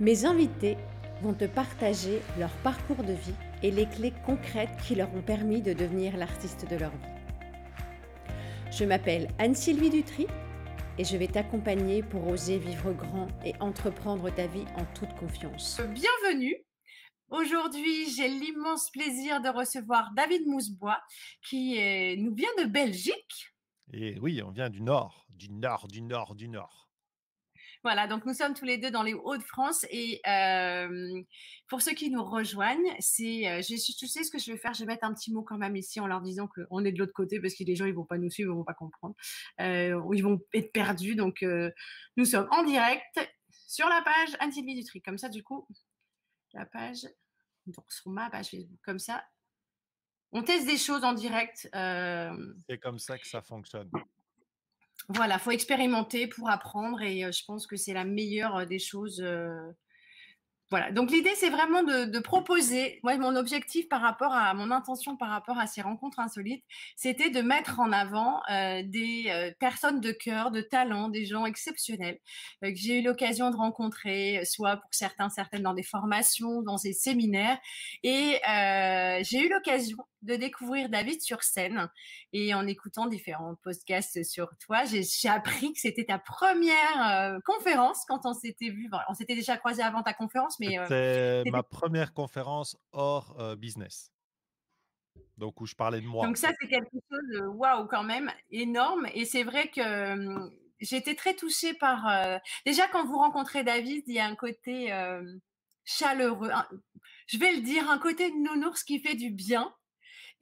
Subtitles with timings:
[0.00, 0.78] Mes invités
[1.20, 5.60] vont te partager leur parcours de vie et les clés concrètes qui leur ont permis
[5.60, 7.12] de devenir l'artiste de leur vie.
[8.72, 10.26] Je m'appelle Anne-Sylvie Dutry
[10.96, 15.82] et je vais t'accompagner pour oser vivre grand et entreprendre ta vie en toute confiance.
[15.82, 16.56] Bienvenue
[17.28, 20.98] Aujourd'hui, j'ai l'immense plaisir de recevoir David Mousebois,
[21.46, 21.74] qui
[22.16, 23.52] nous vient de Belgique.
[23.92, 26.89] Et oui, on vient du nord, du nord, du nord, du nord.
[27.82, 30.20] Voilà, donc nous sommes tous les deux dans les Hauts-de-France et
[31.66, 34.80] pour ceux qui nous rejoignent, c'est, je, tu sais ce que je vais faire, je
[34.80, 37.14] vais mettre un petit mot quand même ici en leur disant qu'on est de l'autre
[37.14, 39.14] côté parce que les gens ils vont pas nous suivre, ils vont pas comprendre,
[39.58, 41.14] ou ils vont être perdus.
[41.14, 41.42] Donc
[42.16, 43.18] nous sommes en direct
[43.66, 45.00] sur la page Anne-Sylvie Dutry.
[45.00, 45.66] Comme ça, du coup,
[46.52, 47.08] la page,
[47.66, 49.24] donc sur ma page comme ça,
[50.32, 51.66] on teste des choses en direct.
[51.72, 53.90] C'est comme ça que ça fonctionne.
[55.12, 59.20] Voilà, faut expérimenter pour apprendre et je pense que c'est la meilleure des choses
[60.70, 60.92] voilà.
[60.92, 63.00] Donc l'idée, c'est vraiment de, proposer.
[63.02, 67.30] Moi, mon objectif par rapport à mon intention par rapport à ces rencontres insolites, c'était
[67.30, 72.20] de mettre en avant euh, des euh, personnes de cœur, de talent, des gens exceptionnels
[72.62, 76.76] euh, que j'ai eu l'occasion de rencontrer, soit pour certains, certaines dans des formations, dans
[76.76, 77.58] des séminaires,
[78.04, 78.38] et
[79.24, 81.88] j'ai eu l'occasion de découvrir David sur scène.
[82.32, 88.20] Et en écoutant différents podcasts sur toi, j'ai appris que c'était ta première conférence quand
[88.24, 88.88] on s'était vu.
[89.08, 94.12] on s'était déjà croisé avant ta conférence, mais c'était ma première conférence hors business.
[95.36, 96.26] Donc où je parlais de moi.
[96.26, 99.08] Donc ça, c'est quelque chose de waouh quand même énorme.
[99.14, 102.40] Et c'est vrai que j'étais très touchée par.
[102.66, 104.92] déjà quand vous rencontrez David, il y a un côté
[105.84, 106.50] chaleureux.
[107.26, 109.74] je vais le dire, un côté de nounours qui fait du bien.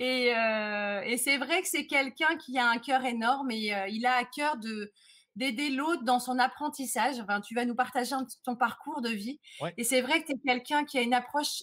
[0.01, 4.17] Et, et c'est vrai que c'est quelqu'un qui a un cœur énorme et il a
[4.17, 4.93] à cœur de
[5.39, 7.21] d'aider l'autre dans son apprentissage.
[7.21, 9.41] Enfin, tu vas nous partager ton parcours de vie.
[9.77, 11.63] Et c'est vrai que tu es quelqu'un qui a une approche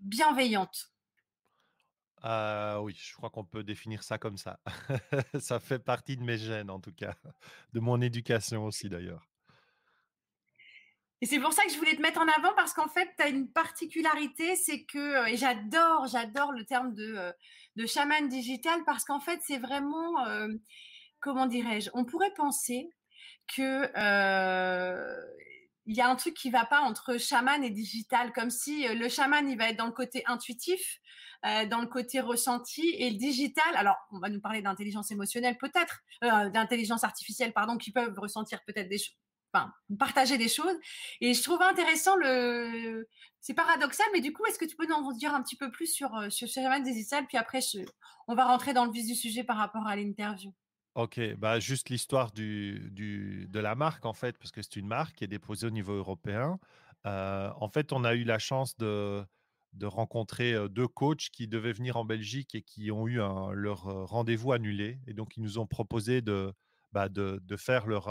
[0.00, 0.88] bienveillante.
[2.24, 4.58] Euh, oui, je crois qu'on peut définir ça comme ça.
[5.40, 7.14] ça fait partie de mes gènes, en tout cas,
[7.72, 9.28] de mon éducation aussi, d'ailleurs.
[11.20, 13.22] Et c'est pour ça que je voulais te mettre en avant parce qu'en fait, tu
[13.22, 17.32] as une particularité, c'est que, euh, et j'adore, j'adore le terme de, euh,
[17.76, 20.26] de chaman digital parce qu'en fait, c'est vraiment,
[21.20, 22.90] comment dirais-je, on pourrait penser
[23.48, 23.90] que
[25.84, 29.08] il y a un truc qui va pas entre chaman et digital, comme si le
[29.08, 31.00] chaman il va être dans le côté intuitif,
[31.42, 33.74] dans le côté ressenti, et le digital.
[33.74, 35.98] Alors, on va nous parler d'intelligence émotionnelle peut-être,
[36.52, 39.16] d'intelligence artificielle pardon, qui peuvent ressentir peut-être des choses,
[39.98, 40.76] partager des choses.
[41.20, 43.08] Et je trouve intéressant le,
[43.40, 45.72] c'est paradoxal, mais du coup, est-ce que tu peux nous en dire un petit peu
[45.72, 47.58] plus sur sur chaman digital, puis après
[48.28, 50.54] on va rentrer dans le vif du sujet par rapport à l'interview?
[50.94, 54.86] Ok, bah juste l'histoire du, du- de la marque en fait, parce que c'est une
[54.86, 56.58] marque qui est déposée au niveau européen.
[57.06, 59.24] Euh, en fait, on a eu la chance de,
[59.72, 64.52] de rencontrer deux coachs qui devaient venir en Belgique et qui ont eu leur rendez-vous
[64.52, 64.98] annulé.
[65.06, 66.52] Et donc, ils nous ont proposé de,
[66.92, 68.08] bah, de, de faire leur,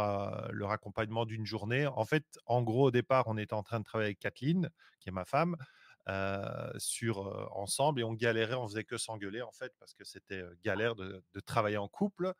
[0.52, 1.86] leur accompagnement d'une journée.
[1.86, 4.70] En fait, en gros, au départ, on était en train de travailler avec Kathleen,
[5.00, 5.56] qui est ma femme,
[6.78, 7.20] sur
[7.56, 11.24] ensemble et on galérait, on faisait que s'engueuler en fait parce que c'était galère de,
[11.34, 12.34] de travailler en couple.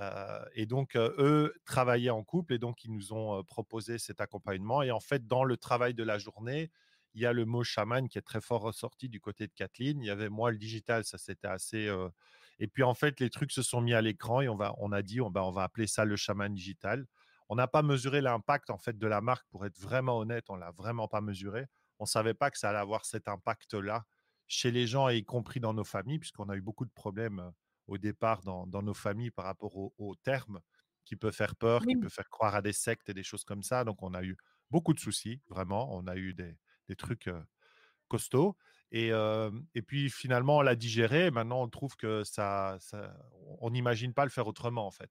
[0.00, 4.82] Euh, et donc, eux travaillaient en couple et donc ils nous ont proposé cet accompagnement.
[4.82, 6.70] Et en fait, dans le travail de la journée,
[7.14, 10.00] il y a le mot chaman qui est très fort ressorti du côté de Kathleen.
[10.00, 11.90] Il y avait moi le digital, ça c'était assez.
[12.60, 15.20] Et puis en fait, les trucs se sont mis à l'écran et on a dit,
[15.20, 17.06] on, on va appeler ça le chaman digital.
[17.48, 20.56] On n'a pas mesuré l'impact en fait de la marque pour être vraiment honnête, on
[20.56, 21.66] l'a vraiment pas mesuré.
[21.98, 24.04] On savait pas que ça allait avoir cet impact-là
[24.46, 27.52] chez les gens et y compris dans nos familles, puisqu'on a eu beaucoup de problèmes
[27.88, 30.60] au départ dans, nos familles par rapport au, terme
[31.04, 33.62] qui peut faire peur, qui peut faire croire à des sectes et des choses comme
[33.62, 33.82] ça.
[33.84, 34.36] Donc, on a eu
[34.70, 35.92] beaucoup de soucis, vraiment.
[35.96, 36.56] On a eu des,
[36.96, 37.30] trucs
[38.08, 38.56] costauds.
[38.92, 39.10] Et,
[39.74, 41.30] et, puis, finalement, on l'a digéré.
[41.30, 42.78] Maintenant, on trouve que ça,
[43.60, 45.10] on n'imagine pas le faire autrement, en fait.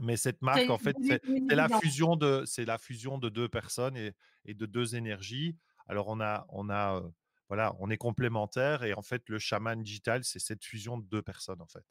[0.00, 1.20] Mais cette marque, en fait, c'est
[1.54, 4.12] la fusion de, la fusion de deux personnes et,
[4.44, 5.56] et, de deux énergies.
[5.86, 7.02] Alors, on a, on a
[7.48, 11.22] voilà, on est complémentaires et en fait, le chaman digital, c'est cette fusion de deux
[11.22, 11.84] personnes en fait.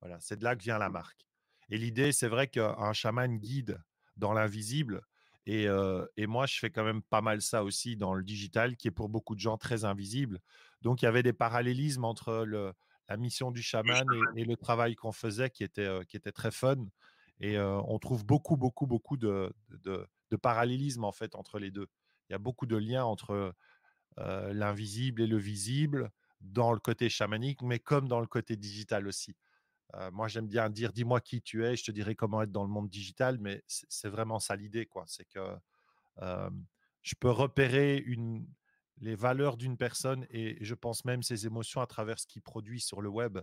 [0.00, 1.26] Voilà, c'est de là que vient la marque.
[1.70, 3.80] Et l'idée, c'est vrai qu'un chaman guide
[4.16, 5.02] dans l'invisible.
[5.46, 5.66] Et,
[6.26, 9.08] moi, je fais quand même pas mal ça aussi dans le digital, qui est pour
[9.08, 10.40] beaucoup de gens très invisible.
[10.82, 12.46] Donc, il y avait des parallélismes entre
[13.08, 14.06] la mission du chaman
[14.36, 16.76] et, le travail qu'on faisait, qui était, qui était très fun.
[17.40, 21.86] Et on trouve beaucoup, beaucoup, beaucoup de, de, de parallélismes en fait entre les deux.
[22.28, 23.54] Il y a beaucoup de liens entre
[24.18, 26.10] euh, l'invisible et le visible
[26.40, 29.36] dans le côté chamanique, mais comme dans le côté digital aussi.
[29.94, 32.64] Euh, moi, j'aime bien dire dis-moi qui tu es, je te dirai comment être dans
[32.64, 35.04] le monde digital, mais c'est vraiment ça l'idée, quoi.
[35.06, 35.56] C'est que
[36.20, 36.50] euh,
[37.02, 38.46] je peux repérer une,
[39.00, 42.80] les valeurs d'une personne et, je pense même ses émotions à travers ce qu'il produit
[42.80, 43.38] sur le web.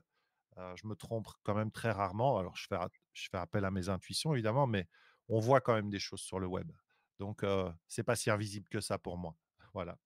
[0.76, 2.38] je me trompe quand même très rarement.
[2.38, 2.78] Alors, je fais,
[3.14, 4.88] je fais appel à mes intuitions, évidemment, mais
[5.30, 6.72] on voit quand même des choses sur le web.
[7.18, 9.36] Donc, ce c'est pas si invisible que ça pour moi.
[9.74, 9.98] Voilà.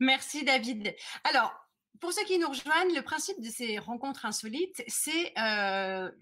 [0.00, 0.94] Merci, David.
[1.24, 1.52] Alors,
[2.00, 5.32] pour ceux qui nous rejoignent, le principe de ces rencontres insolites, c'est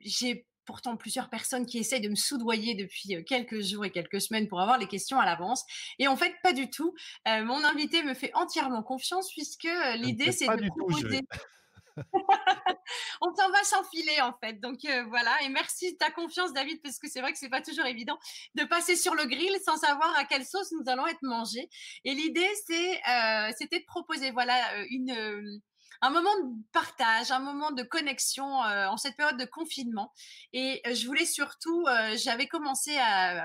[0.00, 4.49] j'ai pourtant plusieurs personnes qui essayent de me soudoyer depuis quelques jours et quelques semaines
[4.49, 5.64] pour avoir les questions à l'avance.
[5.99, 6.94] Et en fait, pas du tout.
[7.26, 11.20] mon invité me fait entièrement confiance puisque l'idée, c'est de proposer.
[13.20, 14.60] on s'en va s'enfiler en fait.
[14.60, 14.78] Donc
[15.08, 17.87] voilà, et merci de ta confiance David, parce que c'est vrai que c'est pas toujours
[17.87, 18.19] évident
[18.54, 21.69] de passer sur le grill sans savoir à quelle sauce nous allons être mangés.
[22.04, 23.00] Et l'idée, c'est,
[23.58, 24.56] c'était de proposer voilà
[24.90, 25.60] une
[26.06, 30.12] un moment de partage, un moment de connexion euh, en cette période de confinement.
[30.53, 32.97] Et euh, je voulais surtout, euh, j'avais commencé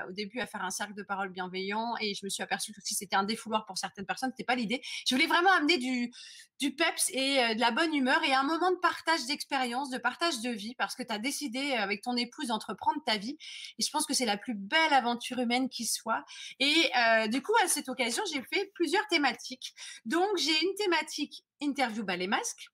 [0.08, 2.80] au début à faire un cercle de parole bienveillant et je me suis aperçue que
[2.82, 4.80] si c'était un défouloir pour certaines personnes, c'était pas l'idée.
[5.06, 6.12] Je voulais vraiment amener du,
[6.60, 10.40] du peps et de la bonne humeur et un moment de partage d'expérience, de partage
[10.40, 13.36] de vie parce que tu as décidé avec ton épouse d'entreprendre ta vie.
[13.78, 16.24] Et je pense que c'est la plus belle aventure humaine qui soit.
[16.60, 16.90] Et
[17.28, 19.74] du coup, à cette occasion, j'ai fait plusieurs thématiques.
[20.04, 22.68] Donc, j'ai une thématique interview bas les masques,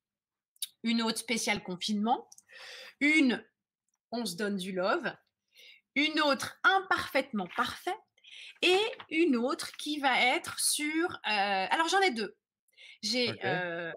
[0.82, 2.28] une autre spéciale confinement,
[3.00, 3.44] une
[4.10, 5.12] on se donne du love,
[5.94, 7.96] une autre imparfaitement parfait
[8.62, 8.80] et
[9.10, 11.10] une autre qui va être sur.
[11.10, 12.36] Euh, alors j'en ai deux.
[13.02, 13.92] J'ai euh,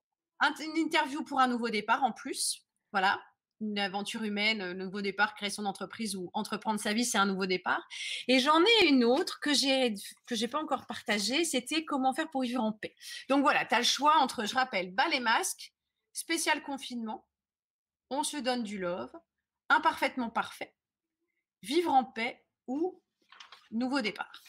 [0.59, 2.65] une interview pour un nouveau départ en plus.
[2.91, 3.21] Voilà,
[3.61, 7.45] une aventure humaine, nouveau départ, créer son entreprise ou entreprendre sa vie, c'est un nouveau
[7.45, 7.87] départ.
[8.27, 9.93] Et j'en ai une autre que j'ai
[10.25, 12.95] que j'ai pas encore partagée, c'était comment faire pour vivre en paix.
[13.29, 15.73] Donc voilà, tu as le choix entre, je rappelle, bas les masques,
[16.11, 17.27] spécial confinement,
[18.09, 19.11] on se donne du love,
[19.69, 20.75] imparfaitement parfait,
[21.61, 23.01] vivre en paix ou
[23.71, 24.41] nouveau départ.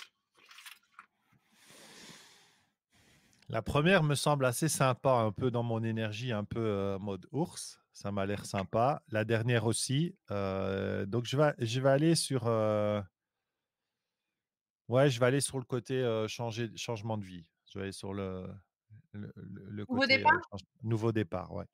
[3.49, 7.27] La première me semble assez sympa, un peu dans mon énergie, un peu euh, mode
[7.33, 7.82] ours.
[8.03, 9.01] Ça m'a l'air sympa.
[9.11, 10.17] La dernière aussi.
[10.33, 12.49] Euh, donc, je vais, je vais aller sur.
[12.49, 13.01] Euh,
[14.89, 17.47] ouais, je vais aller sur le côté changer, changement de vie.
[17.67, 18.53] Je vais aller sur le,
[19.13, 20.33] le, nouveau départ?
[20.83, 21.67] nouveau départ, ouais.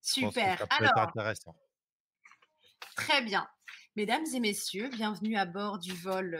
[0.00, 0.56] Super.
[0.56, 1.56] ça peut Alors, être intéressant.
[2.94, 3.44] Très bien.
[3.96, 6.38] Mesdames et messieurs, bienvenue à bord du vol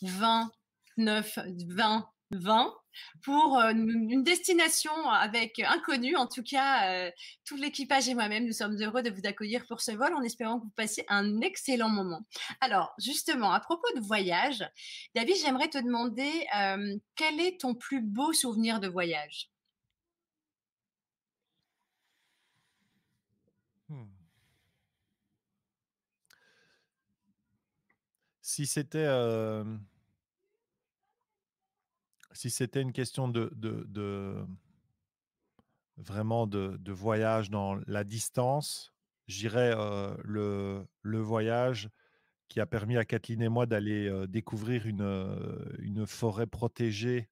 [0.00, 2.74] 29 20 20
[3.22, 6.16] pour euh, une destination avec inconnu.
[6.16, 7.10] En tout cas, euh,
[7.44, 10.58] tout l'équipage et moi-même, nous sommes heureux de vous accueillir pour ce vol en espérant
[10.58, 12.26] que vous passiez un excellent moment.
[12.60, 14.64] Alors, justement, à propos de voyage,
[15.14, 19.50] David, j'aimerais te demander euh, quel est ton plus beau souvenir de voyage?
[23.88, 24.06] Hmm.
[28.42, 29.06] Si c'était
[32.40, 34.46] si c'était une question de,
[35.98, 38.94] vraiment de, voyage dans la distance,
[39.26, 39.74] j'irais
[40.24, 41.90] le, le, voyage
[42.48, 45.02] qui a permis à Kathleen et moi d'aller découvrir une,
[45.80, 47.28] une, forêt protégée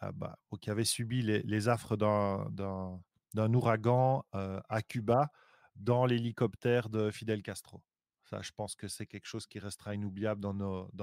[0.00, 5.30] ah bah, qui avait subi les, affres d'un ouragan à Cuba
[5.76, 7.82] dans l'hélicoptère de Fidel Castro.
[8.24, 10.52] Ça, je pense que c'est quelque chose qui restera inoubliable dans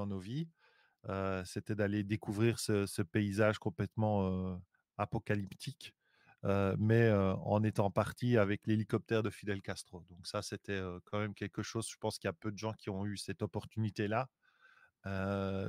[0.05, 0.48] nos vies
[1.45, 4.62] c'était d'aller découvrir ce, paysage complètement
[4.98, 5.93] apocalyptique,
[6.43, 10.03] mais en étant parti avec l'hélicoptère de Fidel Castro.
[10.10, 11.88] Donc ça, c'était quand même quelque chose.
[11.89, 14.29] Je pense qu'il y a peu de gens qui ont eu cette opportunité-là.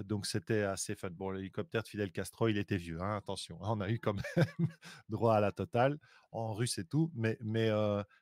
[0.04, 1.10] donc c'était assez fun.
[1.10, 3.58] Bon, l'hélicoptère de Fidel Castro, il était vieux, hein, attention.
[3.60, 4.68] On a eu quand même
[5.08, 5.98] droit à la totale
[6.30, 7.70] en russe et tout, mais, mais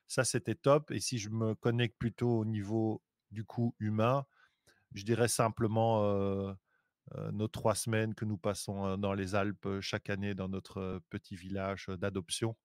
[0.07, 0.91] ça c'était top.
[0.91, 3.01] Et si je me connecte plutôt au niveau
[3.31, 4.25] du coup humain,
[4.93, 6.53] je dirais simplement euh,
[7.31, 11.01] nos trois semaines que nous passons euh, dans les Alpes euh, chaque année dans notre
[11.09, 12.55] petit village d'adoption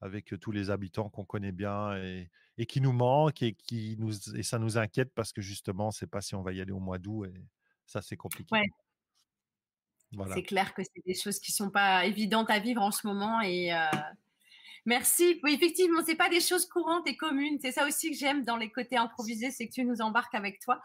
[0.00, 4.42] avec tous les habitants qu'on connaît bien et, qui nous manquent et, qui nous, et
[4.42, 6.72] ça nous inquiète parce que justement, on ne sait pas si on va y aller
[6.72, 7.46] au mois d'août et
[7.86, 8.54] ça, c'est compliqué.
[10.34, 13.06] C'est clair que c'est des choses qui ne sont pas évidentes à vivre en ce
[13.06, 13.70] moment et
[14.84, 15.40] merci.
[15.42, 17.58] Oui, effectivement, ce pas des choses courantes et communes.
[17.62, 20.60] C'est ça aussi que j'aime dans les côtés improvisés, c'est que tu nous embarques avec
[20.60, 20.82] toi.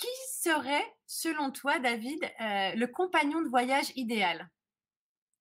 [0.00, 4.48] Qui serait, selon toi, David, euh, le compagnon de voyage idéal?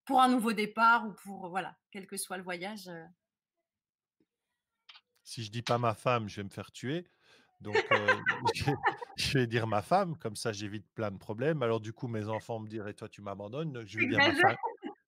[0.04, 3.06] Pour un nouveau départ ou pour, voilà, quel que soit le voyage euh?
[5.24, 7.08] Si je dis pas ma femme, je vais me faire tuer.
[7.62, 8.16] Donc, euh,
[9.16, 11.64] je, vais dire ma femme, comme ça j'évite plein de problèmes.
[11.64, 13.86] Alors, du coup, mes enfants me diraient Toi, tu m'abandonnes.
[13.86, 14.56] Je, vais dire ma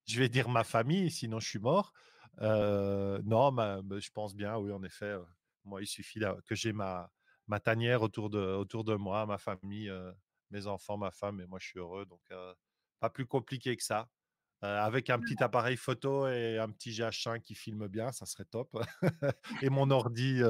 [0.07, 1.91] je vais dire ma famille, sinon je suis mort.
[2.39, 3.51] non,
[3.99, 5.17] je pense bien, oui, en effet.
[5.65, 7.11] moi, il suffit que j'ai ma,
[7.51, 9.91] ma tanière autour de, autour de moi, ma famille,
[10.51, 12.05] mes enfants, ma femme et moi, je suis heureux.
[12.05, 12.21] Donc,
[13.01, 14.07] pas plus compliqué que ça.
[14.61, 18.69] avec un petit appareil photo et un petit GH5 qui filme bien, ça serait top.
[19.61, 20.41] et mon ordi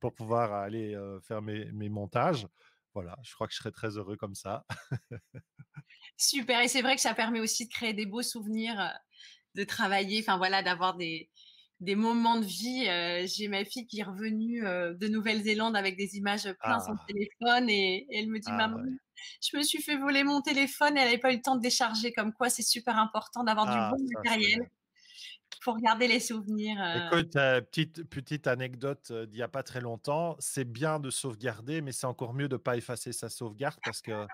[0.00, 2.48] pour pouvoir aller faire mes, mes montages.
[2.92, 4.66] Voilà, je crois que je serais très heureux comme ça.
[6.16, 8.92] Super, et c'est vrai que ça permet aussi de créer des beaux souvenirs,
[9.54, 11.30] de travailler, enfin voilà, d'avoir des,
[11.80, 12.84] des moments de vie.
[13.26, 17.04] J'ai ma fille qui est revenue de Nouvelle-Zélande avec des images plein son ah.
[17.06, 18.82] téléphone et, elle me dit ah Maman,
[19.40, 21.62] je me suis fait voler mon téléphone et elle n'avait pas eu le temps de
[21.62, 22.12] décharger.
[22.12, 24.68] Comme quoi, c'est super important d'avoir du ah, bon matériel
[25.62, 26.78] pour garder les souvenirs.
[27.12, 31.92] Écoute, petite, petite anecdote d'il n'y a pas très longtemps, c'est bien de sauvegarder, mais
[31.92, 34.26] c'est encore mieux de ne pas effacer sa sauvegarde parce que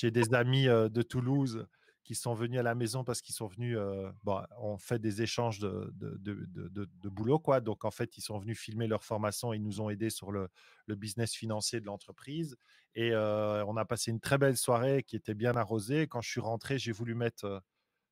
[0.00, 1.66] j'ai des amis de Toulouse
[2.10, 3.78] qui sont venus à la maison parce qu'ils sont venus,
[4.24, 7.60] bon, on fait des échanges de, boulot, quoi.
[7.60, 10.48] Donc, en fait, ils sont venus filmer leur formation, ils nous ont aidés sur le,
[10.88, 12.56] business financier de l'entreprise.
[12.96, 16.08] Et on a passé une très belle soirée qui était bien arrosée.
[16.08, 17.62] Quand je suis rentré, j'ai voulu mettre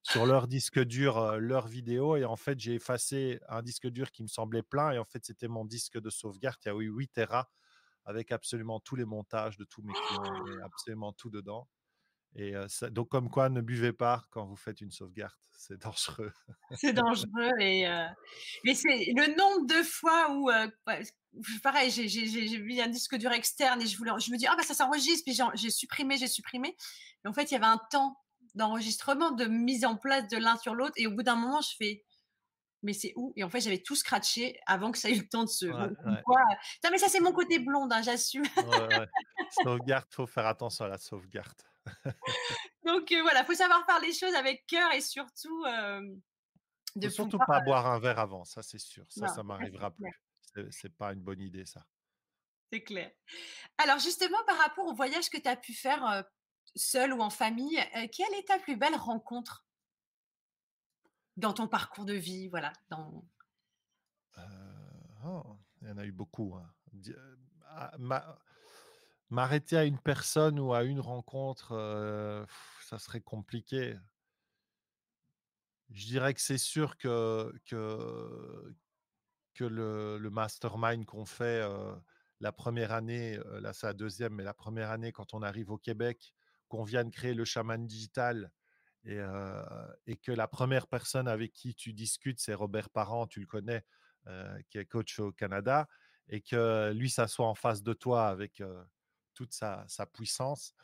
[0.04, 4.22] sur leur disque dur leur vidéo et en fait, j'ai effacé un disque dur qui
[4.22, 6.58] me semblait plein et en fait, c'était mon disque de sauvegarde.
[6.66, 7.50] Il y a eu 8 Tera
[8.04, 11.68] avec absolument tous les montages de tous mes clients et absolument tout dedans.
[12.38, 12.54] Et
[12.92, 15.35] donc, comme quoi, ne buvez pas quand vous faites une sauvegarde.
[15.61, 16.33] C'est dangereux.
[16.76, 17.50] c'est dangereux.
[17.59, 17.85] Et,
[18.64, 20.49] Mais c'est le nombre de fois où,
[21.64, 24.62] pareil, j'ai vu un disque dur externe et je, voulais, je me dis, ah, bah
[24.62, 25.25] ça s'enregistre.
[25.26, 26.76] Puis j'ai supprimé, j'ai supprimé.
[27.25, 28.16] Et en fait, il y avait un temps
[28.54, 30.95] d'enregistrement, de mise en place de l'un sur l'autre.
[30.97, 32.04] Et au bout d'un moment, je fais,
[32.83, 33.33] mais c'est où?
[33.35, 35.66] Et en fait, j'avais tout scratché avant que ça ait eu le temps de se.
[35.66, 38.45] Ouais, mais ça, c'est mon côté blonde, hein, j'assume.
[39.64, 41.61] sauvegarde, faut faire attention à la sauvegarde.
[42.85, 45.64] Donc euh, voilà, faut savoir faire les choses avec cœur et surtout.
[45.64, 46.00] Euh,
[46.97, 49.04] de surtout pas boire un verre avant, ça c'est sûr.
[49.09, 50.11] Ça, ça m'arrivera plus.
[50.71, 51.87] C'est pas une bonne idée, ça.
[52.73, 53.11] C'est clair.
[53.78, 56.25] Alors justement, par rapport au voyage que tu as pu faire
[56.75, 57.78] seul ou en famille,
[58.12, 59.64] quelle est ta plus belle rencontre?
[61.37, 62.73] Dans ton parcours de vie Voilà.
[62.88, 63.25] Dans...
[65.25, 66.54] Oh, il y en a eu beaucoup.
[66.57, 66.75] Hein.
[67.66, 67.92] Ah,
[69.30, 72.47] M'arrêter à une personne ou à une rencontre,
[72.80, 73.94] ça serait compliqué.
[75.90, 81.62] Je dirais que c'est sûr que, que, le mastermind qu'on fait
[82.40, 85.78] la première année, là c'est la deuxième, mais la première année quand on arrive au
[85.78, 86.32] Québec,
[86.68, 88.50] qu'on vient de créer le chaman digital
[89.04, 89.18] et,
[90.06, 93.85] et, que la première personne avec qui tu discutes, c'est Robert Parent, tu le connais,
[94.70, 95.87] qui est coach au Canada,
[96.28, 98.62] et que lui s'assoit en face de toi avec
[99.38, 100.75] toute sa, puissance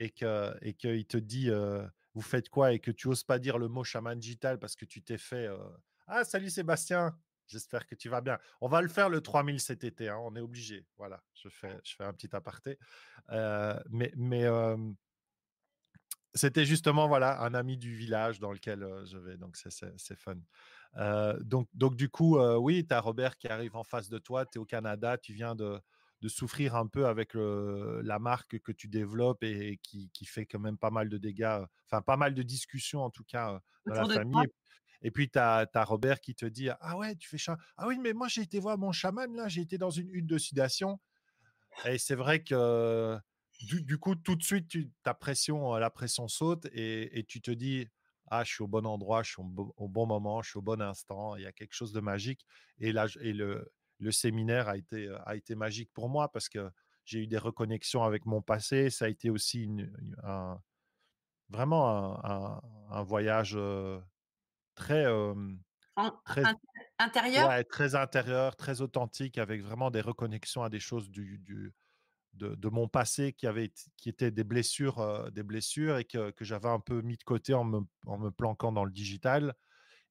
[0.00, 0.26] et qu'il
[0.62, 1.50] et il te dit
[2.14, 2.72] vous faites quoi?
[2.72, 5.46] et que tu oses pas dire le mot chaman digital parce que tu t'es fait
[6.06, 7.14] ah salut Sébastien
[7.48, 10.34] j'espère que tu vas bien on va le faire le 3000 cet été hein, on
[10.36, 10.86] est obligé.
[10.96, 12.78] Voilà je fais je fais un petit aparté.
[13.90, 14.46] Mais mais
[16.34, 20.38] c'était justement voilà un ami du village dans lequel je vais donc c'est fun.
[21.42, 24.56] Donc donc du coup oui tu as Robert qui arrive en face de toi tu
[24.56, 25.78] es au Canada tu viens de
[26.20, 30.78] de souffrir un peu avec la marque que tu développes et, qui, fait quand même
[30.78, 34.48] pas mal de dégâts, enfin pas mal de discussions en tout cas dans la famille.
[35.02, 37.56] Et puis, tu as, Robert qui te dit Ah ouais, tu fais ça.
[37.76, 40.26] Ah oui, mais moi, j'ai été voir mon chaman, là, j'ai été dans une hutte
[40.26, 40.98] de sudation.
[41.84, 43.16] Et c'est vrai que
[43.60, 47.86] du, coup, tout de suite, tu, ta pression, la pression saute et, tu te dis
[48.26, 50.62] Ah, je suis au bon endroit, je suis au, au, bon moment, je suis au
[50.62, 52.44] bon instant, il y a quelque chose de magique.
[52.78, 56.70] Et, là, et le, le séminaire a été, a été magique pour moi parce que
[57.04, 58.90] j'ai eu des reconnexions avec mon passé.
[58.90, 60.60] Ça a été aussi une, un,
[61.48, 63.58] vraiment un, voyage
[64.74, 65.04] très,
[66.24, 66.42] très
[66.98, 67.64] intérieur?
[67.70, 71.74] très intérieur, très authentique, avec vraiment des reconnexions à des choses du, du
[72.34, 76.44] de, de, mon passé qui, avait, qui étaient des blessures, des blessures et que, que
[76.44, 79.54] j'avais un peu mis de côté en me, en me planquant dans le digital.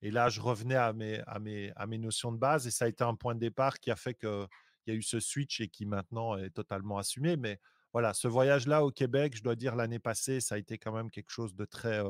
[0.02, 2.84] Et là, je revenais à mes, à, mes, à mes notions de base et ça
[2.84, 4.48] a été un point de départ qui a fait qu'il
[4.86, 7.36] y a eu ce switch et qui maintenant est totalement assumé.
[7.36, 7.60] Mais
[7.92, 11.10] voilà, ce voyage-là au Québec, je dois dire, l'année passée, ça a été quand même
[11.10, 12.00] quelque chose de très,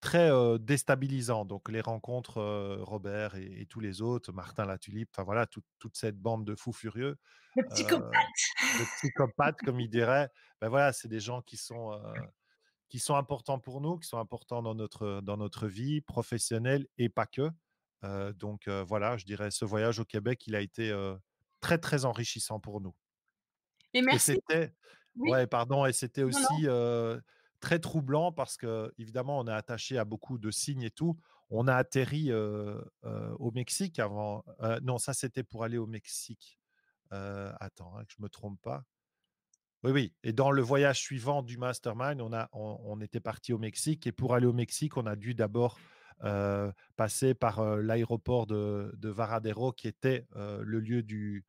[0.00, 1.44] très déstabilisant.
[1.44, 2.40] Donc, les rencontres,
[2.80, 7.16] Robert et, tous les autres, Martin Latulipe, enfin voilà, toute cette bande de fous furieux.
[7.56, 8.12] Le psychopathe.
[8.78, 10.30] le psychopathe, comme il dirait.
[10.60, 12.00] Ben voilà, c'est des gens qui sont
[12.88, 17.08] qui sont importants pour nous, qui sont importants dans notre, dans notre vie professionnelle et
[17.08, 17.50] pas que.
[18.32, 20.94] donc voilà, je dirais, ce voyage au Québec, il a été
[21.60, 22.94] très, très enrichissant pour nous.
[23.94, 24.34] Et merci.
[24.34, 24.72] c'était,
[25.16, 26.66] ouais, pardon, et c'était aussi
[27.60, 31.18] très troublant parce que, évidemment, on est attaché à beaucoup de signes et tout.
[31.50, 34.44] On a atterri au Mexique avant.
[34.82, 36.58] non, ça, c'était pour aller au Mexique.
[37.10, 38.84] attends, hein, que je me trompe pas.
[39.86, 40.12] Oui, oui.
[40.24, 44.04] Et dans le voyage suivant du mastermind, on, a, on, était parti au Mexique.
[44.08, 45.78] Et pour aller au Mexique, on a dû d'abord
[46.96, 51.44] passer par l'aéroport de, Varadero, qui était le lieu du,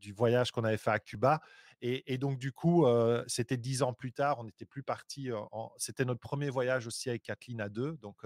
[0.00, 1.40] du voyage qu'on avait fait à Cuba.
[1.80, 2.84] Et, donc, du coup,
[3.28, 5.30] c'était dix ans plus tard, on n'était plus parti.
[5.76, 8.24] C'était notre premier voyage aussi avec Kathleen à deux, donc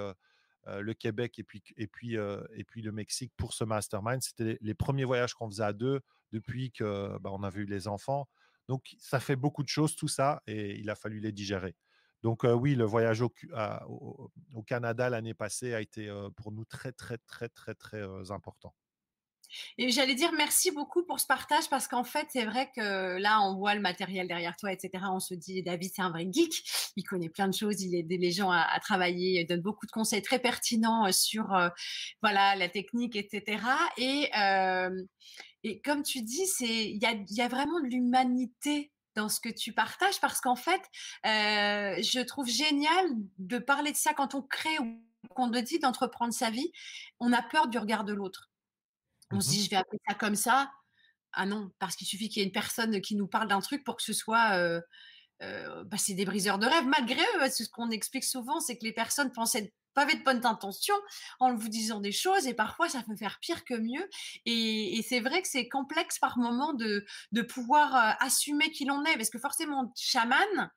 [0.67, 4.23] le Québec et puis, et, puis, et puis le Mexique pour ce mastermind.
[4.23, 6.01] C'était les premiers voyages qu'on faisait à deux
[6.33, 8.29] depuis qu'on bah, on avait eu les enfants.
[8.69, 11.75] Donc, ça fait beaucoup de choses, tout ça, et il a fallu les digérer.
[12.23, 13.33] Donc oui, le voyage au,
[14.55, 18.75] au Canada l'année passée a été pour nous très, très, très, très, très important.
[19.79, 23.41] Et j'allais dire merci beaucoup pour ce partage parce qu'en fait, c'est vrai que là,
[23.43, 25.05] on voit le matériel derrière toi, etc.
[25.11, 26.93] On se dit, David, c'est un vrai geek.
[26.97, 27.83] Il connaît plein de choses.
[27.83, 29.41] Il aide les gens à, travailler.
[29.41, 31.69] Il donne beaucoup de conseils très pertinents euh, sur euh,
[32.23, 33.63] voilà la technique, etc.
[33.97, 35.05] Et, euh,
[35.65, 39.49] et comme tu dis, il y a, y a vraiment de l'humanité dans ce que
[39.49, 40.81] tu partages parce qu'en fait,
[41.25, 43.07] je trouve génial
[43.39, 45.01] de parler de ça quand on crée ou
[45.35, 46.73] qu'on te dit d'entreprendre sa vie.
[47.19, 48.50] On a peur du regard de l'autre.
[49.33, 50.71] On se mmh dit, je vais appeler ça comme ça.
[51.33, 53.85] Ah non, parce qu'il suffit qu'il y ait une personne qui nous parle d'un truc
[53.85, 54.57] pour que ce soit.
[54.57, 54.81] Euh,
[55.43, 56.85] euh, bah, c'est des briseurs de rêve.
[56.87, 60.25] Malgré eux, ce qu'on explique souvent, c'est que les personnes pensent être pas avec de
[60.25, 60.95] bonnes intentions
[61.41, 64.09] en vous disant des choses et parfois ça peut faire pire que mieux.
[64.47, 69.05] Et, c'est vrai que c'est complexe par moment de, de pouvoir euh, assumer qui l'on
[69.05, 70.71] est parce que forcément, chaman,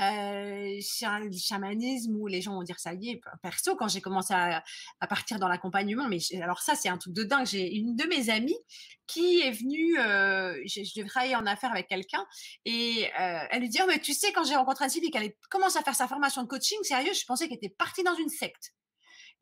[0.00, 4.62] euh, chamanisme où les gens vont dire ça y est, perso, quand j'ai commencé à,
[5.08, 7.46] partir dans l'accompagnement, mais alors ça, c'est un truc de dingue.
[7.46, 8.58] J'ai une de mes amies
[9.06, 12.24] qui est venue, euh, je, devais travailler en affaires avec quelqu'un,
[12.64, 15.32] et euh, elle lui dit, oh, mais tu sais, quand j'ai rencontré un civique, elle
[15.50, 18.28] commence à faire sa formation de coaching, sérieux, je pensais qu'elle était partie dans une
[18.28, 18.74] secte.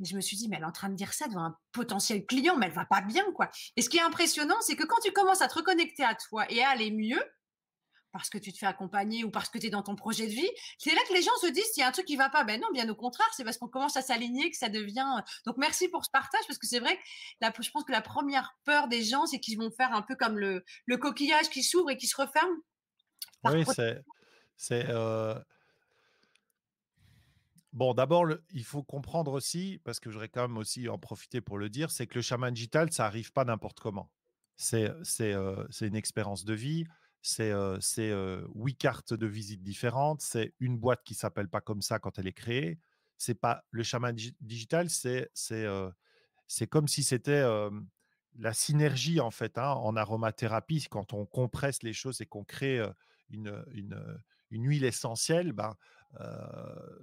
[0.01, 2.25] je me suis dit, mais elle est en train de dire ça devant un potentiel
[2.25, 3.51] client, mais elle va pas bien, quoi.
[3.77, 6.47] Et ce qui est impressionnant, c'est que quand tu commences à te reconnecter à toi
[6.51, 7.23] et à aller mieux,
[8.17, 10.33] parce que tu te fais accompagner ou parce que tu es dans ton projet de
[10.33, 12.29] vie, c'est là que les gens se disent s'il y a un truc qui va
[12.29, 12.45] pas.
[12.45, 15.23] Ben non, bien au contraire, c'est parce qu'on commence à s'aligner que ça devient.
[15.45, 18.57] Donc merci pour ce partage parce que c'est vrai que je pense que la première
[18.65, 21.91] peur des gens, c'est qu'ils vont faire un peu comme le, le coquillage qui s'ouvre
[21.91, 22.57] et qui se referme.
[23.45, 24.03] Oui, c'est.
[24.57, 25.39] c'est euh,
[27.77, 31.59] Bon, d'abord, il faut comprendre aussi, parce que j'aurais quand même aussi en profiter pour
[31.59, 34.11] le dire, c'est que le chaman digital, ça arrive pas n'importe comment.
[34.57, 34.89] C'est
[35.21, 36.87] euh, une expérience de vie
[37.23, 37.53] c'est
[38.55, 42.27] huit cartes de visite différentes, c'est une boîte qui s'appelle pas comme ça quand elle
[42.27, 42.79] est créée.
[43.19, 45.31] C'est pas le chaman digital, c'est
[46.69, 47.45] comme si c'était
[48.39, 52.85] la synergie en fait hein, en aromathérapie quand on compresse les choses et qu'on crée
[53.31, 55.53] une, une, une, huile essentielle.
[55.53, 55.75] Ben,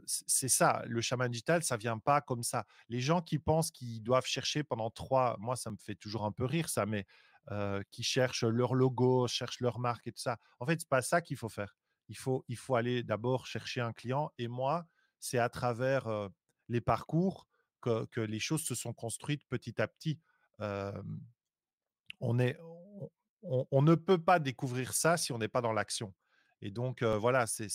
[0.06, 2.66] c'est ça, le chaman digital, ça vient pas comme ça.
[2.90, 6.32] Les gens qui pensent qu'ils doivent chercher pendant trois, moi ça me fait toujours un
[6.32, 7.06] peu rire ça, mais
[7.52, 10.38] euh, qui cherchent leur logo, cherchent leur marque et tout ça.
[10.60, 11.76] En fait, c'est pas ça qu'il faut faire.
[12.10, 14.32] Il faut, il faut aller d'abord chercher un client.
[14.38, 14.86] Et moi,
[15.20, 16.30] c'est à travers euh,
[16.70, 17.48] les parcours
[17.82, 20.22] que, les choses se sont construites petit à petit.
[20.60, 26.14] on, ne peut pas découvrir ça si on n'est pas dans l'action.
[26.62, 27.68] Et donc, euh, voilà, c'est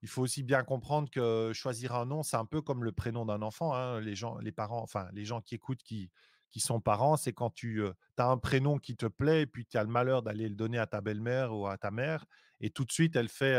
[0.00, 3.24] il faut aussi bien comprendre que choisir un nom, c'est un peu comme le prénom
[3.24, 3.74] d'un enfant.
[3.74, 4.00] Hein.
[4.00, 6.10] Les gens, les parents, enfin les gens qui écoutent, qui,
[6.54, 7.82] qui sont parents, c'est quand tu
[8.16, 10.78] as un prénom qui te plaît et puis tu as le malheur d'aller le donner
[10.78, 12.26] à ta belle-mère ou à ta mère
[12.60, 13.56] et tout de suite elle fait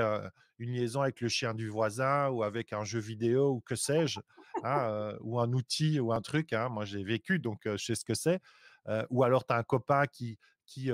[0.60, 4.22] une liaison avec le chien du voisin ou avec un jeu vidéo ou que sais-je,
[4.64, 6.54] hein, ou un outil ou un truc.
[6.54, 6.70] Hein.
[6.70, 8.40] Moi j'ai vécu donc je sais ce que c'est.
[9.10, 10.90] ou alors tu as un copain qui, qui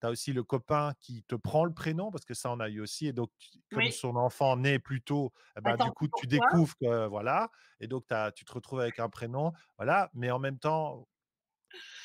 [0.00, 2.68] tu as aussi le copain qui te prend le prénom, parce que ça, on a
[2.68, 3.06] eu aussi.
[3.06, 3.30] Et donc,
[3.72, 7.50] comme son enfant naît plus tôt, eh ben, du coup, tu découvres que, voilà.
[7.80, 10.10] Et donc, tu te retrouves avec un prénom, voilà.
[10.12, 11.08] Mais en même temps,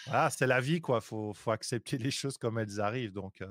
[0.08, 1.02] voilà, c'est la vie, quoi.
[1.02, 3.14] Faut, faut accepter les choses comme elles arrivent.
[3.14, 3.44] Donc,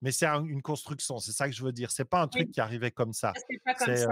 [0.00, 1.18] mais c'est une construction.
[1.18, 1.90] C'est ça que je veux dire.
[1.90, 3.32] C'est pas un truc qui arrivait comme ça.
[3.78, 4.06] C'est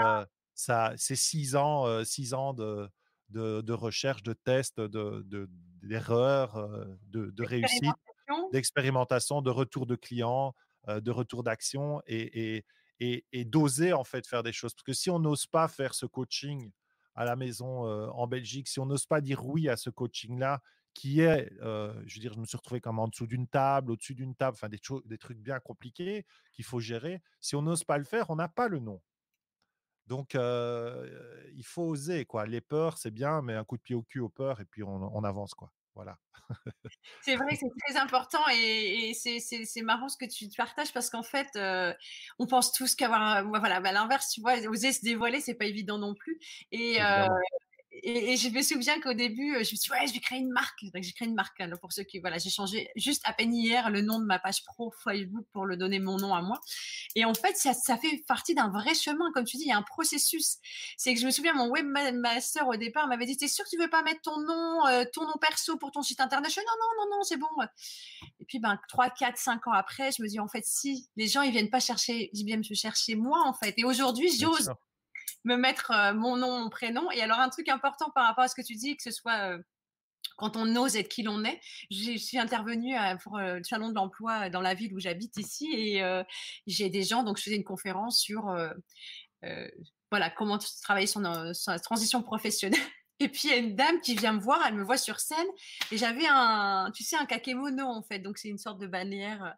[0.55, 0.95] ça.
[0.97, 2.91] c'est six ans, six ans de,
[3.31, 5.49] de, recherche, de tests, de,
[5.83, 6.69] d'erreurs,
[7.09, 7.95] de, de réussite,
[8.53, 10.55] d'expérimentation, de retour de clients,
[10.89, 12.65] de retour d'action et,
[13.01, 14.75] et, et, d'oser en fait faire des choses.
[14.75, 16.71] Parce que si on n'ose pas faire ce coaching
[17.15, 20.61] à la maison en Belgique, si on n'ose pas dire oui à ce coaching-là,
[20.97, 24.15] qui est, je veux dire, je me suis retrouvé comme en dessous d'une table, au-dessus
[24.15, 27.23] d'une table, enfin des, des trucs bien compliqués qu'il faut gérer.
[27.39, 29.03] Si on n'ose pas le faire, on n'a pas le nom.
[30.07, 32.47] Donc, il faut oser, quoi.
[32.47, 34.83] Les peurs, c'est bien, mais un coup de pied au cul aux peurs, et puis
[34.83, 35.71] on, avance, quoi.
[35.95, 36.19] Voilà.
[37.23, 41.49] c'est vrai, c'est très important et, c'est marrant ce que tu partages parce qu'en fait,
[42.39, 45.99] on pense tous qu'avoir, voilà, bah, l'inverse, tu vois, oser se dévoiler, c'est pas évident
[45.99, 46.39] non plus.
[46.73, 46.99] Et,
[48.03, 50.51] et, je me souviens qu'au début, je me suis dit, ouais, je vais créer une
[50.51, 50.79] marque.
[50.95, 51.61] J'ai créé une marque.
[51.61, 54.39] Alors pour ceux qui, voilà, j'ai changé juste à peine hier le nom de ma
[54.39, 56.61] page pro Facebook pour le donner mon nom à moi.
[57.15, 59.31] Et en fait, ça, ça fait partie d'un vrai chemin.
[59.33, 60.59] Comme tu dis, il y a un processus.
[60.97, 63.79] C'est que je me souviens, mon webmaster au départ m'avait dit, t'es sûr que tu
[63.79, 66.51] veux pas mettre ton nom, euh, ton nom perso pour ton site internet?
[66.51, 67.47] Je dis, non, non, non, non, c'est bon.
[68.41, 71.29] Et puis, ben, 3, 4, 5 ans après, je me dis, en fait, si, les
[71.29, 73.75] gens, ils viennent pas chercher, ils viennent me chercher moi, en fait.
[73.79, 74.71] Et aujourd'hui, j'ose
[75.45, 77.11] me mettre euh, mon nom, mon prénom.
[77.11, 79.53] Et alors, un truc important par rapport à ce que tu dis, que ce soit
[79.53, 79.59] euh,
[80.37, 81.61] quand on ose être qui l'on est.
[81.91, 85.73] Je suis intervenue euh, pour le salon de l'emploi dans la ville où j'habite ici
[85.73, 86.03] et
[86.67, 88.55] j'ai des gens, donc je faisais une conférence sur
[90.11, 92.81] voilà comment travailler son, sa transition professionnelle.
[93.19, 95.21] Et puis, il y a une dame qui vient me voir, elle me voit sur
[95.21, 95.47] scène,
[95.91, 98.19] et j'avais un, tu sais, un kakémono, en fait.
[98.19, 99.51] Donc, c'est une sorte de bannière euh,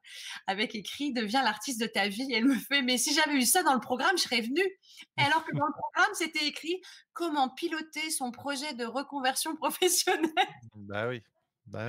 [0.46, 2.30] avec écrit Deviens l'artiste de ta vie.
[2.30, 4.78] Et elle me fait Mais si j'avais eu ça dans le programme, je serais venue.
[5.16, 6.80] alors que dans le programme, c'était écrit
[7.12, 10.22] Comment piloter son projet de reconversion professionnelle.
[10.74, 11.22] Bah oui.
[11.66, 11.88] Bah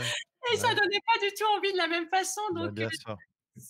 [0.52, 2.42] et ça bah donnait pas du tout envie de la même façon.
[2.54, 3.18] Bah, donc, bien euh, sûr.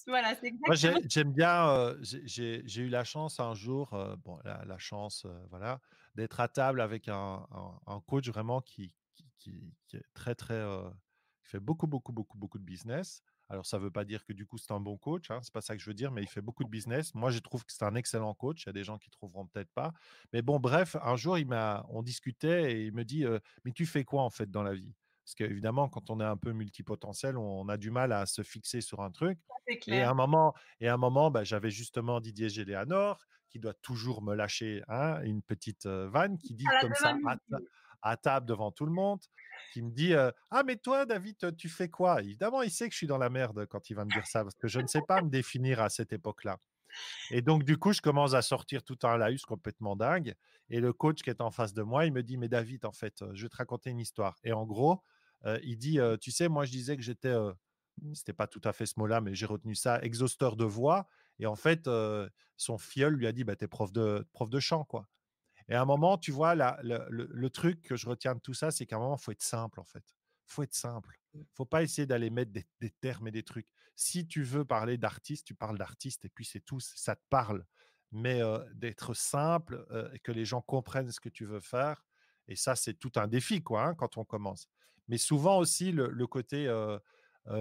[0.07, 3.89] voilà, c'est Moi, j'aime bien, j'ai eu la chance un jour,
[4.23, 5.79] bon, la, chance, voilà,
[6.15, 7.45] d'être à table avec un,
[7.87, 8.93] un, coach vraiment qui,
[9.37, 10.63] qui, qui, est très, très,
[11.41, 13.21] qui fait beaucoup, beaucoup, beaucoup, beaucoup de business.
[13.51, 15.53] Alors, ça ne veut pas dire que du coup, c'est un bon coach, hein, c'est
[15.53, 17.15] pas ça que je veux dire, mais il fait beaucoup de business.
[17.15, 18.63] Moi, je trouve que c'est un excellent coach.
[18.63, 19.91] Il y a des gens qui trouveront peut-être pas.
[20.33, 23.25] Mais bon, bref, un jour, il m'a, on discutait et il me dit,
[23.65, 24.93] mais tu fais quoi en fait dans la vie?
[25.29, 28.81] Parce qu'évidemment, quand on est un peu multipotentiel, on a du mal à se fixer
[28.81, 29.39] sur un truc.
[29.85, 33.73] Et à un moment, et à un moment bah, j'avais justement Didier Géléanor qui doit
[33.73, 37.15] toujours me lâcher hein, une petite vanne qui dit comme ça
[38.01, 39.19] à, table devant tout le monde,
[39.73, 42.21] qui me dit Ah, mais toi, David, tu fais quoi?
[42.21, 44.43] Évidemment, il sait que je suis dans la merde quand il va me dire ça,
[44.43, 46.57] parce que je ne sais pas me définir à cette époque-là.
[47.29, 50.33] Et donc, du coup, je commence à sortir tout un laïus complètement dingue.
[50.69, 52.91] Et le coach qui est en face de moi, il me dit Mais David, en
[52.91, 54.37] fait, je vais te raconter une histoire.
[54.43, 55.03] Et en gros,
[55.63, 57.33] il dit, tu sais, moi je disais que j'étais,
[58.13, 61.07] c'était pas tout à fait ce mot-là, mais j'ai retenu ça, exhausteur de voix.
[61.39, 61.89] Et en fait,
[62.57, 65.07] son filleul lui a dit, bah, t'es prof de, prof de chant, quoi.
[65.69, 68.71] Et à un moment, tu vois, là, le, truc que je retiens de tout ça,
[68.71, 70.03] c'est qu'à un moment, il faut être simple, en fait.
[70.47, 71.19] Il faut être simple.
[71.35, 73.67] Il faut pas essayer d'aller mettre des, des, termes et des trucs.
[73.95, 77.65] Si tu veux parler d'artiste, tu parles d'artiste et puis c'est tout, ça te parle.
[78.11, 78.41] Mais
[78.73, 82.03] d'être simple et que les gens comprennent ce que tu veux faire.
[82.47, 84.67] Et ça, c'est tout un défi, quoi, hein, quand on commence.
[85.07, 86.67] Mais souvent aussi, le, côté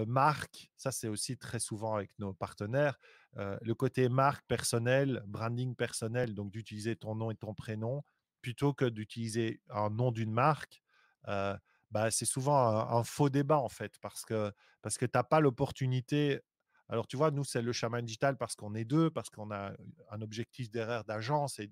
[0.07, 2.97] marque, ça c'est aussi très souvent avec nos partenaires,
[3.35, 8.03] le côté marque personnelle, branding personnel, donc d'utiliser ton nom et ton prénom,
[8.41, 10.81] plutôt que d'utiliser un nom d'une marque.
[11.25, 15.39] bah, c'est souvent un, faux débat en fait, parce que, parce que tu n'as pas
[15.39, 16.41] l'opportunité
[16.89, 19.73] alors, tu vois, nous, c'est le chaman digital parce qu'on est deux, parce qu'on a
[20.09, 21.69] un objectif derrière d'agence et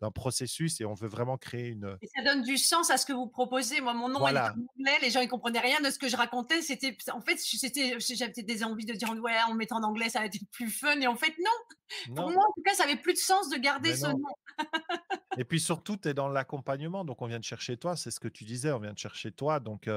[0.00, 1.96] d'un processus et on veut vraiment créer une.
[2.02, 3.80] Et ça donne du sens à ce que vous proposez.
[3.80, 6.16] Moi, mon nom est en anglais, les gens ne comprenaient rien de ce que je
[6.16, 6.62] racontais.
[6.62, 7.38] C'était, en fait,
[8.14, 11.00] j'avais des envies de dire, ouais, en mettant en anglais, ça va être plus fun.
[11.00, 12.14] Et en fait, non.
[12.14, 14.18] Pour moi, en tout cas, ça avait plus de sens de garder ce nom.
[15.38, 17.04] et puis surtout, tu es dans l'accompagnement.
[17.04, 17.96] Donc, on vient de chercher toi.
[17.96, 19.60] C'est ce que tu disais, on vient de chercher toi.
[19.60, 19.88] Donc,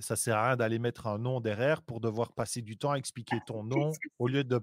[0.00, 2.96] ça sert à rien d'aller mettre un nom derrière pour devoir passer du temps à
[2.96, 4.60] expliquer ton nom au lieu de,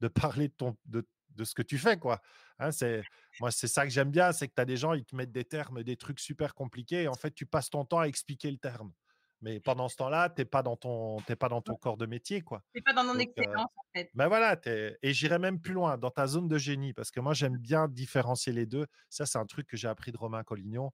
[0.00, 1.06] de parler de, ton, de,
[1.44, 1.98] ce que tu fais.
[1.98, 2.20] Quoi.
[2.58, 3.02] Hein, c'est,
[3.40, 5.32] moi, c'est ça que j'aime bien, c'est que tu as des gens, ils te mettent
[5.32, 8.50] des termes, des trucs super compliqués, et en fait, tu passes ton temps à expliquer
[8.50, 8.92] le terme.
[9.40, 12.42] Mais pendant ce temps-là, tu n'es pas, dans ton, pas dans ton corps de métier.
[12.42, 14.10] Tu n'es pas dans mon excellence, en fait.
[14.14, 17.34] Ben voilà, et j'irai même plus loin, dans ta zone de génie, parce que moi,
[17.34, 18.86] j'aime bien différencier les deux.
[19.08, 20.92] Ça, c'est un truc que j'ai appris de Romain Collignon.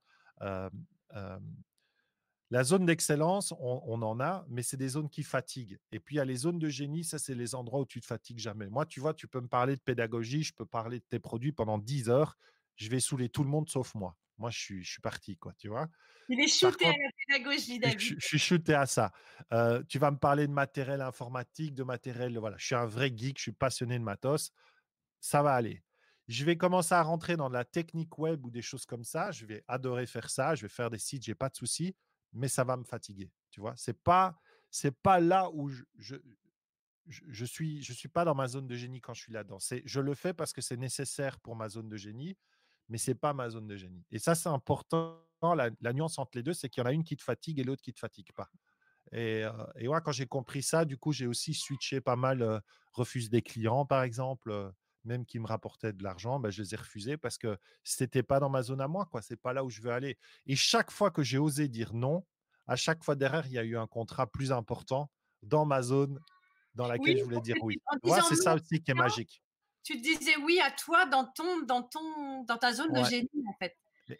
[2.54, 5.80] La zone d'excellence, on, en a, mais c'est des zones qui fatiguent.
[5.90, 8.00] Et puis, il y a les zones de génie, ça, c'est les endroits où tu
[8.00, 8.68] te fatigues jamais.
[8.68, 11.50] Moi, tu vois, tu peux me parler de pédagogie, je peux parler de tes produits
[11.50, 12.38] pendant 10 heures.
[12.76, 14.16] Je vais saouler tout le monde sauf moi.
[14.38, 15.88] Moi, je suis, je suis parti, quoi, tu vois.
[16.28, 17.98] Il est shooté à la pédagogie, David.
[17.98, 19.10] Je, suis shooté à ça.
[19.52, 22.56] Euh, tu vas me parler de matériel informatique, de matériel, voilà.
[22.56, 24.52] Je suis un vrai geek, je suis passionné de matos.
[25.18, 25.82] Ça va aller.
[26.28, 29.32] Je vais commencer à rentrer dans de la technique web ou des choses comme ça.
[29.32, 30.54] Je vais adorer faire ça.
[30.54, 31.96] Je vais faire des sites, j'ai pas de souci
[32.34, 33.30] mais ça va me fatiguer.
[33.50, 34.38] Tu vois, c'est pas
[34.70, 36.16] c'est pas là où je, je,
[37.06, 39.58] je, suis je suis pas dans ma zone de génie quand je suis là-dedans.
[39.84, 42.36] Je le fais parce que c'est nécessaire pour ma zone de génie,
[42.88, 44.04] mais c'est pas ma zone de génie.
[44.10, 45.20] Et ça c'est important.
[45.42, 47.64] La, nuance entre les deux, c'est qu'il y en a une qui te fatigue et
[47.64, 48.50] l'autre qui te fatigue pas.
[49.12, 52.58] Et, euh, et quand j'ai compris ça, du coup, j'ai aussi switché pas mal, euh,
[52.94, 54.72] refuse des clients, par exemple.
[55.04, 58.40] Même qui me rapportaient de l'argent, ben, je les ai refusés parce que c'était pas
[58.40, 59.20] dans ma zone à moi, quoi.
[59.20, 60.16] C'est pas là où je veux aller.
[60.46, 62.24] Et chaque fois que j'ai osé dire non,
[62.66, 65.10] à chaque fois derrière, il y a eu un contrat plus important
[65.42, 66.18] dans ma zone
[66.74, 67.80] dans laquelle je voulais dire oui.
[68.28, 69.42] c'est ça aussi qui est magique.
[69.82, 73.54] Tu disais oui à toi dans ton, dans ton, dans ta zone de génie, en
[73.58, 73.76] fait.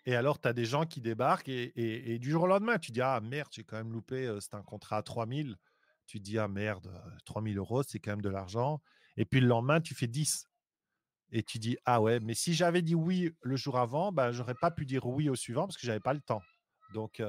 [0.07, 3.01] Et alors, tu as des gens qui débarquent et, du jour au lendemain, tu dis
[3.01, 5.57] Ah merde, j'ai quand même loupé, c'est un contrat à 3000.
[6.07, 6.93] Tu dis Ah merde,
[7.25, 8.81] 3000 euros, c'est quand même de l'argent.
[9.17, 10.49] Et puis le lendemain, tu fais 10.
[11.35, 14.55] Et tu dis Ah ouais, mais si j'avais dit oui le jour avant, ben, j'aurais
[14.55, 16.41] pas pu dire oui au suivant parce que j'avais pas le temps.
[16.95, 17.21] Donc,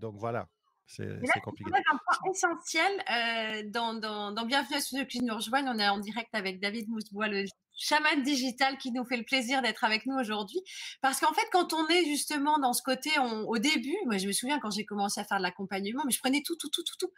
[0.00, 0.48] donc voilà.
[0.86, 1.68] C'est compliqué.
[1.74, 5.68] un point essentiel dans, dans, dans, Bienvenue à ceux qui nous rejoignent.
[5.68, 7.44] On est en direct avec David Mousbois, le
[7.76, 10.60] chaman digital qui nous fait le plaisir d'être avec nous aujourd'hui.
[11.02, 14.32] Parce qu'en fait, quand on est justement dans ce côté, au début, moi je me
[14.32, 16.96] souviens quand j'ai commencé à faire de l'accompagnement, mais je prenais tout, tout, tout, tout,
[17.00, 17.12] tout.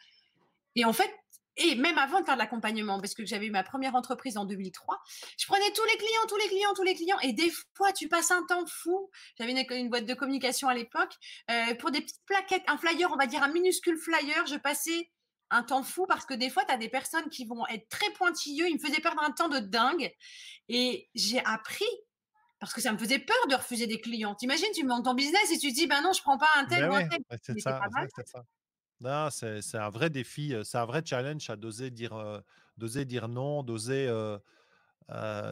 [0.75, 1.11] Et en fait,
[1.59, 4.45] et même avant de faire de l'accompagnement, parce que j'avais eu ma première entreprise en
[4.45, 5.01] 2003,
[5.39, 8.09] je prenais tous les clients, tous les clients, tous les clients, et des fois, tu
[8.09, 9.11] passes un temps fou.
[9.39, 11.13] J'avais une, boîte de communication à l'époque,
[11.51, 15.11] euh, pour des petites plaquettes, un flyer, on va dire un minuscule flyer, je passais
[15.51, 18.11] un temps fou parce que des fois, tu as des personnes qui vont être très
[18.13, 20.13] pointilleux, ils me faisaient perdre un temps de dingue,
[20.69, 21.87] et j'ai appris
[22.61, 24.35] parce que ça me faisait peur de refuser des clients.
[24.35, 26.67] T'imagines, tu montes ton business et tu te dis, ben non, je prends pas un
[26.67, 27.21] tel ben ou un tel.
[27.41, 27.81] c'est ça,
[28.27, 28.45] ça.
[29.01, 32.43] Non, c'est un vrai défi, c'est un vrai challenge à d'oser dire,
[32.77, 34.09] d'oser dire non, d'oser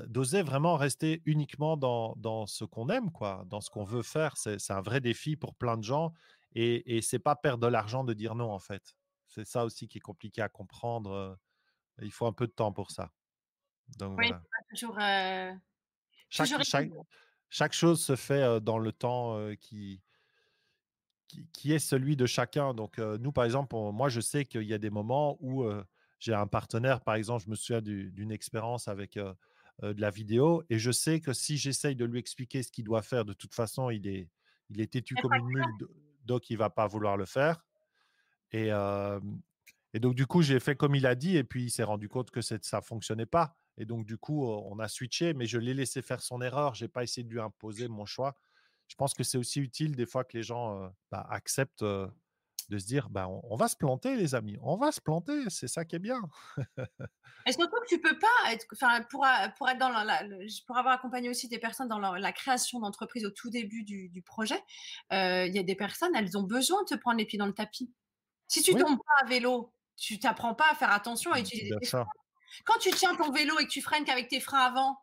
[0.06, 4.36] d'oser vraiment rester uniquement dans, dans ce qu'on aime, quoi, dans ce qu'on veut faire.
[4.36, 6.12] C'est un vrai défi pour plein de gens
[6.54, 8.96] et, et c'est pas perdre de l'argent de dire non, en fait.
[9.26, 11.38] C'est ça aussi qui est compliqué à comprendre.
[12.02, 13.12] Il faut un peu de temps pour ça.
[13.98, 14.32] Donc, oui,
[14.70, 14.96] toujours.
[16.28, 16.90] chaque, chaque,
[17.48, 20.02] chaque, chose se fait dans le temps qui,
[21.52, 22.74] qui, est celui de chacun.
[22.74, 25.64] Donc, nous, par exemple, moi, je sais qu'il y a des moments où
[26.18, 30.78] j'ai un partenaire, par exemple, je me souviens d'une expérience avec de la vidéo, et
[30.78, 33.90] je sais que si j'essaye de lui expliquer ce qu'il doit faire, de toute façon,
[33.90, 34.28] il est,
[34.70, 35.88] il est têtu comme une mule,
[36.24, 37.64] donc il ne va pas vouloir le faire.
[38.52, 38.70] Et,
[39.92, 42.08] et donc, du coup, j'ai fait comme il a dit, et puis il s'est rendu
[42.08, 43.56] compte que ça ne fonctionnait pas.
[43.78, 46.74] Et donc, du coup, on a switché, mais je l'ai laissé faire son erreur.
[46.74, 48.34] Je n'ai pas essayé de lui imposer mon choix
[48.88, 51.84] je pense que c'est aussi utile des fois que les gens bah, acceptent
[52.68, 55.68] de se dire bah, on, va se planter, les amis, on va se planter, c'est
[55.68, 56.20] ça qui est bien.
[57.46, 59.24] Et surtout que tu peux pas être, enfin, pour,
[59.56, 60.22] pour être dans la,
[60.66, 64.60] pour avoir accompagné aussi des personnes dans la création d'entreprise au tout début du, projet,
[65.10, 67.54] il y a des personnes, elles ont besoin de te prendre les pieds dans le
[67.54, 67.92] tapis.
[68.48, 72.06] Si tu tombes pas à vélo, tu t'apprends pas à faire attention à utiliser freins.
[72.64, 74.98] Quand tu tiens ton vélo et que tu freines qu'avec tes freins avant,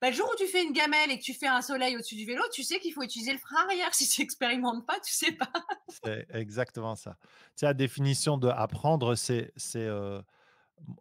[0.00, 2.16] bah, le jour où tu fais une gamelle et que tu fais un soleil au-dessus
[2.16, 3.94] du vélo, tu sais qu'il faut utiliser le frein arrière.
[3.94, 5.50] Si tu n'expérimentes pas, tu sais pas.
[5.88, 7.16] c'est exactement ça.
[7.56, 10.20] Tu la définition de apprendre, c'est euh,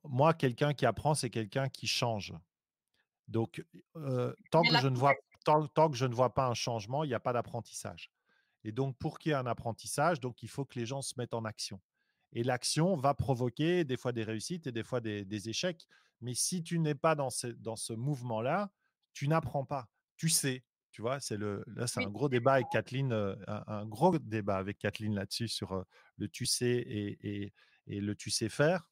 [0.04, 2.34] moi, quelqu'un qui apprend, c'est quelqu'un qui change.
[3.28, 3.64] Donc,
[3.96, 5.16] euh, tant, que je ne vois,
[5.46, 8.12] tant, tant, que je ne vois pas un changement, il n'y a pas d'apprentissage.
[8.64, 11.14] Et donc, pour qu'il y ait un apprentissage, donc, il faut que les gens se
[11.18, 11.82] mettent en action.
[12.34, 15.88] Et l'action va provoquer des fois des réussites et des fois des, échecs.
[16.24, 18.72] Mais si tu n'es pas dans ce, dans ce mouvement-là,
[19.14, 19.88] tu n'apprends pas.
[20.18, 20.64] Tu sais.
[20.92, 24.58] Tu vois, c'est le, là, c'est un gros débat avec Kathleen, euh, un, gros débat
[24.58, 25.84] avec Kathleen là-dessus sur euh,
[26.18, 27.52] le tu sais et,
[27.88, 28.88] et, le tu sais faire.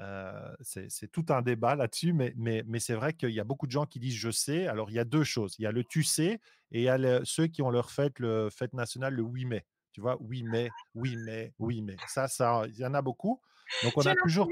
[0.00, 3.68] Euh, c'est tout un débat là-dessus, mais, mais, mais c'est vrai qu'il y a beaucoup
[3.68, 4.66] de gens qui disent je sais.
[4.66, 5.54] Alors, il y a deux choses.
[5.60, 6.40] Il y a le tu sais
[6.72, 9.66] et il y a ceux qui ont leur fête, le fête nationale le 8 mai.
[9.92, 11.96] Tu vois, oui, mais, oui, mais, oui, mais.
[12.08, 13.40] Ça, ça, il y en a beaucoup.
[13.84, 14.48] Donc, on a toujours.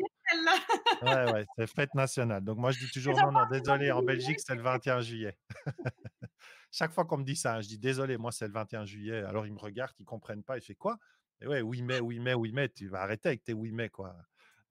[1.03, 2.43] Ouais, ouais, c'est fête nationale.
[2.43, 5.37] Donc, moi, je dis toujours non, non, désolé, en Belgique, c'est le 21 juillet.
[6.71, 9.23] Chaque fois qu'on me dit ça, je dis désolé, moi, c'est le 21 juillet.
[9.23, 10.59] Alors, ils me regardent, ils ne comprennent pas.
[10.59, 10.99] Ils font quoi?
[11.41, 13.89] Et ouais, oui, mais, oui, mais, oui, mais, tu vas arrêter avec tes oui, mais,
[13.89, 14.17] quoi.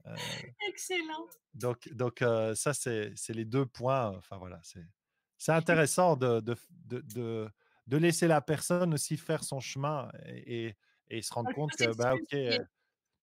[0.05, 0.15] Euh,
[0.67, 1.27] Excellent.
[1.53, 4.15] Donc, donc euh, ça, c'est les deux points.
[4.17, 4.83] Enfin, voilà, c'est
[5.51, 6.55] intéressant de, de,
[6.89, 7.49] de
[7.87, 10.75] de laisser la personne aussi faire son chemin et,
[11.21, 12.67] se rendre compte que, bah, ok, elle,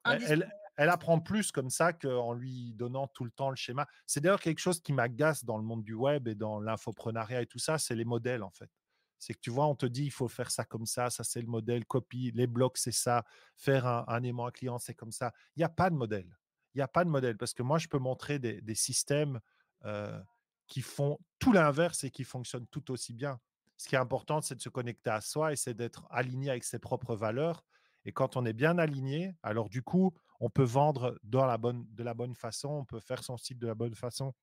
[0.04, 0.52] elle,
[0.88, 3.86] apprend plus comme ça qu'en lui donnant tout le temps le schéma.
[4.06, 7.46] C'est d'ailleurs quelque chose qui m'agace dans le monde du web et dans l'infoprenariat et
[7.46, 8.70] tout ça, c'est les modèles en fait.
[9.18, 11.42] C'est que tu vois, on te dit il faut faire ça comme ça, ça c'est
[11.42, 13.24] le modèle, copie, les blocs c'est ça,
[13.56, 15.32] faire un, un aimant à client c'est comme ça.
[15.56, 16.38] Il n'y a pas de modèle.
[16.74, 19.40] Il n'y a pas de modèle parce que moi je peux montrer des, systèmes
[19.84, 20.18] euh,
[20.66, 23.38] qui font tout l'inverse et qui fonctionnent tout aussi bien
[23.80, 26.64] ce qui est important, c'est de se connecter à soi et c'est d'être aligné avec
[26.64, 27.64] ses propres valeurs.
[28.04, 31.87] Et quand on est bien aligné, alors du coup, on peut vendre dans la bonne,
[31.90, 34.35] de la bonne façon, on peut faire son site de la bonne façon.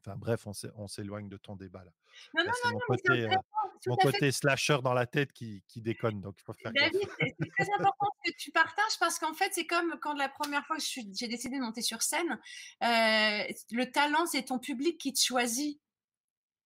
[0.00, 1.90] Enfin bref, on s'éloigne de ton débat là.
[2.34, 3.36] Non, non, non, mon côté, euh,
[3.88, 7.50] mon côté slasher dans la tête qui, qui déconne, donc il faut faire David, c'est
[7.58, 10.82] très important que tu partages parce qu'en fait, c'est comme quand la première fois que
[10.82, 12.38] j'ai décidé de monter sur scène,
[12.84, 15.80] euh, le talent, c'est ton public qui te choisit.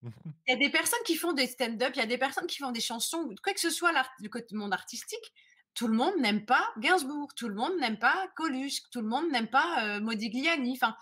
[0.46, 2.56] Il y a des personnes qui font des stand-up, il y a des personnes qui
[2.56, 5.32] font des chansons, quoi que ce soit le monde artistique.
[5.80, 9.30] Tout le monde n'aime pas Gainsbourg, tout le monde n'aime pas Coluche, tout le monde
[9.30, 10.72] n'aime pas euh, Modigliani.
[10.72, 10.94] Enfin,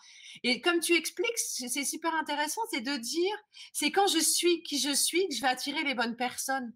[0.44, 3.34] et comme tu expliques, c'est super intéressant, c'est de dire,
[3.72, 6.72] c'est quand je suis qui je suis que je vais attirer les bonnes personnes.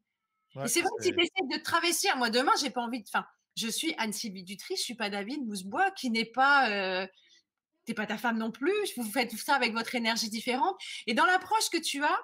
[0.57, 3.07] et c'est vrai que si tu essaies de travestir, moi demain, j'ai pas envie de.
[3.07, 3.25] Enfin,
[3.57, 6.71] je suis Anne-Sylvie Dutry, je suis pas David Mousebois, qui n'est pas.
[6.71, 7.07] Euh,
[7.85, 8.75] t'es pas ta femme non plus.
[8.97, 10.75] Vous faites tout ça avec votre énergie différente.
[11.07, 12.19] Et dans l'approche que tu as,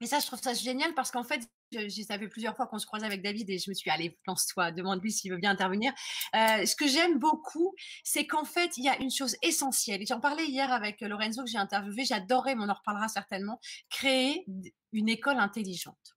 [0.00, 1.40] et ça, je trouve ça génial parce qu'en fait,
[1.72, 4.18] ça fait plusieurs fois qu'on se croisait avec David et je me suis dit, allez,
[4.26, 5.92] lance-toi, demande-lui s'il veut bien intervenir.
[6.34, 10.04] Euh, ce que j'aime beaucoup, c'est qu'en fait, il y a une chose essentielle.
[10.06, 14.44] J'en parlais hier avec Lorenzo que j'ai interviewé, j'adorais, mais on en reparlera certainement, créer
[14.92, 16.14] une école intelligente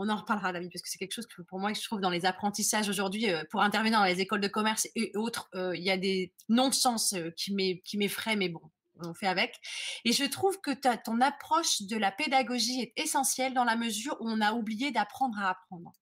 [0.00, 2.10] on en reparlera, David, parce que c'est quelque chose que pour moi, je trouve dans
[2.10, 5.82] les apprentissages aujourd'hui, euh, pour intervenir dans les écoles de commerce et autres, euh, il
[5.82, 7.52] y a des non-sens qui
[7.98, 8.62] m'effraient, mais bon,
[9.00, 9.56] on fait avec.
[10.04, 10.70] Et je trouve que
[11.04, 15.38] ton approche de la pédagogie est essentielle dans la mesure où on a oublié d'apprendre
[15.38, 15.92] à apprendre.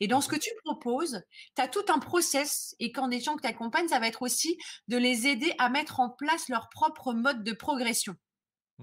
[0.00, 1.22] Et dans ce que tu proposes,
[1.54, 4.22] tu as tout un process et quand des gens que tu accompagnes, ça va être
[4.22, 8.16] aussi de les aider à mettre en place leur propre mode de progression.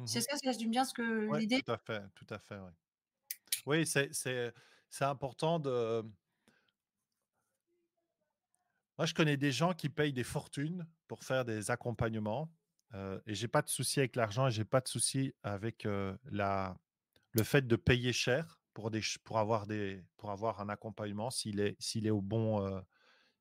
[0.05, 1.61] C'est ça, ça résume bien ce que l'idée?
[1.61, 2.71] Tout à fait, tout à fait, oui.
[3.65, 4.53] Oui, c'est
[5.01, 6.03] important de...
[8.97, 12.49] Moi, je connais des gens qui payent des fortunes pour faire des accompagnements
[12.93, 15.87] euh, et j'ai pas de souci avec l'argent et j'ai pas de souci avec
[16.31, 16.77] la,
[17.31, 21.59] le fait de payer cher pour, des, pour, avoir, des, pour avoir un accompagnement s'il
[21.59, 22.83] est, s'il est au bon,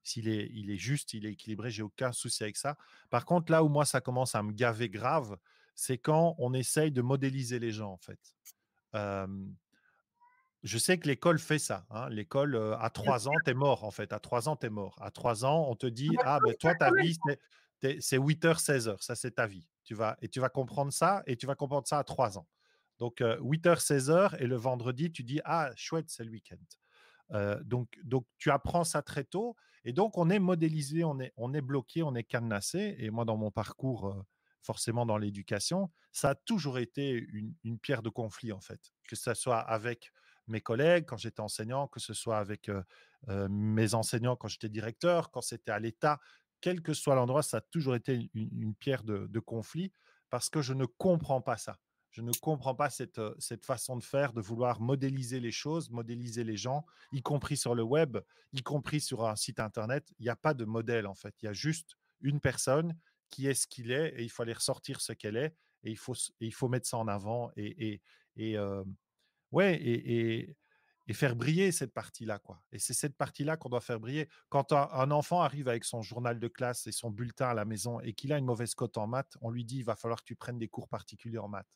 [0.02, 2.76] s'il est, il est juste, il est équilibré, j'ai aucun souci avec ça.
[3.11, 5.37] Par contre, là où moi ça commence à me gaver grave,
[5.74, 8.18] c'est quand on essaye de modéliser les gens en fait.
[10.62, 11.87] je sais que l'école fait ça.
[11.90, 12.09] Hein.
[12.09, 14.12] L'école, à trois ans, tu es mort en fait.
[14.12, 14.96] À trois ans, tu es mort.
[15.00, 17.16] À trois ans, on te dit Ah, ben toi, ta vie,
[17.82, 19.68] c'est c'est 8h, 16h, ça c'est ta vie.
[19.84, 22.46] Tu vas, et tu vas comprendre ça, et tu vas comprendre ça à 3 ans.
[22.98, 26.56] Donc 8h, 16h, et le vendredi, tu dis, ah, chouette, c'est le week-end.
[27.32, 31.32] Euh, donc, donc, tu apprends ça très tôt, et donc on est modélisé, on est,
[31.36, 32.96] on est bloqué, on est cadenassé.
[32.98, 34.24] Et moi, dans mon parcours,
[34.62, 38.80] forcément dans l'éducation, ça a toujours été une, une, pierre de conflit, en fait.
[39.08, 40.12] Que ce soit avec
[40.48, 42.70] mes collègues quand j'étais enseignant, que ce soit avec
[43.28, 46.20] mes enseignants quand j'étais directeur, quand c'était à l'État,
[46.60, 49.92] quel que soit l'endroit, ça a toujours été une, pierre de, conflit
[50.30, 51.78] parce que je ne comprends pas ça.
[52.10, 55.90] Je ne comprends pas cette, euh, cette façon de faire, de vouloir modéliser les choses,
[55.90, 58.16] modéliser les gens, y compris sur le web,
[58.54, 60.10] y compris sur un site internet.
[60.18, 61.34] Il n'y a pas de modèle en fait.
[61.42, 62.96] Il y a juste une personne
[63.28, 65.98] qui est ce qu'il est et il faut aller ressortir ce qu'elle est et il
[65.98, 68.02] faut, il faut mettre ça en avant et, et,
[68.36, 68.82] et euh,
[69.52, 70.56] ouais et, et
[71.14, 72.38] faire briller cette partie-là.
[72.38, 72.60] quoi.
[72.72, 74.28] Et c'est cette partie-là qu'on doit faire briller.
[74.48, 78.00] Quand un, enfant arrive avec son journal de classe et son bulletin à la maison
[78.00, 80.26] et qu'il a une mauvaise cote en maths, on lui dit il va falloir que
[80.26, 81.68] tu prennes des cours particuliers en maths.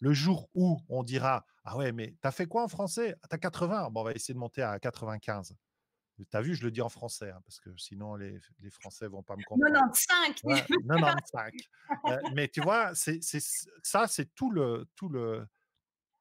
[0.00, 3.16] Le jour où on dira Ah ouais, mais t'as fait quoi en français?
[3.22, 5.54] Ah, T'as 80 Bon, on va essayer de monter à 95.
[6.30, 9.22] T'as vu, je le dis en français, hein, parce que sinon les, les Français vont
[9.22, 9.72] pas me comprendre.
[9.72, 11.52] 95 95
[12.06, 13.20] euh, Mais tu vois, c'est,
[13.82, 15.46] ça, c'est tout le, tout, le,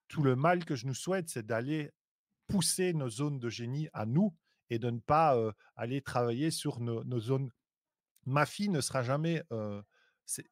[0.07, 1.91] tout le mal que je nous souhaite, c'est d'aller
[2.47, 4.36] pousser nos zones de génie à nous
[4.69, 5.38] et de ne pas
[5.75, 7.51] aller travailler sur nos, zones.
[8.25, 9.43] Ma fille ne sera jamais.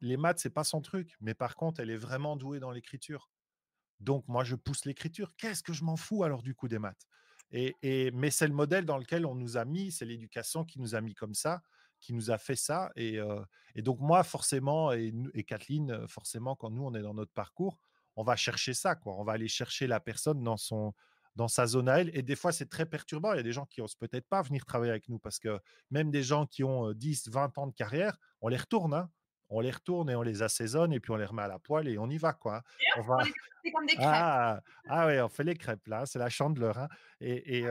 [0.01, 3.29] les maths, c'est pas son truc, mais par contre, elle est vraiment douée dans l'écriture.
[3.99, 5.33] Donc, moi, je pousse l'écriture.
[5.37, 7.07] Qu'est-ce que je m'en fous alors du coup des maths?
[7.51, 10.95] Et, Mais c'est le modèle dans lequel on nous a mis, c'est l'éducation qui nous
[10.95, 11.61] a mis comme ça,
[11.99, 12.91] qui nous a fait ça.
[12.95, 13.19] Et,
[13.77, 17.79] donc, moi, forcément, et, et, Kathleen, forcément, quand nous, on est dans notre parcours,
[18.15, 18.95] on va chercher ça.
[18.95, 19.15] Quoi.
[19.17, 20.93] On va aller chercher la personne dans son,
[21.35, 22.15] dans sa zone à elle.
[22.17, 23.33] Et des fois, c'est très perturbant.
[23.33, 25.59] Il y a des gens qui osent peut-être pas venir travailler avec nous parce que
[25.91, 28.93] même des gens qui ont 10, 20 ans de carrière, on les retourne.
[28.93, 29.09] Hein.
[29.49, 31.87] On les retourne et on les assaisonne et puis on les remet à la poêle
[31.87, 32.33] et on y va.
[32.33, 32.63] Quoi.
[32.97, 33.17] On, va...
[33.71, 34.07] comme des crêpes.
[34.07, 36.77] Ah, ah ouais, on fait les crêpes là, c'est la chandeleur.
[36.77, 36.87] Hein.
[37.19, 37.67] Et, et,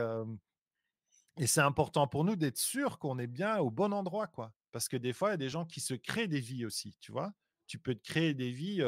[1.37, 4.27] et c'est important pour nous d'être sûr qu'on est bien au bon endroit.
[4.27, 4.53] quoi.
[4.71, 6.95] Parce que des fois, il y a des gens qui se créent des vies aussi.
[7.01, 7.33] Tu vois,
[7.67, 8.81] tu peux te créer des vies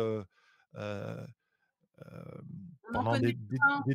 [2.91, 3.37] pendant des,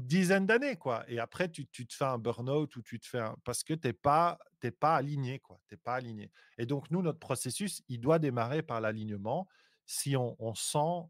[0.01, 1.05] dizaines d'années, quoi.
[1.09, 4.38] Et après, tu, te fais un burn-out ou tu te fais parce que t'es pas,
[4.81, 5.61] pas aligné, quoi.
[5.69, 6.31] T'es pas aligné.
[6.59, 9.49] Et donc, nous, notre processus, il doit démarrer par l'alignement.
[9.87, 11.09] Si on, sent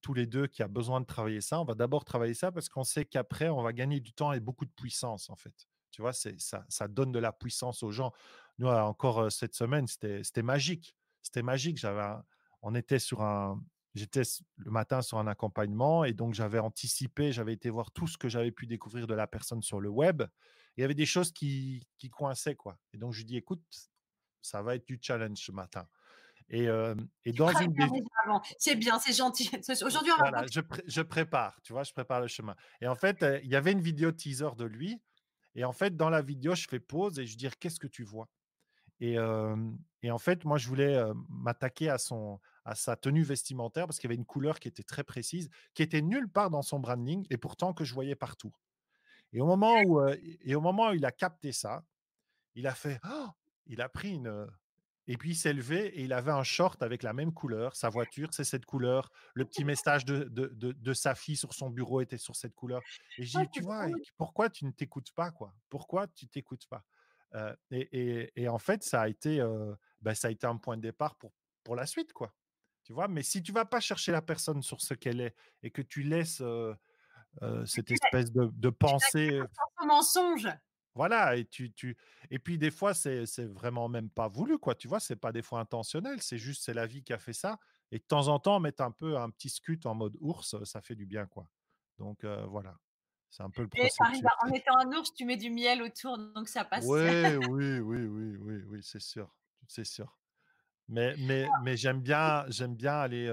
[0.00, 2.52] tous les deux qu'il y a besoin de travailler ça, on va d'abord travailler ça
[2.52, 5.68] parce qu'on sait qu'après, on va gagner du temps et beaucoup de puissance, en fait.
[5.90, 8.12] Tu vois, c'est, ça, ça donne de la puissance aux gens.
[8.58, 10.96] Nous, encore cette semaine, c'était, c'était magique.
[11.20, 11.78] C'était magique.
[11.78, 12.16] J'avais
[12.62, 13.60] on était sur un,
[13.94, 14.22] j'étais
[14.56, 18.28] le matin sur un accompagnement et donc j'avais anticipé, j'avais été voir tout ce que
[18.28, 20.22] j'avais pu découvrir de la personne sur le web.
[20.76, 22.78] il y avait des choses qui, qui coinçaient, quoi.
[22.92, 23.62] Et donc je lui dis, écoute,
[24.40, 25.86] ça va être du challenge ce matin.
[26.48, 26.68] Et,
[27.24, 27.74] et dans une
[28.58, 29.50] c'est bien, c'est gentil.
[29.84, 32.54] Aujourd'hui, voilà, je, je, prépare, tu vois, je prépare le chemin.
[32.80, 35.00] Et en fait, il y avait une vidéo teaser de lui.
[35.54, 38.04] Et en fait, dans la vidéo, je fais pause et je dis, qu'est-ce que tu
[38.04, 38.28] vois?
[39.04, 39.16] Et,
[40.02, 44.08] et, en fait, moi, je voulais m'attaquer à son, à sa tenue vestimentaire parce qu'il
[44.08, 47.26] y avait une couleur qui était très précise, qui était nulle part dans son branding
[47.28, 48.52] et pourtant que je voyais partout.
[49.32, 51.84] Et au moment où, et au moment où il a capté ça,
[52.54, 53.28] il a fait «Oh!»
[53.66, 54.46] il a pris une,
[55.08, 57.74] et puis il s'est levé et il avait un short avec la même couleur.
[57.74, 59.10] Sa voiture, c'est cette couleur.
[59.34, 62.82] Le petit message de, de, de, sa fille sur son bureau était sur cette couleur.
[63.18, 63.86] Et je dis, tu vois,
[64.16, 65.54] pourquoi tu ne t'écoutes pas, quoi?
[65.68, 66.84] Pourquoi tu t'écoutes pas?
[67.70, 69.42] Et, et, en fait, ça a été,
[70.00, 71.32] ben, ça a été un point de départ pour,
[71.64, 72.34] pour la suite, quoi.
[72.84, 75.70] Tu vois, mais si tu vas pas chercher la personne sur ce qu'elle est et
[75.70, 76.42] que tu laisses
[77.66, 79.40] cette espèce de, de pensée,
[79.86, 80.48] mensonge.
[80.94, 81.96] Voilà, et tu, tu
[82.30, 84.74] et puis des fois, c'est c'est vraiment même pas voulu, quoi.
[84.74, 87.32] Tu vois, c'est pas des fois intentionnel, c'est juste, c'est la vie qui a fait
[87.32, 87.58] ça.
[87.92, 90.82] Et de temps en temps, mettre un peu un petit scut en mode ours, ça
[90.82, 91.48] fait du bien, quoi.
[91.98, 92.76] Donc voilà,
[93.32, 93.88] c'est un peu le Et
[94.42, 96.84] en étant un ours, tu mets du miel autour, donc ça passe.
[96.86, 97.00] Oui,
[97.50, 99.34] oui, oui, oui, oui, oui, c'est sûr,
[99.66, 100.18] c'est sûr.
[100.88, 103.32] Mais mais mais j'aime bien j'aime bien aller,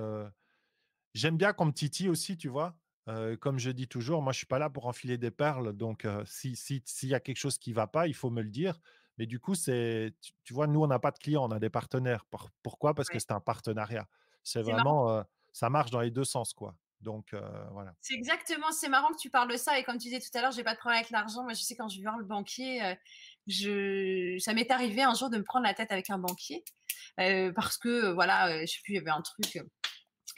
[1.14, 2.76] j'aime bien qu'on me titille aussi, tu vois?
[3.42, 5.74] comme je dis toujours, moi, je suis pas là pour enfiler des perles.
[5.74, 8.80] Donc, si s'il y a quelque chose qui va pas, il faut me le dire.
[9.18, 11.72] Mais du coup, c'est, tu, vois, nous, on n'a pas de clients, on a des
[11.72, 12.24] partenaires.
[12.62, 12.94] pourquoi?
[12.94, 14.08] Parce que c'est un partenariat.
[14.44, 16.76] C'est vraiment, ça marche dans les deux sens, quoi.
[17.02, 17.34] Donc,
[17.72, 17.94] voilà.
[18.02, 19.80] C'est exactement, c'est marrant que tu parles de ça.
[19.80, 21.44] Et comme tu disais tout à l'heure, j'ai pas de problème avec l'argent.
[21.44, 22.96] Moi, je sais, quand je vais voir le banquier,
[23.48, 24.38] je...
[24.40, 26.64] ça m'est arrivé un jour de me prendre la tête avec un banquier.
[27.56, 29.60] parce que, voilà, je sais plus, il y avait un truc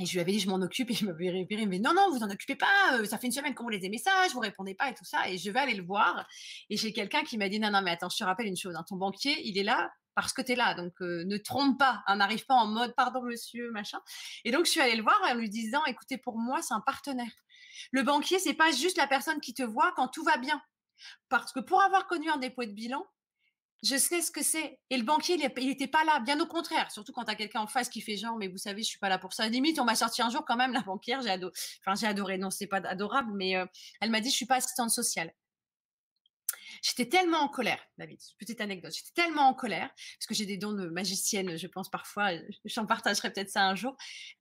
[0.02, 0.90] et je lui avais dit, je m'en occupe.
[0.90, 3.06] Et je m'avais répondu, mais non, non, vous n'en occupez pas.
[3.06, 5.30] ça fait une semaine qu'on vous les des messages, vous répondez pas et tout ça.
[5.30, 6.28] Et je vais aller le voir.
[6.70, 8.76] Et j'ai quelqu'un qui m'a dit, non, non, mais attends, je te rappelle une chose.
[8.76, 10.74] Hein, ton banquier, il est là parce que tu es là.
[10.74, 12.04] Donc, ne trompe pas.
[12.08, 14.00] Hein, n'arrive pas en mode, pardon, monsieur, machin.
[14.46, 16.82] Et donc, je suis allée le voir en lui disant, écoutez, pour moi, c'est un
[16.82, 17.32] partenaire.
[17.92, 20.62] Le banquier, c'est pas juste la personne qui te voit quand tout va bien.
[21.30, 23.04] Parce que pour avoir connu un dépôt de bilan,
[23.84, 24.80] je sais ce que c'est.
[24.92, 26.92] Et le banquier, il n'était pas là, bien au contraire.
[26.92, 29.00] Surtout quand tu as quelqu'un en face qui fait genre, mais vous savez, je suis
[29.00, 29.48] pas là pour ça.
[29.48, 31.54] Limite, on m'a sorti un jour quand même, la banquière, j'ai adoré.
[31.80, 32.38] Enfin, j'ai adoré.
[32.38, 33.54] Non, c'est pas adorable, mais
[34.00, 35.34] elle m'a dit, je suis pas assistante sociale.
[36.82, 38.20] J'étais tellement en colère, David.
[38.38, 38.94] Petite anecdote.
[38.96, 42.32] J'étais tellement en colère parce que j'ai des dons de magicienne, je pense parfois.
[42.66, 43.96] J'en partagerai peut-être ça un jour.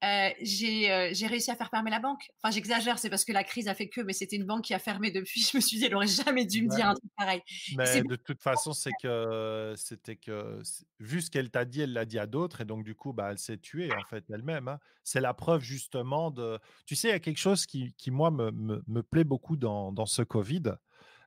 [0.04, 2.30] Euh, euh, j'ai réussi à faire fermer la banque.
[2.42, 4.74] Enfin, j'exagère, c'est parce que la crise a fait que, mais c'était une banque qui
[4.74, 5.40] a fermé depuis.
[5.52, 7.42] Je me suis dit, elle aurait jamais dû me dire un truc pareil.
[7.76, 10.60] Mais de toute façon, c'est que c'était que
[10.98, 13.28] vu ce qu'elle t'a dit, elle l'a dit à d'autres et donc du coup, bah,
[13.30, 14.68] elle s'est tuée en fait elle-même.
[14.68, 14.78] Hein.
[15.04, 16.58] C'est la preuve justement de.
[16.86, 19.56] Tu sais, il y a quelque chose qui, qui moi me, me, me plaît beaucoup
[19.56, 20.74] dans, dans ce Covid,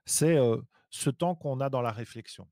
[0.04, 0.38] c'est
[0.94, 2.48] ce temps qu'on a dans la réflexion,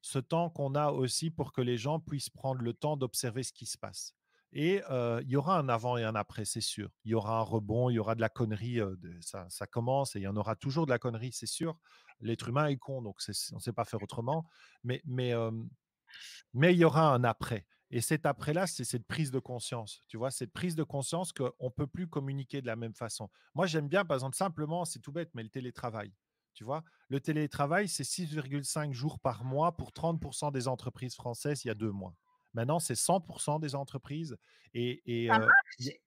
[0.00, 3.52] ce temps qu'on a aussi pour que les gens puissent prendre le temps d'observer ce
[3.52, 4.14] qui se passe.
[4.54, 6.90] Et il y aura un avant et un après, c'est sûr.
[7.04, 8.80] Il y aura un rebond, il y aura de la connerie,
[9.20, 11.76] ça, commence et il y en aura toujours de la connerie, c'est sûr.
[12.20, 14.46] L'être humain est con, donc on ne sait pas faire autrement.
[14.84, 15.34] Mais, mais,
[16.54, 17.66] mais il y aura un après.
[17.90, 20.02] Et cet après-là, c'est cette prise de conscience.
[20.08, 23.28] Tu vois, cette prise de conscience qu'on ne peut plus communiquer de la même façon.
[23.54, 26.10] Moi, j'aime bien, par exemple, simplement, c'est tout bête, mais le télétravail.
[26.54, 31.68] Tu vois, le télétravail, c'est 6,5 jours par mois pour 30% des entreprises françaises il
[31.68, 32.14] y a deux mois.
[32.54, 34.36] Maintenant, c'est 100% des entreprises.
[34.74, 35.48] Et il euh,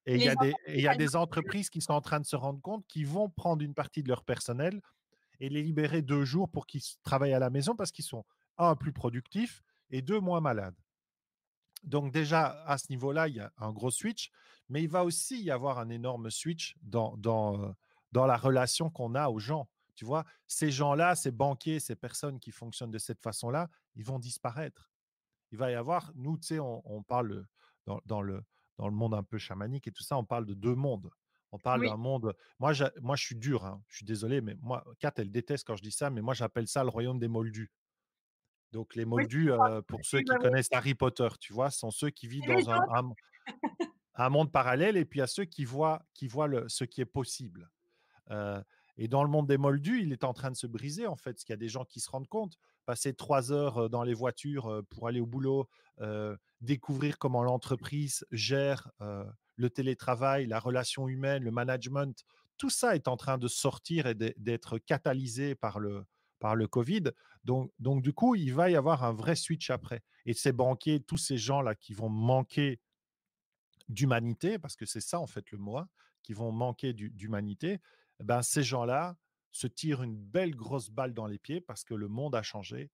[0.08, 2.86] y, a des, y a des entreprises qui sont en train de se rendre compte
[2.88, 4.82] qu'ils vont prendre une partie de leur personnel
[5.40, 8.26] et les libérer deux jours pour qu'ils travaillent à la maison parce qu'ils sont,
[8.58, 10.76] un, plus productifs et deux, moins malades.
[11.84, 14.32] Donc déjà, à ce niveau-là, il y a un gros switch,
[14.70, 17.76] mais il va aussi y avoir un énorme switch dans, dans,
[18.12, 19.68] dans la relation qu'on a aux gens.
[19.96, 24.20] Tu vois, ces gens-là, ces banquiers, ces personnes qui fonctionnent de cette façon-là, ils vont
[24.20, 24.92] disparaître.
[25.52, 27.46] Il va y avoir, nous, tu sais, on, parle
[27.86, 28.44] dans, le,
[28.78, 31.10] dans le monde un peu chamanique et tout ça, on parle de deux mondes.
[31.52, 32.36] On parle d'un monde.
[32.60, 33.64] Moi, je, moi, je suis dur.
[33.64, 36.34] Hein, je suis désolé, mais moi, Kat, elle déteste quand je dis ça, mais moi,
[36.34, 37.72] j'appelle ça le royaume des Moldus.
[38.74, 39.52] Donc, les Moldus,
[39.88, 43.14] pour ceux qui connaissent Harry Potter, tu vois, sont ceux qui vivent dans un,
[44.16, 47.06] un, monde parallèle et puis à ceux qui voient, qui voient le, ce qui est
[47.06, 47.70] possible.
[48.98, 51.34] Et dans le monde des moldus, il est en train de se briser, en fait,
[51.34, 52.58] parce qu'il y a des gens qui se rendent compte.
[52.86, 55.68] Passer trois heures dans les voitures pour aller au boulot,
[56.62, 58.92] découvrir comment l'entreprise gère
[59.58, 62.24] le télétravail, la relation humaine, le management,
[62.58, 66.06] tout ça est en train de sortir et d'être catalysé par le,
[66.40, 67.04] par le Covid.
[67.44, 70.04] Donc, donc, du coup, il va y avoir un vrai switch après.
[70.26, 72.80] Et ces banquiers, tous ces gens-là qui vont manquer
[73.90, 75.80] d'humanité, parce que c'est ça, en fait, le mot,
[76.24, 77.80] qui vont manquer d'humanité,
[78.24, 79.18] ben, ces gens-là
[79.52, 82.92] se tirent une belle grosse balle dans les pieds parce que le monde a changé.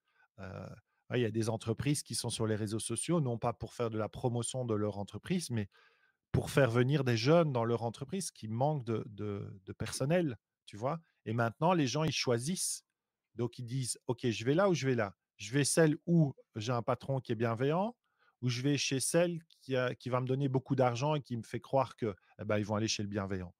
[1.13, 3.89] il y a des entreprises qui sont sur les réseaux sociaux, non pas pour faire
[3.89, 5.69] de la promotion de leur entreprise, mais
[6.31, 10.99] pour faire venir des jeunes dans leur entreprise qui manquent de, personnel, tu vois?
[11.25, 12.85] Et maintenant, les gens, ils choisissent.
[13.35, 15.15] Donc, ils disent, OK, je vais là ou je vais là?
[15.37, 17.95] Je vais celle où j'ai un patron qui est bienveillant,
[18.41, 21.59] ou je vais chez celle qui, va me donner beaucoup d'argent et qui me fait
[21.59, 23.53] croire que eh ben, vont aller chez le bienveillant?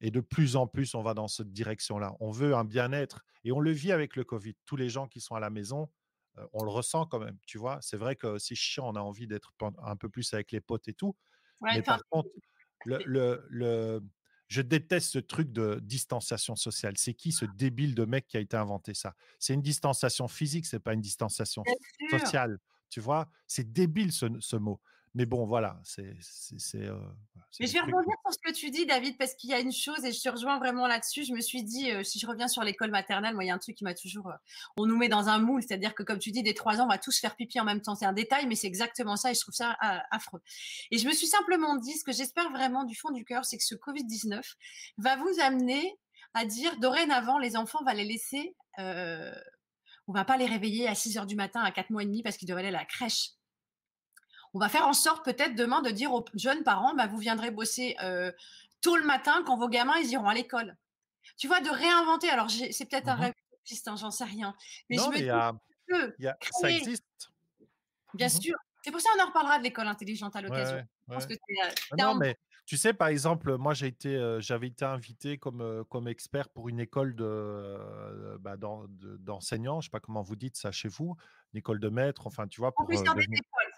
[0.00, 2.16] Et de plus en plus, on va dans cette direction-là.
[2.20, 4.54] On veut un bien-être et on le vit avec le Covid.
[4.66, 5.90] Tous les gens qui sont à la maison,
[6.52, 7.78] on le ressent quand même, tu vois?
[7.82, 10.88] C'est vrai que c'est chiant, on a envie d'être un peu plus avec les potes
[10.88, 11.16] et tout.
[11.62, 12.30] mais par contre,
[12.84, 13.02] le,
[13.50, 14.02] le,
[14.48, 16.94] je déteste ce truc de distanciation sociale.
[16.96, 19.14] C'est qui ce débile de mec qui a été inventé ça?
[19.38, 21.62] C'est une distanciation physique, c'est pas une distanciation
[22.10, 22.58] sociale.
[22.88, 24.80] Tu vois, c'est débile ce, mot.
[25.14, 26.02] Mais bon, voilà, c'est.
[26.76, 26.96] Euh,
[27.58, 29.72] mais je vais rebondir sur ce que tu dis, David, parce qu'il y a une
[29.72, 31.24] chose, et je te rejoins vraiment là-dessus.
[31.24, 33.54] Je me suis dit, euh, si je reviens sur l'école maternelle, moi, il y a
[33.54, 34.28] un truc qui m'a toujours.
[34.28, 34.36] Euh,
[34.76, 36.88] on nous met dans un moule, c'est-à-dire que, comme tu dis, des trois ans, on
[36.88, 37.96] va tous faire pipi en même temps.
[37.96, 39.76] C'est un détail, mais c'est exactement ça, et je trouve ça
[40.12, 40.40] affreux.
[40.92, 43.58] Et je me suis simplement dit, ce que j'espère vraiment du fond du cœur, c'est
[43.58, 44.40] que ce Covid-19
[44.98, 45.98] va vous amener
[46.34, 48.54] à dire, dorénavant, les enfants, on va les laisser.
[48.78, 52.22] on va pas les réveiller à 6 heures du matin à 4 mois et demi
[52.22, 53.30] parce qu'ils devraient aller à la crèche
[54.54, 57.50] on va faire en sorte peut-être demain de dire aux jeunes parents, bah, vous viendrez
[57.50, 58.32] bosser euh,
[58.80, 60.76] tôt le matin quand vos gamins ils iront à l'école.
[61.36, 62.28] Tu vois, de réinventer.
[62.30, 63.34] Alors c'est peut-être un mmh rêve
[63.86, 64.54] hein, j'en sais rien.
[64.88, 65.26] Mais je me dis
[65.88, 67.04] que ça existe.
[68.14, 68.56] Bien mmh sûr.
[68.82, 70.82] C'est pour ça qu'on en reparlera de l'école intelligente à l'occasion.
[71.10, 71.18] Euh,
[71.98, 76.48] non, mais tu sais, par exemple, moi, j'ai été, j'avais été invité comme, comme expert
[76.48, 79.80] pour une école de, bah, d'enseignants.
[79.80, 81.14] Je ne sais pas comment vous dites ça chez vous,
[81.52, 82.86] une école de maître, enfin, tu vois, pour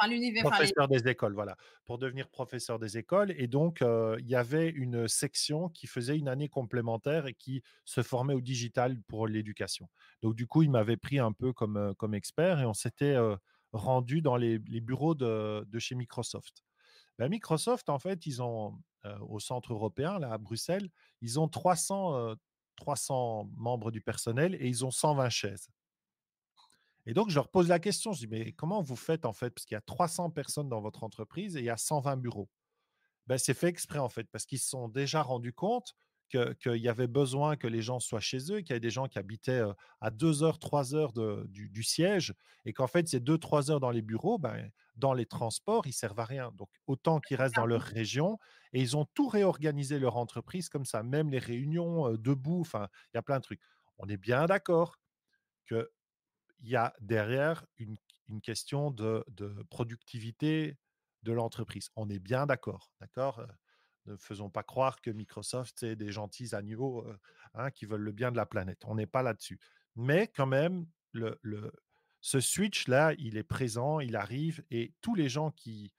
[0.02, 0.42] enfin l'univers.
[0.44, 3.32] Professeur des écoles, voilà, pour devenir professeur des écoles.
[3.36, 8.02] Et donc, il y avait une section qui faisait une année complémentaire et qui se
[8.02, 9.88] formait au digital pour l'éducation.
[10.22, 13.16] Donc, du coup, il m'avait pris un peu comme, comme expert et on s'était
[13.72, 16.62] rendu dans les, les bureaux de, de chez Microsoft.
[17.18, 18.78] Bah, Microsoft, en fait, ils ont,
[19.20, 20.88] au centre européen, là, à Bruxelles,
[21.20, 22.34] ils ont 300,
[22.76, 25.68] 300 membres du personnel et ils ont 120 chaises.
[27.06, 29.50] Et donc, je leur pose la question, je dis, mais comment vous faites, en fait,
[29.50, 32.48] parce qu'il y a 300 personnes dans votre entreprise et il y a 120 bureaux.
[33.26, 35.94] Ben, c'est fait exprès, en fait, parce qu'ils se sont déjà rendus compte
[36.28, 39.06] qu'il y avait besoin que les gens soient chez eux, qu'il y avait des gens
[39.06, 39.62] qui habitaient
[40.00, 42.34] à 2 heures, 3 heures du, siège,
[42.64, 46.20] et qu'en fait, ces 2-3 heures dans les bureaux, ben, dans les transports, ils servent
[46.20, 46.50] à rien.
[46.54, 48.38] Donc, autant qu'ils restent dans leur région,
[48.72, 53.16] et ils ont tout réorganisé leur entreprise comme ça, même les réunions debout, enfin, il
[53.16, 53.60] y a plein de trucs.
[53.98, 54.96] On est bien d'accord
[56.62, 57.96] qu'il y a derrière une,
[58.42, 59.24] question de,
[59.68, 60.78] productivité
[61.22, 61.90] de l'entreprise.
[61.96, 63.46] On est bien d'accord, d'accord
[64.06, 67.06] ne faisons pas croire que Microsoft, c'est des gentils agneaux
[67.54, 68.82] hein, qui veulent le bien de la planète.
[68.84, 69.60] On n'est pas là-dessus.
[69.94, 70.86] Mais quand même,
[72.20, 75.92] ce switch-là, il est présent, il arrive, et tous les gens qui,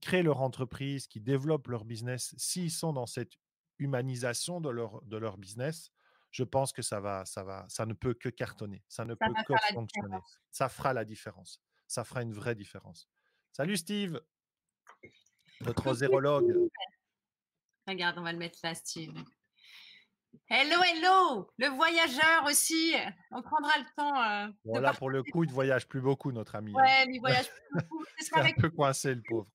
[0.00, 3.34] créent leur entreprise, qui développent leur business, s'ils sont dans cette
[3.78, 4.70] humanisation de
[5.16, 5.92] leur business,
[6.36, 9.32] je pense que ça, va, ça, va, ça ne peut que cartonner, ça ne peut
[9.48, 10.18] que fonctionner.
[10.50, 11.62] Ça fera la différence.
[11.86, 13.08] Ça fera une vraie différence.
[13.52, 14.20] Salut Steve,
[15.62, 16.68] notre zérologue.
[17.86, 19.14] Regarde, on va le mettre là, Steve.
[20.50, 22.94] Hello, hello, le voyageur aussi.
[23.30, 24.22] On prendra le temps.
[24.22, 26.72] Euh, bon, là, pour le coup, il ne voyage plus beaucoup, notre ami.
[26.72, 26.82] Hein.
[26.82, 28.04] Ouais, il voyage plus beaucoup.
[28.18, 29.48] C'est un peu coincé, le pauvre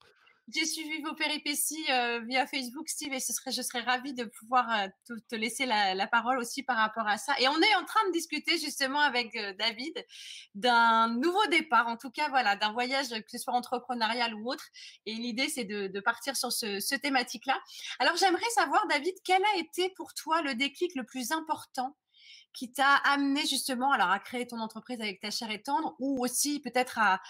[0.53, 4.25] j'ai suivi vos péripéties euh, via Facebook, Steve, et ce serait, je serais ravie de
[4.25, 4.87] pouvoir euh,
[5.29, 7.33] te, laisser la, parole aussi par rapport à ça.
[7.39, 10.05] Et on est en train de discuter justement avec euh, David
[10.55, 14.65] d'un nouveau départ, en tout cas, voilà, d'un voyage, que ce soit entrepreneurial ou autre.
[15.05, 17.59] Et l'idée, c'est de, partir sur ce, thématique-là.
[17.99, 21.95] Alors, j'aimerais savoir, David, quel a été pour toi le déclic le plus important
[22.53, 26.23] qui t'a amené justement alors à créer ton entreprise avec ta chère et tendre ou
[26.23, 27.21] aussi peut-être à,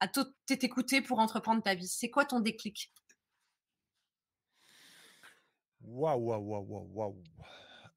[0.00, 1.88] à tout t'écouter pour entreprendre ta vie?
[1.88, 2.92] C'est quoi ton déclic?
[5.80, 7.22] Waouh, waouh, waouh, waouh,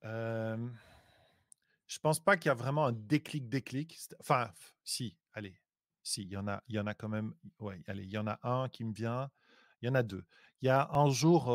[0.03, 0.71] waouh.
[1.87, 3.99] je pense pas qu'il y a vraiment un déclic, déclic.
[4.19, 4.51] Enfin,
[4.83, 5.59] si, allez,
[6.03, 7.33] si, il y en a, il y en a quand même.
[7.59, 9.29] Ouais, allez, il y en a un qui me vient.
[9.81, 10.23] Il y en a deux.
[10.61, 11.47] Il y a un jour,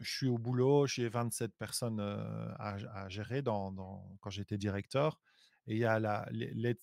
[0.00, 5.20] je suis au boulot, j'ai 27 personnes à, gérer quand j'étais directeur.
[5.66, 6.26] Et il y a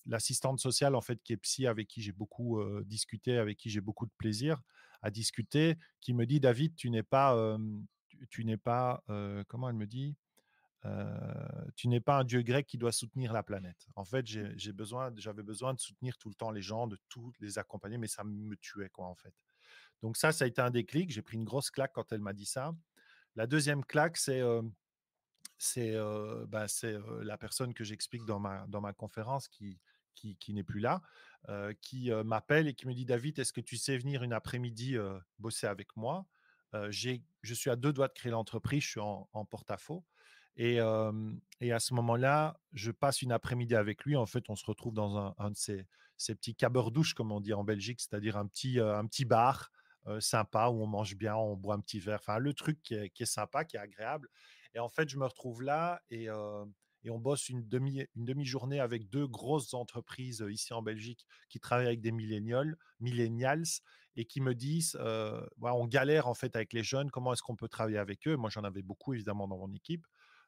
[0.06, 3.80] l'assistante sociale en fait qui est psy avec qui j'ai beaucoup discuté, avec qui j'ai
[3.80, 4.60] beaucoup de plaisir
[5.02, 7.58] à discuter, qui me dit David, tu n'es pas,
[8.30, 9.02] tu, n'es pas,
[9.48, 10.16] comment elle me dit,
[11.76, 13.86] tu n'es pas un dieu grec qui doit soutenir la planète.
[13.96, 17.32] En fait, j'ai besoin, j'avais besoin de soutenir tout le temps les gens, de tous
[17.40, 19.34] les accompagner, mais ça me tuait quoi en fait.
[20.02, 21.10] Donc ça, ça a été un déclic.
[21.10, 22.74] J'ai pris une grosse claque quand elle m'a dit ça.
[23.36, 24.42] La deuxième claque, c'est
[25.62, 25.94] c'est
[26.48, 26.64] bah,
[27.22, 29.78] la personne que j'explique dans ma, dans ma conférence qui,
[30.14, 31.02] qui, n'est plus là,
[31.82, 34.96] qui m'appelle et qui me dit David, est-ce que tu sais venir une après-midi
[35.38, 36.24] bosser avec moi?
[36.72, 37.20] Je
[37.52, 40.02] suis à deux doigts de créer l'entreprise, je suis en, porte-à-faux.
[40.56, 40.78] Et,
[41.60, 44.16] et, à ce moment-là, je passe une après-midi avec lui.
[44.16, 45.86] En fait, on se retrouve dans un, de ces,
[46.16, 49.70] ces petits cabeurs-douches, comme on dit en Belgique, c'est-à-dire un petit, un petit bar
[50.20, 52.20] sympa où on mange bien, on boit un petit verre.
[52.20, 54.26] Enfin, le truc qui est, qui est sympa, qui est agréable.
[54.74, 56.28] Et en fait, je me retrouve là et,
[57.02, 61.60] et on bosse une, demi, une demi-journée avec deux grosses entreprises ici en Belgique qui
[61.60, 63.64] travaillent avec des millennials, millennials
[64.16, 64.98] et qui me disent
[65.60, 68.36] on galère en fait avec les jeunes, comment est-ce qu'on peut travailler avec eux?
[68.36, 70.06] Moi, j'en avais beaucoup évidemment dans mon équipe.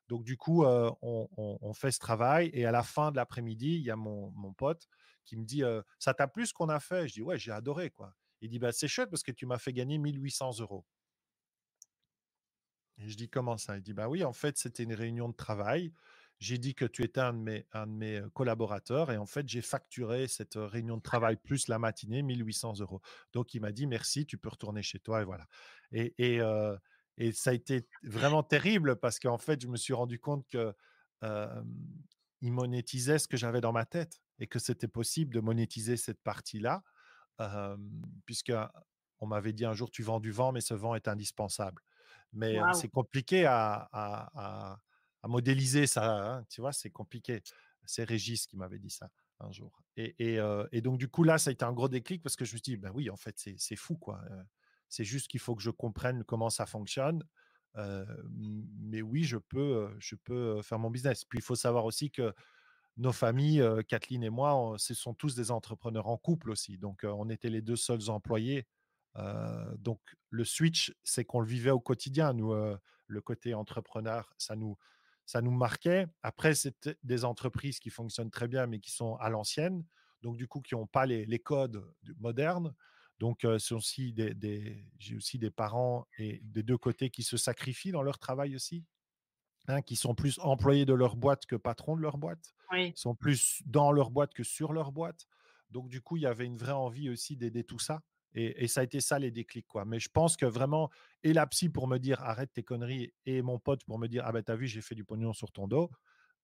[0.08, 3.90] Donc, du coup, on, fait ce travail et à la fin de l'après-midi, il y
[3.90, 4.86] a mon, mon pote
[5.24, 5.62] qui me dit
[5.98, 7.90] Ça t'a plu ce qu'on a fait Je dis Ouais, j'ai adoré.
[7.90, 8.14] quoi.
[8.40, 10.84] Il dit bah, C'est chouette parce que tu m'as fait gagner 1800 euros.
[12.98, 13.76] Et je dis Comment ça?
[13.76, 15.92] Il dit Bah oui, en fait, c'était une réunion de travail
[16.42, 19.48] j'ai dit que tu étais un de, mes, un de mes collaborateurs et en fait,
[19.48, 23.00] j'ai facturé cette réunion de travail plus la matinée 1800 euros.
[23.32, 25.46] Donc, il m'a dit merci, tu peux retourner chez toi et voilà.
[25.92, 26.40] Et, et,
[27.16, 30.74] et ça a été vraiment terrible parce qu'en fait, je me suis rendu compte que
[32.40, 36.20] il monétisait ce que j'avais dans ma tête et que c'était possible de monétiser cette
[36.22, 36.82] partie-là,
[38.26, 38.52] puisque
[39.20, 41.80] on m'avait dit un jour tu vends du vent, mais ce vent est indispensable.
[42.32, 44.78] Mais c'est compliqué à
[45.22, 46.36] à modéliser ça.
[46.36, 47.42] Hein, tu vois, c'est compliqué.
[47.84, 49.10] C'est Régis qui m'avait dit ça
[49.40, 49.82] un jour.
[49.96, 52.52] Et, et, donc, du coup, là, ça a été un gros déclic parce que je
[52.52, 54.20] me suis dit, ben oui, en fait, c'est fou, quoi.
[54.88, 57.24] c'est juste qu'il faut que je comprenne comment ça fonctionne.
[57.74, 61.24] mais oui, je peux, je peux faire mon business.
[61.24, 62.32] Puis, il faut savoir aussi que
[62.96, 66.78] nos familles, Kathleen et moi, ce sont tous des entrepreneurs en couple aussi.
[66.78, 68.66] Donc, on était les deux seuls employés.
[69.78, 70.00] Donc,
[70.30, 72.32] le switch, c'est qu'on le vivait au quotidien.
[72.32, 72.54] Nous,
[73.06, 74.76] le côté entrepreneur, ça nous,
[75.26, 76.06] ça nous marquait.
[76.22, 79.84] Après, c'est des entreprises qui fonctionnent très bien, mais qui sont à l'ancienne,
[80.22, 81.84] donc du coup, qui n'ont pas les, codes
[82.18, 82.74] modernes.
[83.18, 88.02] Donc, aussi des, j'ai aussi des parents et des deux côtés qui se sacrifient dans
[88.02, 88.84] leur travail aussi,
[89.68, 92.92] hein, qui sont plus employés de leur boîte que patrons de leur boîte, oui.
[92.96, 95.26] sont plus dans leur boîte que sur leur boîte.
[95.70, 98.02] Donc, du coup, il y avait une vraie envie aussi d'aider tout ça.
[98.34, 99.66] Et, ça a été ça les déclics.
[99.66, 99.84] Quoi.
[99.84, 100.90] Mais je pense que vraiment,
[101.22, 104.22] et la psy pour me dire arrête tes conneries, et mon pote pour me dire
[104.26, 105.90] ah ben t'as vu, j'ai fait du pognon sur ton dos,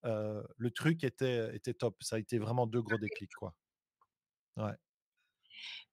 [0.03, 1.95] le truc était, était top.
[2.01, 3.33] Ça a été vraiment deux gros déclics.
[3.35, 3.53] Quoi.
[4.57, 4.73] Ouais.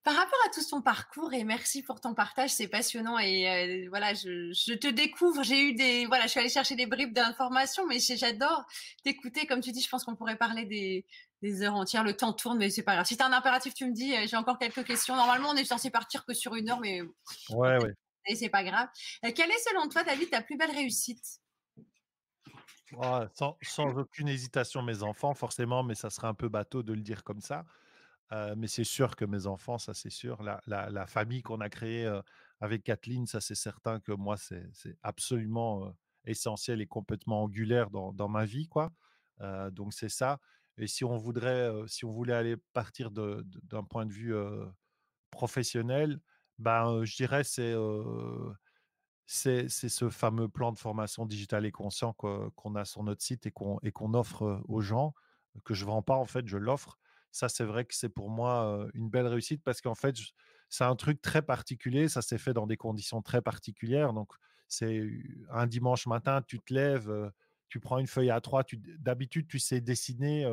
[0.03, 4.13] Par rapport à tout ton parcours et merci pour ton partage, c'est passionnant et voilà,
[4.13, 5.43] je, te découvre.
[5.43, 8.63] J'ai eu des voilà, je suis allée chercher des bribes d'informations, mais j'adore
[9.03, 9.45] t'écouter.
[9.47, 11.05] Comme tu dis, je pense qu'on pourrait parler des,
[11.41, 12.05] des heures entières.
[12.05, 13.05] Le temps tourne, mais c'est pas grave.
[13.05, 14.13] Si tu as un impératif, tu me dis.
[14.27, 15.13] J'ai encore quelques questions.
[15.15, 17.01] Normalement, on est censé partir que sur une heure, mais
[17.49, 17.93] ouais, ouais.
[18.27, 18.87] Et c'est pas grave.
[19.21, 21.41] quelle est selon toi, David, ta plus belle réussite?
[23.33, 27.01] Sans, sans, aucune hésitation, mes enfants, forcément, mais ça serait un peu bateau de le
[27.01, 27.65] dire comme ça
[28.31, 30.41] mais c'est sûr que mes enfants, ça c'est sûr.
[30.43, 32.11] La, famille qu'on a créée
[32.59, 35.93] avec Kathleen, ça c'est certain que moi, c'est absolument
[36.25, 38.67] essentiel et complètement angulaire dans, ma vie.
[38.67, 38.91] quoi.
[39.71, 40.39] donc c'est ça.
[40.77, 44.35] Et si on voulait aller partir d'un point de vue
[45.31, 46.19] professionnel,
[46.59, 47.75] ben, je dirais c'est
[49.27, 53.51] c'est ce fameux plan de formation digital et conscient qu'on a sur notre site et
[53.51, 55.13] qu'on offre aux gens,
[55.65, 56.97] que je ne vends pas en fait, je l'offre
[57.31, 60.15] ça, c'est vrai que c'est pour moi une belle réussite parce qu'en fait,
[60.69, 62.07] c'est un truc très particulier.
[62.07, 64.13] Ça s'est fait dans des conditions très particulières.
[64.13, 64.31] Donc,
[64.67, 65.09] c'est
[65.49, 67.31] un dimanche matin, tu te lèves,
[67.69, 68.63] tu prends une feuille à trois.
[68.99, 70.45] D'habitude, tu sais dessiner.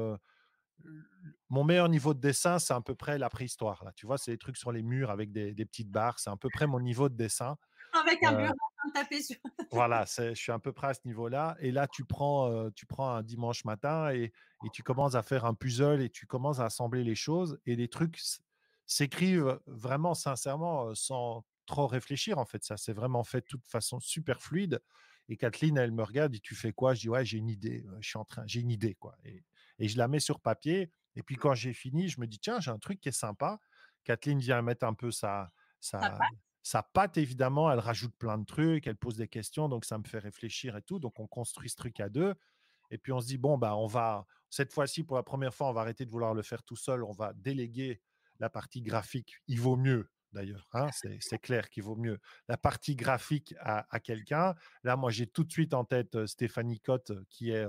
[1.49, 3.85] mon meilleur niveau de dessin, c'est à peu près la préhistoire.
[3.85, 3.93] Là.
[3.97, 6.18] Tu vois, c'est des trucs sur les murs avec des, petites barres.
[6.18, 7.57] C'est à peu près mon niveau de dessin.
[7.93, 8.55] Avec un bureau
[8.93, 9.37] taper sur.
[9.72, 11.57] voilà, je suis à peu près à ce niveau-là.
[11.61, 14.32] Et là, tu prends, tu prends un dimanche matin et,
[14.64, 17.76] et, tu commences à faire un puzzle et tu commences à assembler les choses et
[17.76, 18.20] les trucs
[18.87, 22.39] s'écrivent vraiment sincèrement sans trop réfléchir.
[22.39, 24.80] En fait, ça c'est vraiment fait de toute façon super fluide.
[25.28, 26.93] Et Kathleen, elle me regarde, et tu fais quoi?
[26.95, 27.85] Je dis ouais, j'ai une idée.
[28.01, 29.16] Je suis en train, j'ai une idée quoi.
[29.24, 29.43] Et,
[29.78, 30.91] et, je la mets sur papier.
[31.16, 33.59] Et puis quand j'ai fini, je me dis tiens, j'ai un truc qui est sympa.
[34.05, 36.18] Kathleen vient mettre un peu sa, sa,
[36.65, 40.05] sa patte, évidemment, elle rajoute plein de trucs, elle pose des questions, donc ça me
[40.05, 40.99] fait réfléchir et tout.
[40.99, 42.35] Donc on construit ce truc à deux.
[42.91, 45.69] Et puis on se dit, bon, bah, on va, cette fois-ci, pour la première fois,
[45.69, 48.01] on va arrêter de vouloir le faire tout seul, on va déléguer
[48.41, 49.43] la partie graphique.
[49.47, 50.89] Il vaut mieux, d'ailleurs, hein,
[51.21, 52.19] c'est clair qu'il vaut mieux.
[52.49, 54.55] La partie graphique à, à quelqu'un.
[54.85, 57.67] Là, moi, j'ai tout de suite en tête Stéphanie Cotte, qui est,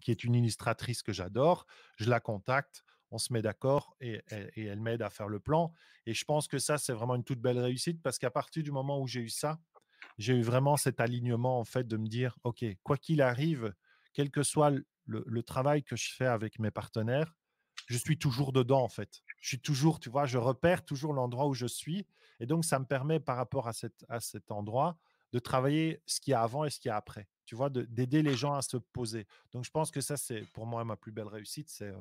[0.00, 1.66] qui est une illustratrice que j'adore.
[1.98, 4.22] Je la contacte on se met d'accord et,
[4.56, 5.72] elle m'aide à faire le plan.
[6.06, 8.70] Et je pense que ça, c'est vraiment une toute belle réussite parce qu'à partir du
[8.70, 9.58] moment où j'ai eu ça,
[10.18, 13.74] j'ai eu vraiment cet alignement en fait de me dire, OK, quoi qu'il arrive,
[14.12, 14.72] quel que soit
[15.06, 17.34] le, travail que je fais avec mes partenaires,
[17.86, 19.22] je suis toujours dedans en fait.
[19.40, 22.06] Je suis toujours, tu vois, je repère toujours l'endroit où je suis.
[22.38, 24.96] Et donc, ça me permet par rapport à, cet endroit
[25.32, 27.28] de travailler ce qu'il y a avant et ce qu'il y a après.
[27.44, 29.26] Tu vois, d'aider les gens à se poser.
[29.52, 31.92] Donc, je pense que ça, c'est pour moi ma plus belle réussite, c'est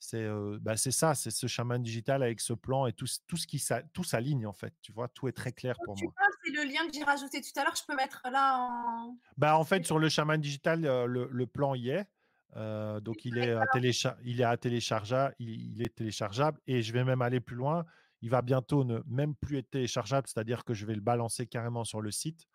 [0.00, 0.26] c'est
[0.60, 3.62] bah, c'est ça, c'est ce chemin digital avec ce plan et tout, tout ce qui
[3.92, 4.74] tout s'aligne en fait.
[4.80, 6.14] Tu vois, tout est très clair pour tu moi.
[6.42, 7.76] C'est le lien que j'ai rajouté tout à l'heure.
[7.76, 9.18] Je peux mettre là en.
[9.36, 12.06] Bah, en fait, sur le chaman digital, le, le plan y est.
[13.02, 13.66] donc, il est, à
[14.24, 17.84] il est à téléchargeable, il, est téléchargeable et je vais même aller plus loin.
[18.22, 21.84] Il va bientôt ne même plus être téléchargeable, c'est-à-dire que je vais le balancer carrément
[21.84, 22.46] sur le site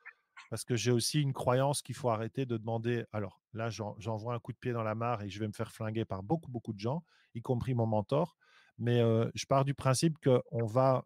[0.55, 3.03] parce que j'ai aussi une croyance qu'il faut arrêter de demander.
[3.11, 5.69] Alors là, j'envoie un coup de pied dans la mare et je vais me faire
[5.69, 7.03] flinguer par beaucoup, beaucoup de gens,
[7.33, 8.37] y compris mon mentor.
[8.77, 9.01] Mais
[9.33, 11.03] je pars du principe qu'on va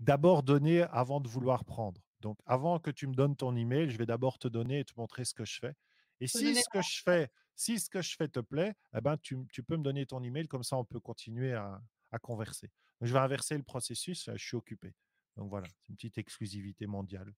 [0.00, 1.98] d'abord donner avant de vouloir prendre.
[2.20, 4.92] Donc, avant que tu me donnes ton email, je vais d'abord te donner et te
[4.98, 5.72] montrer ce que je fais.
[6.20, 9.16] Et si ce que je fais, si ce que je fais te plaît, eh ben,
[9.16, 11.80] tu, peux me donner ton email, comme ça on peut continuer à,
[12.20, 12.70] converser.
[13.00, 14.94] je vais inverser le processus, je suis occupé.
[15.38, 17.32] Donc voilà, c'est une petite exclusivité mondiale.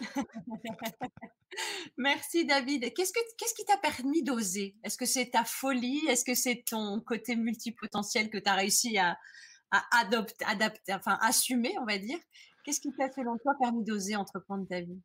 [1.96, 2.92] Merci David.
[2.94, 4.76] Qu'est-ce, que, qu'est-ce qui t'a permis d'oser?
[4.82, 6.02] Est-ce que c'est ta folie?
[6.08, 9.18] Est-ce que c'est ton côté multipotentiel que tu as réussi à,
[10.90, 12.18] enfin assumer, on va dire?
[12.64, 15.00] Qu'est-ce qui t'a, selon toi, permis d'oser entreprendre ta vie?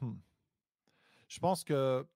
[0.00, 0.16] Hmm.
[1.28, 2.06] Je pense que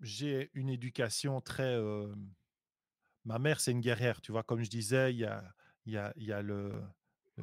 [0.00, 1.76] j'ai une éducation très
[3.28, 4.20] ma mère, c'est une guerrière.
[4.22, 5.44] Tu vois, comme je disais, il y a,
[5.84, 6.72] y a, y a le,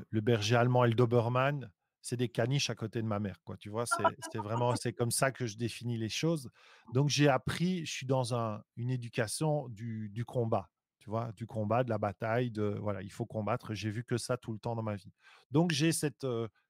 [0.10, 1.72] le berger allemand El Dobermann.
[2.02, 3.58] C'est des caniches à côté de ma mère, quoi.
[3.58, 6.52] Tu vois, c'est vraiment, c'est comme ça que je définis les choses.
[6.94, 10.70] Donc, j'ai appris, je suis dans un, une éducation du, du, combat,
[11.00, 13.74] tu vois, du combat, de la bataille, de, voilà, il faut combattre.
[13.74, 15.12] J'ai vu que ça tout le temps dans ma vie.
[15.50, 16.28] Donc, j'ai cette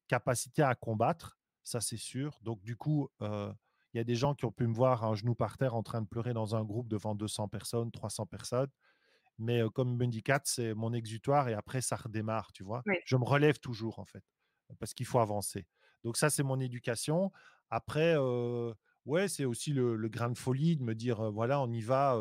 [0.08, 2.40] capacité à combattre, ça, c'est sûr.
[2.42, 5.36] Donc, du coup, il y a des gens qui ont pu me voir un genou
[5.36, 8.70] par terre en train de pleurer dans un groupe devant 200 personnes, 300 personnes.
[9.38, 12.84] Mais comme me dit c'est mon exutoire et après, ça redémarre, tu vois?
[13.06, 14.24] Je me relève toujours, en fait,
[14.80, 15.66] parce qu'il faut avancer.
[16.04, 17.32] Donc, ça, c'est mon éducation.
[17.70, 18.16] Après,
[19.06, 22.18] ouais, c'est aussi le, grain de folie de me dire, voilà, on y va.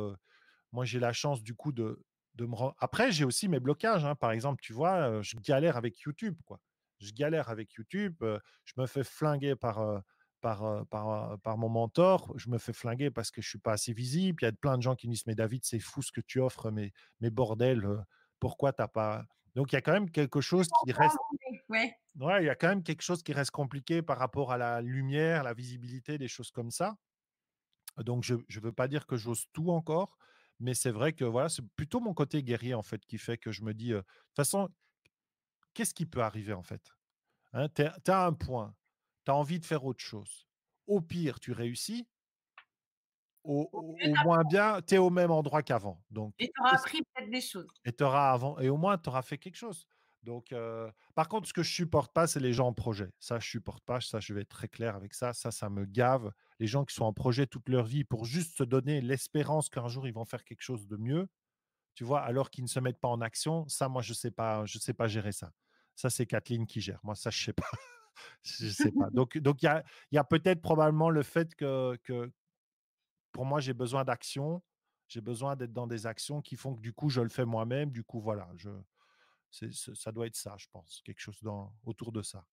[0.72, 2.02] moi, j'ai la chance, du coup, de,
[2.34, 4.04] de me Après, j'ai aussi mes blocages.
[4.04, 4.16] Hein.
[4.16, 6.60] Par exemple, tu vois, je galère avec YouTube, quoi.
[7.00, 8.16] Je galère avec YouTube.
[8.20, 10.02] je me fais flinguer par
[10.44, 13.94] par, par, par, mon mentor, je me fais flinguer parce que je suis pas assez
[13.94, 14.42] visible.
[14.42, 16.20] Il y a plein de gens qui me disent Mais David, c'est fou ce que
[16.20, 18.04] tu offres, mais, mais bordel,
[18.40, 19.24] pourquoi t'as pas.
[19.54, 21.16] Donc il y a quand même quelque chose qui reste.
[21.70, 21.96] Ouais.
[22.20, 24.82] ouais, il y a quand même quelque chose qui reste compliqué par rapport à la
[24.82, 26.98] lumière, la visibilité, des choses comme ça.
[27.96, 30.18] Donc je ne veux pas dire que j'ose tout encore,
[30.60, 33.50] mais c'est vrai que voilà, c'est plutôt mon côté guerrier en fait qui fait que
[33.50, 34.68] je me dis, de toute façon,
[35.72, 36.82] qu'est-ce qui peut arriver en fait
[37.54, 38.74] hein, Tu as un point,
[39.24, 40.46] tu as envie de faire autre chose.
[40.86, 42.06] Au pire, tu réussis.
[43.42, 43.68] Au,
[44.24, 46.02] moins bien, tu es au même endroit qu'avant.
[46.10, 47.68] Donc, et tu auras appris peut-être des choses.
[47.84, 49.86] Et, auras avant, et au moins, tu auras fait quelque chose.
[50.22, 50.54] Donc,
[51.14, 53.10] par contre, ce que je supporte pas, c'est les gens en projet.
[53.18, 54.00] Ça, je supporte pas.
[54.00, 55.34] Ça, je vais être très clair avec ça.
[55.34, 56.32] Ça, ça me gave.
[56.58, 59.88] Les gens qui sont en projet toute leur vie pour juste se donner l'espérance qu'un
[59.88, 61.28] jour ils vont faire quelque chose de mieux,
[61.94, 63.68] tu vois, alors qu'ils ne se mettent pas en action.
[63.68, 65.52] Ça, moi, je sais pas, je sais pas gérer ça.
[65.94, 67.00] Ça, c'est Kathleen qui gère.
[67.02, 67.68] Moi, ça, je sais pas
[68.42, 69.10] je sais pas.
[69.10, 72.30] Donc, donc il y a, y a peut-être probablement le fait que, que
[73.32, 74.62] pour moi, j'ai besoin d'action.
[75.08, 77.90] J'ai besoin d'être dans des actions qui font que du coup, je le fais moi-même.
[77.90, 78.70] Du coup, voilà, je,
[79.50, 82.44] ça doit être ça, je pense, quelque chose dans, autour de ça.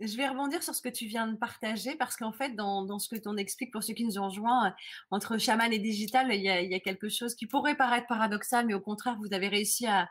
[0.00, 3.08] Je vais rebondir sur ce que tu viens de partager parce qu'en fait, dans, ce
[3.08, 4.74] que tu expliques pour ceux qui nous ont rejoints,
[5.10, 8.80] entre chaman et digital, il y, a, quelque chose qui pourrait paraître paradoxal, mais au
[8.80, 10.08] contraire, vous avez réussi à,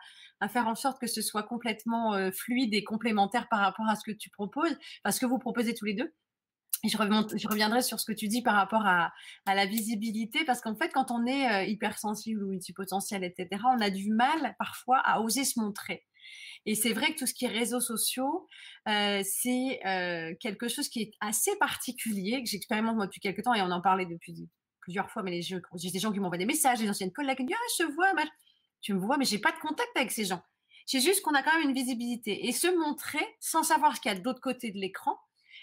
[0.50, 4.04] faire en sorte que ce soit complètement euh, fluide et complémentaire par rapport à ce
[4.04, 6.14] que tu proposes, parce que vous proposez tous les deux.
[6.84, 9.14] Et je, reviendrai sur ce que tu dis par rapport à,
[9.46, 13.90] la visibilité, parce qu'en fait, quand on est euh, hypersensible ou multipotentiel, etc., on a
[13.90, 16.04] du mal parfois à oser se montrer.
[16.66, 18.48] Et c'est vrai que tout ce qui est réseaux sociaux,
[18.88, 23.54] euh, c'est euh, quelque chose qui est assez particulier, que j'expérimente moi depuis quelques temps,
[23.54, 24.48] et on en parlait depuis
[24.80, 25.62] plusieurs fois, mais j'ai
[25.92, 27.92] des gens qui m'envoient des messages, des anciennes collègues qui me disent Ah, je te
[27.94, 28.14] vois,
[28.82, 30.42] tu me vois, mais j'ai pas de contact avec ces gens.
[30.86, 32.48] C'est juste qu'on a quand même une visibilité.
[32.48, 35.18] Et se montrer sans savoir ce qu'il y a de l'autre côté de l'écran,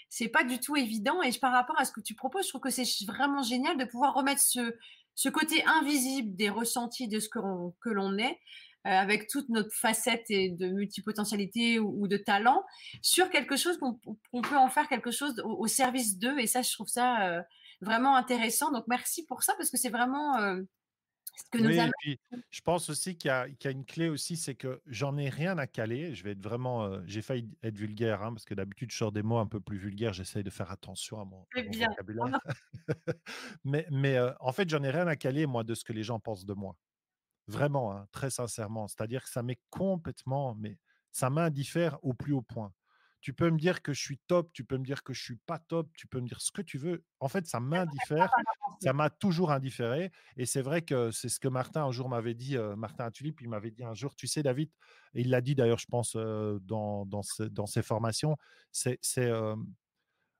[0.09, 1.21] c'est pas du tout évident.
[1.21, 3.85] Et par rapport à ce que tu proposes, je trouve que c'est vraiment génial de
[3.85, 8.39] pouvoir remettre ce, côté invisible des ressentis de ce que l'on est
[8.83, 12.63] avec toute notre facette et de multipotentialité ou, de talent
[13.01, 16.39] sur quelque chose qu'on peut en faire quelque chose au, service d'eux.
[16.39, 17.41] Et ça, je trouve ça euh,
[17.81, 18.71] vraiment intéressant.
[18.71, 20.61] Donc, merci pour ça parce que c'est vraiment euh,
[21.35, 22.19] ce que nous oui, puis,
[22.49, 25.57] je pense aussi qu'il y, y, a une clé aussi, c'est que j'en ai rien
[25.59, 26.15] à caler.
[26.15, 29.23] Je vais être vraiment, j'ai failli être vulgaire hein, parce que d'habitude je sors des
[29.23, 30.13] mots un peu plus vulgaires.
[30.13, 32.39] J'essaye de faire attention à mon, vocabulaire.
[33.63, 36.19] mais mais en fait, j'en ai rien à caler moi de ce que les gens
[36.19, 36.75] pensent de moi.
[37.51, 38.87] Vraiment, hein, très sincèrement.
[38.87, 40.77] C'est-à-dire que ça m'est complètement, mais
[41.11, 42.73] ça m'indiffère au plus haut point.
[43.19, 45.35] tu peux me dire que je suis top, tu peux me dire que je suis
[45.45, 47.03] pas top, tu peux me dire ce que tu veux.
[47.19, 48.31] En fait, ça m'indiffère.
[48.81, 50.11] Ça m'a toujours indifféré.
[50.37, 53.39] Et c'est vrai que c'est ce que Martin un jour m'avait dit, euh, Martin Tulip,
[53.41, 54.71] il m'avait dit un jour, tu sais, David,
[55.13, 57.21] et il l'a dit d'ailleurs, je pense, euh, dans, dans,
[57.51, 58.37] dans, ses formations,
[58.71, 59.55] c'est euh,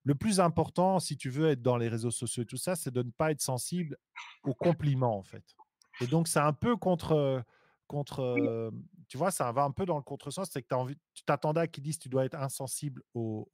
[0.04, 2.92] le plus important, si tu veux être dans les réseaux sociaux et tout ça, c'est
[2.92, 3.98] de ne pas être sensible
[4.44, 5.44] aux compliments, en fait.
[6.02, 7.44] Et donc, c'est un peu contre
[7.92, 8.72] contre,
[9.10, 11.60] tu vois, ça va un peu dans le contresens, c'est que as envie, tu t'attendais
[11.60, 13.50] à qu'ils disent tu dois être insensible aux,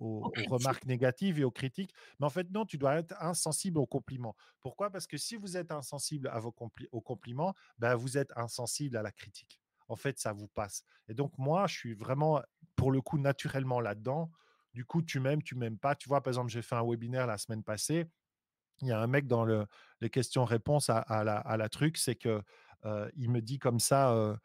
[0.47, 4.35] remarques négatives et aux critiques, mais en fait non, tu dois être insensible aux compliments.
[4.61, 4.91] Pourquoi?
[4.91, 6.53] Parce que si vous êtes insensible à vos
[6.91, 9.59] aux compliments, ben, vous êtes insensible à la critique.
[9.89, 10.83] En fait, ça vous passe.
[11.07, 12.41] Et donc moi, je suis vraiment,
[12.75, 14.29] pour le coup, naturellement là-dedans.
[14.73, 15.95] Du coup, tu m'aimes, tu m'aimes pas.
[15.95, 18.05] Tu vois, par exemple, j'ai fait un webinaire la semaine passée.
[18.81, 19.65] Il y a un mec dans le,
[20.01, 22.41] les questions-réponses à, la, truc, c'est que
[23.15, 24.37] il me dit comme ça,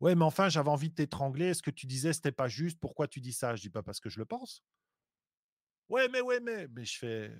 [0.00, 1.54] ouais, mais enfin, j'avais envie de t'étrangler.
[1.54, 2.78] Ce que tu disais, c'était pas juste?
[2.80, 4.62] Pourquoi tu dis ça Je dis pas parce que je le pense.
[5.88, 7.32] Ouais, mais ouais, mais, mais je fais.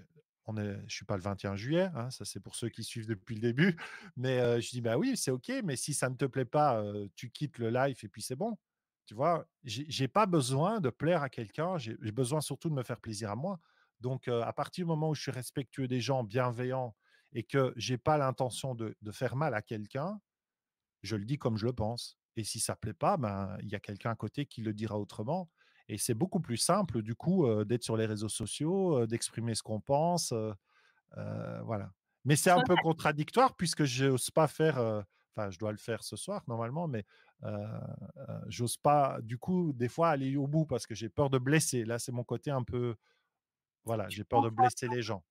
[0.46, 3.06] On est, je suis pas le 21 juillet, hein, ça c'est pour ceux qui suivent
[3.06, 3.76] depuis le début.
[4.16, 5.50] Mais je dis bah oui, c'est ok.
[5.64, 6.84] Mais si ça ne te plaît pas,
[7.16, 8.58] tu quittes le live et puis c'est bon.
[9.06, 11.76] Tu vois, j'ai pas besoin de plaire à quelqu'un.
[11.78, 13.60] J'ai besoin surtout de me faire plaisir à moi.
[14.04, 16.94] Donc, à partir du moment où je suis respectueux des gens, bienveillant,
[17.32, 20.20] et que j'ai pas l'intention de, faire mal à quelqu'un,
[21.02, 22.18] je le dis comme je le pense.
[22.36, 24.98] Et si ça plaît pas, ben il y a quelqu'un à côté qui le dira
[24.98, 25.48] autrement.
[25.88, 29.80] Et c'est beaucoup plus simple du coup d'être sur les réseaux sociaux, d'exprimer ce qu'on
[29.80, 30.34] pense,
[31.16, 31.90] voilà.
[32.26, 34.76] Mais c'est un peu contradictoire puisque je n'ose pas faire.
[35.34, 37.06] Enfin, je dois le faire ce soir normalement, mais
[38.48, 41.86] j'ose pas du coup des fois aller au bout parce que j'ai peur de blesser.
[41.86, 42.96] Là, c'est mon côté un peu.
[43.84, 45.22] Voilà, j'ai peur de blesser les gens.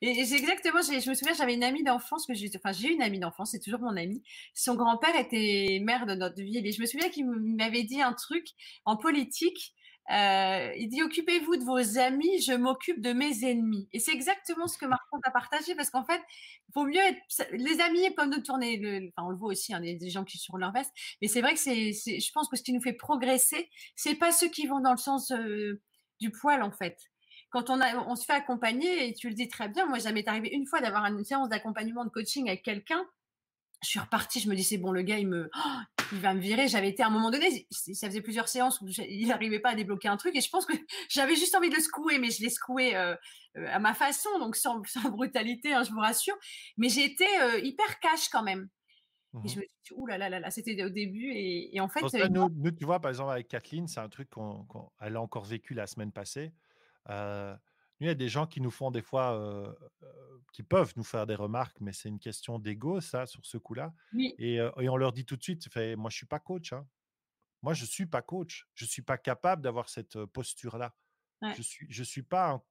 [0.00, 3.02] Et, c'est exactement, je me souviens, j'avais une amie d'enfance que j'ai, enfin, j'ai une
[3.02, 4.22] amie d'enfance, c'est toujours mon amie.
[4.54, 8.12] Son grand-père était maire de notre ville et je me souviens qu'il m'avait dit un
[8.12, 8.46] truc
[8.84, 9.74] en politique.
[10.10, 13.88] Euh, il dit occupez-vous de vos amis, je m'occupe de mes ennemis.
[13.92, 16.20] Et c'est exactement ce que Marc a partagé parce qu'en fait,
[16.68, 17.20] il vaut mieux être
[17.52, 18.78] les amis comme de tourner.
[18.78, 20.72] Le, enfin, on le voit aussi, hein, il y a des gens qui sur leur
[20.72, 20.92] veste.
[21.20, 24.32] Mais c'est vrai que c'est, je pense que ce qui nous fait progresser, c'est pas
[24.32, 25.80] ceux qui vont dans le sens euh,
[26.20, 27.11] du poil en fait
[27.52, 30.26] quand on, a, on se fait accompagner, et tu le dis très bien, moi, jamais
[30.26, 33.04] arrivé une fois d'avoir une séance d'accompagnement de coaching avec quelqu'un.
[33.82, 36.32] Je suis repartie, je me dis, c'est bon, le gars, il me, oh, il va
[36.32, 36.66] me virer.
[36.66, 39.74] J'avais été à un moment donné, ça faisait plusieurs séances où il n'arrivait pas à
[39.74, 40.72] débloquer un truc, et je pense que
[41.10, 43.14] j'avais juste envie de le secouer, mais je l'ai secoué euh,
[43.58, 44.80] euh, à ma façon, donc sans,
[45.10, 46.36] brutalité, hein, je vous rassure.
[46.78, 48.68] Mais j'ai été euh, hyper cash quand même.
[49.34, 51.32] Et mmh je me suis dit, ouh là là là, là c'était au début.
[51.34, 52.00] Et, en fait.
[52.30, 55.86] nous, tu vois, par exemple, avec Kathleen, c'est un truc qu'elle a encore vécu la
[55.86, 56.52] semaine passée
[57.08, 59.76] il y a des gens qui nous font des fois,
[60.52, 63.92] qui peuvent nous faire des remarques, mais c'est une question d'ego, ça, sur ce coup-là.
[64.38, 66.72] Et, on leur dit tout de suite, fait, moi, je suis pas coach.
[66.72, 66.86] Hein.
[67.62, 68.66] Moi, je suis pas coach.
[68.74, 70.94] Je suis pas capable d'avoir cette posture-là.
[71.56, 72.62] Je suis, je suis pas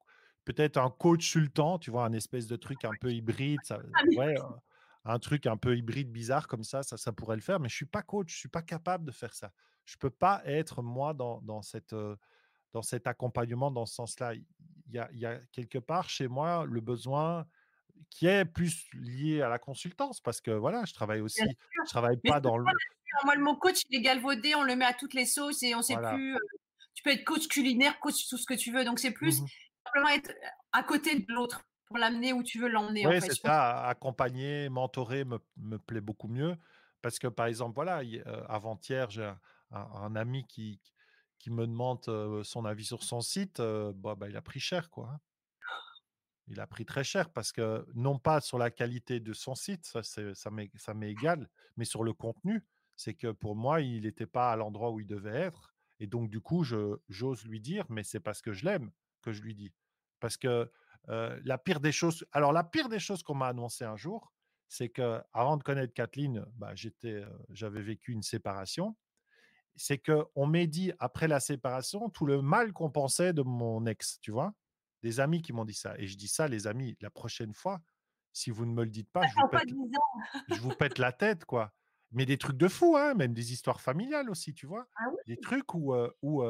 [0.45, 3.81] peut-être un coach sultan, tu vois, un espèce de truc un peu hybride, ça,
[4.19, 4.61] ah
[5.03, 7.75] un truc un peu hybride, bizarre comme ça, ça, ça pourrait le faire, mais je
[7.75, 9.51] suis pas coach, je suis pas capable de faire ça.
[9.85, 11.95] Je peux pas être moi dans, dans cette
[12.73, 14.33] dans cet accompagnement dans ce sens-là.
[14.33, 14.45] Il
[14.93, 17.45] y, a, il y a quelque part chez moi le besoin
[18.09, 21.43] qui est plus lié à la consultance parce que voilà, je travaille aussi,
[21.85, 22.65] je travaille pas dans le.
[23.25, 25.75] Moi, le mot coach, il est galvaudé, on le met à toutes les sauces et
[25.75, 26.37] on sait plus.
[26.93, 28.85] tu peux être coach culinaire, coach tout ce que tu veux.
[28.85, 29.45] Donc c'est plus mmh
[29.83, 30.31] simplement être
[30.71, 33.07] à côté de l'autre pour l'amener où tu veux l'emmener.
[33.07, 33.83] Oui, c'est ça.
[33.87, 36.55] Accompagner, mentorer me, me, plaît beaucoup mieux
[37.01, 38.01] parce que par exemple, voilà,
[38.47, 39.39] avant-hier, j'ai un,
[39.71, 40.79] un, ami qui,
[41.41, 42.03] qui me demande
[42.43, 45.09] son avis sur son site, bah, bah, il a pris cher, quoi.
[45.13, 45.19] Hein.
[46.47, 49.85] Il a pris très cher parce que non pas sur la qualité de son site,
[49.85, 52.65] ça, ça m'est égal, mais sur le contenu,
[52.97, 55.73] c'est que pour moi, il n'était pas à l'endroit où il devait être.
[55.99, 59.41] Et donc, du coup, j'ose lui dire, mais c'est parce que je l'aime que je
[59.41, 59.71] lui dis.
[60.19, 60.69] Parce que
[61.07, 64.33] la pire des choses, alors la pire des choses qu'on m'a annoncé un jour,
[64.67, 66.73] c'est que avant de connaître Kathleen, bah,
[67.49, 68.95] j'avais vécu une séparation
[69.75, 74.19] c'est qu'on m'ait dit après la séparation tout le mal qu'on pensait de mon ex,
[74.21, 74.53] tu vois?
[75.03, 75.97] Des amis qui m'ont dit ça.
[75.97, 77.81] Et je dis ça, les amis, la prochaine fois,
[78.33, 79.69] si vous ne me le dites pas, je vous, pète,
[80.49, 81.73] je vous pète la tête, quoi.
[82.11, 84.87] Mais des trucs de fou, hein, même des histoires familiales aussi, tu vois?
[84.97, 86.43] Ah des trucs où, où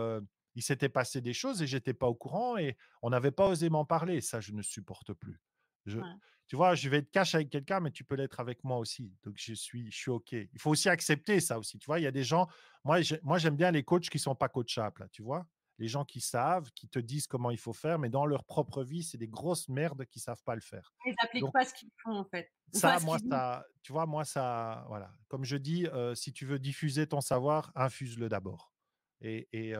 [0.55, 3.69] il s'était passé des choses et j'étais pas au courant et on n'avait pas osé
[3.69, 4.21] m'en parler.
[4.21, 5.39] Ça, je ne supporte plus.
[5.85, 5.99] Je,
[6.47, 9.15] tu vois, je vais être cash avec quelqu'un, mais tu peux l'être avec moi aussi.
[9.23, 10.33] Donc, je suis, je suis OK.
[10.33, 11.79] Il faut aussi accepter ça aussi.
[11.79, 12.47] Tu vois, il y a des gens,
[12.83, 15.47] moi, moi j'aime bien les coachs qui sont pas coachables, tu vois?
[15.77, 18.83] Les gens qui savent, qui te disent comment il faut faire, mais dans leur propre
[18.83, 20.93] vie, c'est des grosses merdes qui savent pas le faire.
[21.05, 22.51] Ils n'appliquent pas ce qu'ils font, en fait.
[22.73, 25.11] Ça, moi, ça, tu vois, moi, ça, voilà.
[25.27, 28.71] Comme je dis, si tu veux diffuser ton savoir, infuse-le d'abord.
[29.21, 29.73] Et, et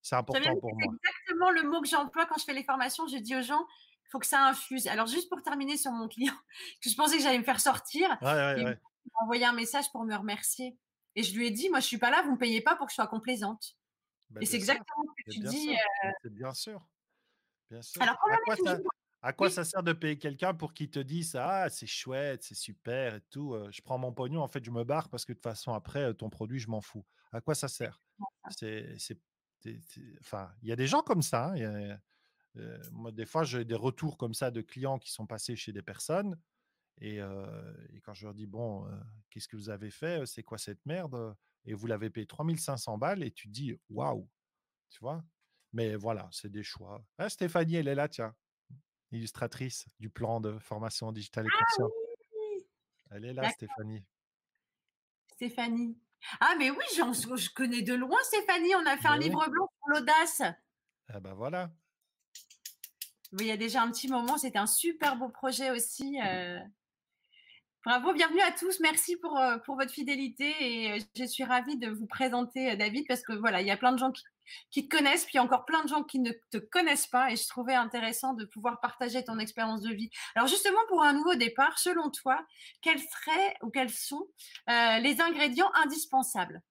[0.00, 0.94] C'est important pour moi.
[1.02, 3.06] C'est exactement le mot que j'emploie quand je fais les formations.
[3.08, 3.66] Je dis aux gens,
[4.14, 4.86] faut que ça infuse.
[4.86, 6.34] Alors, juste pour terminer sur mon client,
[6.82, 8.76] que je pensais que j'allais me faire sortir, il m'a
[9.22, 10.78] envoyé un message pour me remercier.
[11.16, 12.86] Et je lui ai dit, moi, je suis pas là, vous me payez pas pour
[12.86, 13.76] que je sois complaisante.
[14.30, 15.76] Bah, et c'est exactement ce que tu dis.
[16.04, 16.80] Euh bien sûr.
[17.70, 18.00] Bien sûr.
[18.02, 18.78] Alors, à quoi, ça,
[19.22, 22.54] à quoi ça, sert de payer quelqu'un pour qu'il te dise Ah, c'est chouette, c'est
[22.54, 25.38] super et tout Je prends mon pognon, en fait, je me barre parce que de
[25.38, 27.04] toute façon, après, ton produit, je m'en fous.
[27.32, 28.00] À quoi ça sert?
[28.50, 28.96] C'est
[30.20, 31.52] enfin, il y a des gens comme ça.
[31.56, 31.98] Hein,
[32.92, 35.82] moi, des fois, j'ai des retours comme ça de clients qui sont passés chez des
[35.82, 36.38] personnes.
[37.00, 37.18] Et,
[38.04, 38.86] quand je leur dis, bon,
[39.30, 43.22] qu'est-ce que vous avez fait C'est quoi cette merde Et vous l'avez payé 3500 balles
[43.22, 44.28] et tu te dis, waouh,
[44.90, 45.24] tu vois?
[45.72, 47.04] Mais voilà, c'est des choix.
[47.18, 48.34] Ah, Stéphanie, elle est là, tiens,
[49.10, 51.86] illustratrice du plan de formation digitale et ah,
[53.10, 54.04] Elle est là, Stéphanie.
[55.32, 55.98] Stéphanie.
[56.40, 58.74] Ah, mais oui, je connais de loin Stéphanie.
[58.76, 60.42] On a fait un livre blanc pour l'audace.
[61.08, 61.70] Ah, ben voilà.
[63.40, 66.18] Il y a déjà un petit moment, c'était un super beau projet aussi.
[66.24, 66.58] Euh.
[67.84, 68.80] Bravo, bienvenue à tous.
[68.80, 73.22] Merci pour, euh, votre fidélité et euh, je suis ravie de vous présenter David parce
[73.22, 74.12] que voilà, il y a plein de gens
[74.70, 77.30] qui, te connaissent, puis encore plein de gens qui ne te connaissent pas.
[77.30, 80.10] Et je trouvais intéressant de pouvoir partager ton expérience de vie.
[80.34, 82.44] Alors justement, pour un nouveau départ, selon toi,
[82.82, 84.26] quels seraient ou quels sont
[84.68, 86.62] les ingrédients indispensables?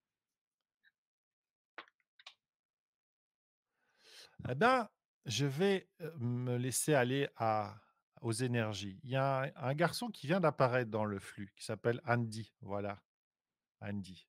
[4.49, 4.89] Eh bien,
[5.25, 7.75] je vais euh, me laisser aller à,
[8.21, 8.99] aux énergies.
[9.03, 12.53] Il y a un, un garçon qui vient d'apparaître dans le flux, qui s'appelle Andy.
[12.61, 13.01] Voilà,
[13.81, 14.27] Andy.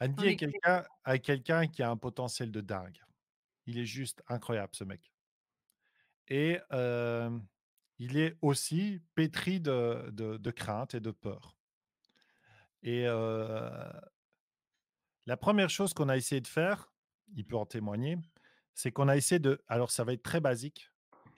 [0.00, 3.00] Andy est quelqu'un qui a un potentiel de dingue.
[3.66, 5.12] Il est juste incroyable, ce mec.
[6.28, 6.58] Et
[7.98, 11.56] il est aussi pétri de, de, crainte et de peur.
[12.82, 14.00] Et la
[15.38, 16.90] première chose qu'on a essayé de faire,
[17.34, 18.16] il peut en témoigner,
[18.74, 19.62] c'est qu'on a essayé de...
[19.68, 20.90] Alors ça va être très basique,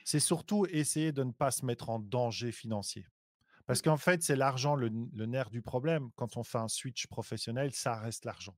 [0.05, 3.07] c'est surtout essayer de ne pas se mettre en danger financier.
[3.67, 6.11] Parce qu'en fait, c'est l'argent le, nerf du problème.
[6.17, 8.57] Quand on fait un switch professionnel, ça reste l'argent.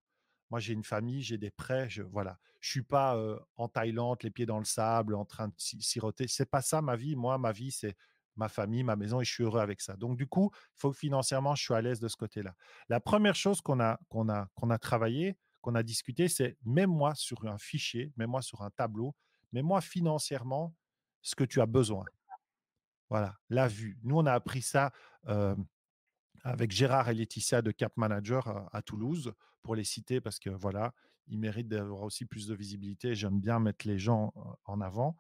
[0.50, 2.38] Moi, j'ai une famille, j'ai des prêts, je voilà.
[2.60, 3.18] Je suis pas
[3.56, 6.26] en Thaïlande, les pieds dans le sable, en train de siroter.
[6.28, 7.16] C'est pas ça ma vie.
[7.16, 7.96] Moi, ma vie, c'est
[8.36, 9.96] ma famille, ma maison, et je suis heureux avec ça.
[9.96, 12.54] Donc, du coup, il faut que financièrement, je suis à l'aise de ce côté-là.
[12.88, 17.14] La première chose qu'on a, qu'on a, qu'on a travaillé, qu'on a discuté, c'est mets-moi
[17.14, 19.16] sur un fichier, mets-moi sur un tableau,
[19.52, 20.74] mets-moi financièrement
[21.22, 22.04] ce que tu as besoin.
[23.08, 23.98] Voilà, la vue.
[24.02, 24.92] Nous, on a appris ça
[26.42, 30.92] avec Gérard et Laetitia de Cap Manager à, Toulouse, pour les citer, parce que voilà,
[31.28, 33.14] ils méritent d'avoir aussi plus de visibilité.
[33.14, 34.34] J'aime bien mettre les gens
[34.66, 35.16] en avant.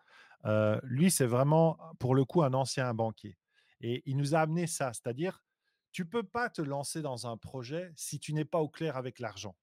[0.82, 3.38] lui, c'est vraiment, pour le coup, un ancien banquier.
[3.80, 5.42] Et il nous a amené ça, c'est-à-dire,
[5.90, 9.20] tu peux pas te lancer dans un projet si tu n'es pas au clair avec
[9.20, 9.56] l'argent.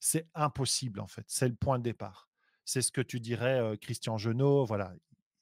[0.00, 1.24] C'est impossible, en fait.
[1.28, 2.28] C'est le point de départ.
[2.64, 4.64] C'est ce que tu dirais, Christian Genot.
[4.64, 4.92] Voilà,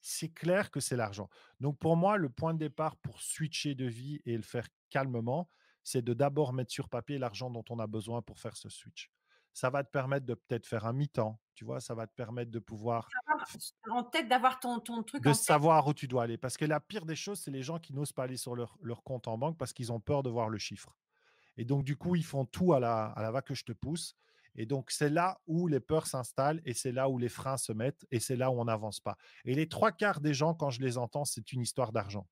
[0.07, 1.29] c'est clair que c'est l'argent.
[1.59, 5.49] Donc pour moi, le point de départ pour switcher de vie et le faire calmement,
[5.83, 9.11] c'est de d'abord mettre sur papier l'argent dont on a besoin pour faire ce switch.
[9.53, 12.51] Ça va te permettre de peut-être faire un mi-temps, tu vois, ça va te permettre
[12.51, 13.09] de pouvoir...
[13.89, 15.23] En tête d'avoir ton, ton truc.
[15.23, 16.37] De savoir où tu dois aller.
[16.37, 18.77] Parce que la pire des choses, c'est les gens qui n'osent pas aller sur leur,
[18.81, 20.95] leur compte en banque parce qu'ils ont peur de voir le chiffre.
[21.57, 23.71] Et donc, du coup, ils font tout à la, à la va que je te
[23.71, 24.15] pousse.
[24.57, 27.71] Et donc, c'est là où les peurs s'installent et c'est là où les freins se
[27.71, 29.15] mettent et c'est là où on n'avance pas.
[29.45, 32.27] Et les trois quarts des gens, quand je les entends, c'est une histoire d'argent.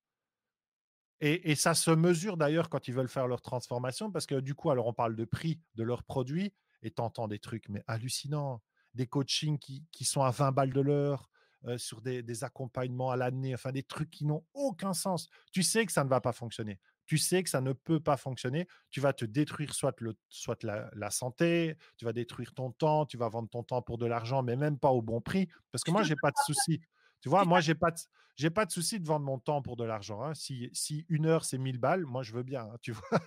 [1.20, 4.70] Et, ça se mesure d'ailleurs quand ils veulent faire leur transformation parce que du coup,
[4.70, 6.52] alors on parle de prix de leurs produits
[6.82, 8.60] et tu entends des trucs mais hallucinants,
[8.92, 11.30] des coachings qui, sont à 20 balles de l'heure,
[11.64, 15.30] euh, sur des, des, accompagnements à l'année, enfin des trucs qui n'ont aucun sens.
[15.52, 18.16] Tu sais que ça ne va pas fonctionner tu sais que ça ne peut pas
[18.16, 23.06] fonctionner, tu vas te détruire soit, le, soit la, santé, tu vas détruire ton temps,
[23.06, 25.48] tu vas vendre ton temps pour de l'argent, mais même pas au bon prix.
[25.72, 26.80] Parce que moi, j'ai pas de souci.
[27.20, 27.90] Tu vois, moi, j'ai pas
[28.36, 30.22] j'ai pas de souci de vendre mon temps pour de l'argent.
[30.22, 30.34] Hein.
[30.34, 32.64] Si, si, une heure, c'est 1000 balles, moi, je veux bien.
[32.64, 33.20] Hein, tu vois,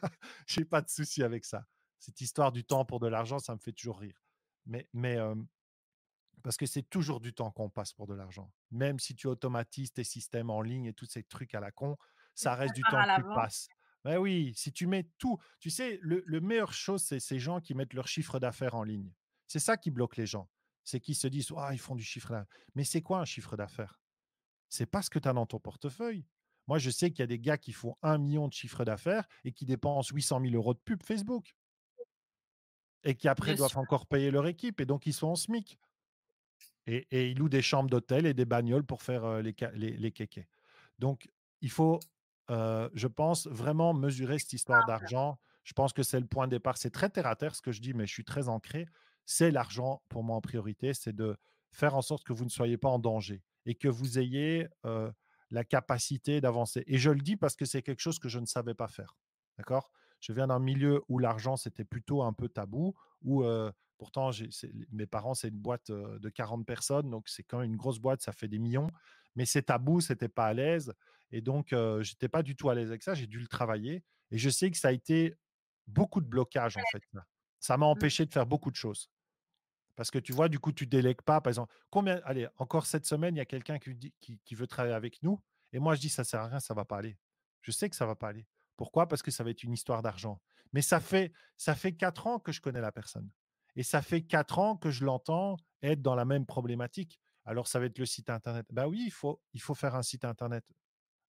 [0.46, 1.66] j'ai pas de souci avec ça.
[1.98, 4.22] Cette histoire du temps pour de l'argent, ça me fait toujours rire.
[4.68, 5.18] Mais, mais
[6.44, 8.52] parce que c'est toujours du temps qu'on passe pour de l'argent.
[8.72, 11.98] Même si tu automatises tes systèmes en ligne et tous ces trucs à la con,
[12.40, 13.68] ça reste du temps qui passe.
[14.06, 17.60] Ben oui, si tu mets tout, tu sais, le, le meilleure chose, c'est ces gens
[17.60, 19.12] qui mettent leur chiffre d'affaires en ligne.
[19.46, 20.50] C'est ça qui bloque les gens.
[20.86, 22.48] C'est qu'ils se disent, ah, ils font du chiffre d'affaires.
[22.76, 24.00] Mais c'est quoi un chiffre d'affaires?
[24.70, 26.26] C'est pas ce que tu as dans ton portefeuille.
[26.68, 29.28] Moi, je sais qu'il y a des gars qui font un million de chiffre d'affaires
[29.44, 31.54] et qui dépensent 800 000 euros de pub Facebook.
[33.04, 34.80] Et qui après doivent encore payer leur équipe.
[34.80, 35.78] Et donc, ils sont en SMIC.
[36.86, 40.12] Et, et ils louent des chambres d'hôtel et des bagnoles pour faire les, les, les
[40.12, 40.48] kékés.
[41.00, 41.30] Donc,
[41.62, 42.00] il faut
[42.50, 45.40] je pense, vraiment mesurer cette histoire d'argent.
[45.64, 46.78] Je pense que c'est le point de départ.
[46.78, 48.88] C'est très terre à terre ce que je dis, mais je suis très ancré.
[49.30, 51.38] c'est l'argent pour moi en priorité, c'est de
[51.72, 54.68] faire en sorte que vous ne soyez pas en danger et que vous ayez
[55.52, 56.84] la capacité d'avancer.
[56.88, 59.20] Et je le dis parce que c'est quelque chose que je ne savais pas faire.
[59.58, 59.92] D'accord?
[60.20, 63.46] Je viens d'un milieu où l'argent, c'était plutôt un peu tabou, où
[64.00, 64.32] pourtant,
[64.92, 68.24] mes parents, c'est une boîte de 40 personnes, donc c'est quand même une grosse boîte,
[68.24, 68.90] ça fait des millions,
[69.36, 70.94] mais c'est tabou, c'était pas à l'aise.
[71.32, 74.04] Et donc, je n'étais pas du tout à l'aise avec ça, j'ai dû le travailler.
[74.32, 75.36] Et je sais que ça a été
[75.88, 77.04] beaucoup de blocage, en fait.
[77.60, 77.90] Ça m'a mmh.
[77.90, 79.10] empêché de faire beaucoup de choses.
[79.96, 81.42] Parce que tu vois, du coup, tu délègues pas.
[81.42, 84.68] Par exemple, combien, allez, encore cette semaine, il y a quelqu'un qui, qui, qui, veut
[84.68, 85.42] travailler avec nous.
[85.74, 87.18] Et moi, je dis, ça sert à rien, ça va pas aller.
[87.62, 88.48] Je sais que ça va pas aller.
[88.78, 89.08] Pourquoi?
[89.08, 90.40] Parce que ça va être une histoire d'argent.
[90.72, 93.30] Mais ça fait, ça fait quatre ans que je connais la personne.
[93.76, 97.20] Et ça fait quatre ans que je l'entends être dans la même problématique.
[97.50, 98.68] Alors, ça va être le site Internet.
[98.70, 100.64] Ben oui, il faut, il faut faire un site Internet.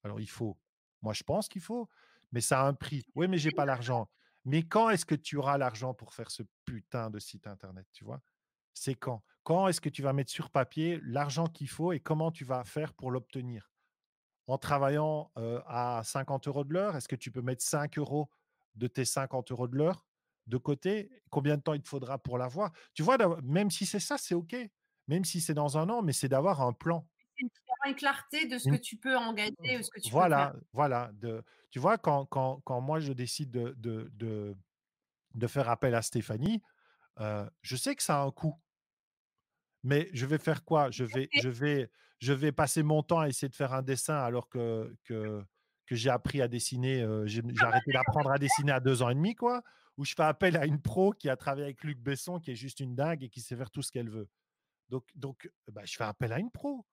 [0.03, 0.59] Alors, il faut.
[1.01, 1.89] Moi, je pense qu'il faut.
[2.31, 3.07] Mais ça a un prix.
[3.15, 4.11] Oui, mais j'ai pas l'argent.
[4.45, 8.05] Mais quand est-ce que tu auras l'argent pour faire ce putain de site Internet, tu
[8.05, 8.21] vois?
[8.75, 9.25] C'est quand?
[9.45, 12.65] Quand est-ce que tu vas mettre sur papier l'argent qu'il faut et comment tu vas
[12.65, 13.73] faire pour l'obtenir?
[14.47, 18.29] En travaillant à 50 euros de l'heure, est-ce que tu peux mettre 5 euros
[18.75, 20.05] de tes 50 euros de l'heure
[20.47, 21.11] de côté?
[21.31, 22.73] Combien de temps il te faudra pour l'avoir?
[22.93, 24.55] Tu vois, même si c'est ça, c'est OK.
[25.11, 27.05] Même si c'est dans un an, mais c'est d'avoir un plan.
[27.37, 27.51] Une,
[27.97, 30.69] clarté de ce que tu peux engager ou ce que tu voilà, peux faire.
[30.73, 34.57] Voilà, de, tu vois, quand, quand, quand moi je décide de, de, de,
[35.35, 36.63] de faire appel à Stéphanie,
[37.19, 38.55] je sais que ça a un coût.
[39.83, 40.93] Mais je vais faire quoi?
[40.93, 41.91] Je vais, je, vais,
[42.21, 45.43] je vais passer mon temps à essayer de faire un dessin alors que, que,
[45.87, 47.05] que j'ai appris à dessiner.
[47.25, 49.63] j'ai arrêté d'apprendre à dessiner à deux ans et demi, quoi.
[49.97, 52.57] Ou je fais appel à une pro qui a travaillé avec Luc Besson, qui est
[52.57, 54.29] juste une dingue et qui sait faire tout ce qu'elle veut.
[54.91, 56.85] Donc, donc bah, je fais appel à une pro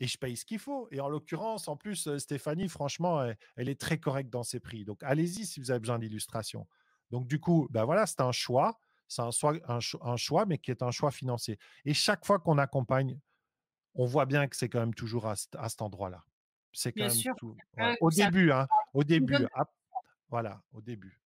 [0.00, 0.88] et je paye ce qu'il faut.
[0.90, 4.84] Et en l'occurrence, en plus, Stéphanie, franchement, elle, elle, est très correcte dans ses prix.
[4.84, 6.66] Donc, allez-y si vous avez besoin d'illustration.
[7.10, 8.78] Donc, du coup, ben voilà, c'est un choix
[9.10, 11.58] c'est un choix, mais qui est un choix financier.
[11.84, 13.18] Et chaque fois qu'on accompagne,
[13.94, 16.24] on voit bien que c'est quand même toujours à, cet endroit-là.
[16.72, 17.56] C'est quand même tout.
[18.00, 19.48] Au début, hein, au début.
[20.28, 21.19] voilà, au début.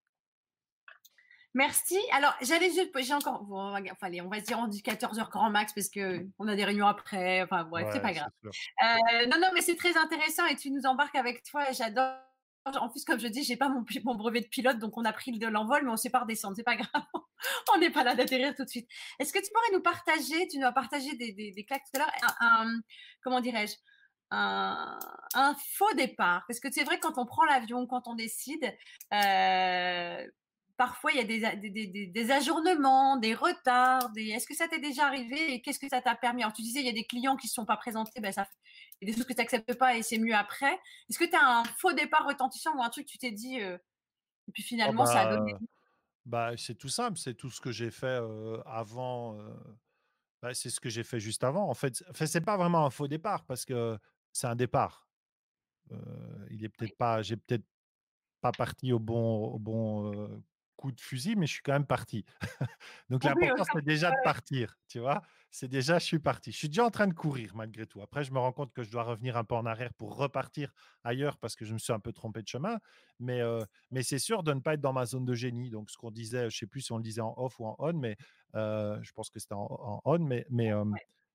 [1.54, 1.98] Merci.
[2.12, 5.72] Alors, j'allais juste, j'ai encore, enfin, on va se dire en 14 heures grand max
[5.72, 7.42] parce que on a des réunions après.
[7.42, 8.30] Enfin, bref, c'est pas grave.
[8.44, 11.70] Euh, non, non, mais c'est très intéressant et tu nous embarques avec toi.
[11.72, 12.18] J'adore
[12.66, 15.12] en plus, comme je dis, j'ai pas mon, mon, brevet de pilote, donc on a
[15.12, 16.56] pris de l'envol, mais on sait pas redescendre.
[16.56, 17.02] C'est pas grave.
[17.74, 18.88] on n'est pas là d'atterrir tout de suite.
[19.18, 22.00] Est-ce que tu pourrais nous partager, tu nous as partagé des, des, des claques tout
[22.00, 22.80] à l'heure, un,
[23.22, 23.74] comment dirais-je,
[24.30, 24.98] un,
[25.34, 26.44] un, faux départ?
[26.48, 28.74] Parce que c'est vrai, quand on prend l'avion, quand on décide,
[29.12, 30.26] euh,
[30.76, 34.10] parfois il y a des, des, des, ajournements, des retards.
[34.16, 36.42] Est-ce que ça t'est déjà arrivé et qu'est-ce que ça t'a permis?
[36.42, 38.46] Alors tu disais il y a des clients qui ne sont pas présentés, ben ça,
[39.00, 40.72] il y a des choses que tu n'acceptes pas et c'est mieux après.
[41.08, 43.60] Est-ce que tu as un faux départ retentissant ou un truc que tu t'es dit
[43.60, 43.76] euh,
[44.48, 47.60] et puis oh finalement ça a donné bah, bah, c'est tout simple, c'est tout ce
[47.60, 48.20] que j'ai fait
[48.66, 49.38] avant.
[50.42, 51.68] Bah, c'est ce que j'ai fait juste avant.
[51.68, 53.98] En fait, enfin, c'est pas vraiment un faux départ parce que
[54.32, 55.08] c'est un départ.
[56.50, 57.64] il est peut-être pas, j'ai peut-être
[58.40, 60.42] pas parti au bon, au bon
[60.76, 62.24] coup de fusil, mais je suis quand même parti.
[63.10, 65.22] Donc l'important, c'est déjà de partir, tu vois?
[65.50, 66.50] C'est déjà, je suis parti.
[66.50, 68.00] Je suis déjà en train de courir malgré tout.
[68.02, 70.72] Après, je me rends compte que je dois revenir un peu en arrière pour repartir
[71.04, 72.78] ailleurs parce que je me suis un peu trompé de chemin.
[73.20, 73.40] Mais,
[73.90, 75.70] mais c'est sûr de ne pas être dans ma zone de génie.
[75.70, 77.66] Donc ce qu'on disait, je ne sais plus si on le disait en off ou
[77.66, 78.16] en on, mais
[78.54, 80.72] je pense que c'était en, on, mais, mais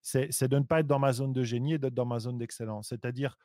[0.02, 2.38] c'est de ne pas être dans ma zone de génie et d'être dans ma zone
[2.38, 2.90] d'excellence.
[2.90, 3.38] C'est-à-dire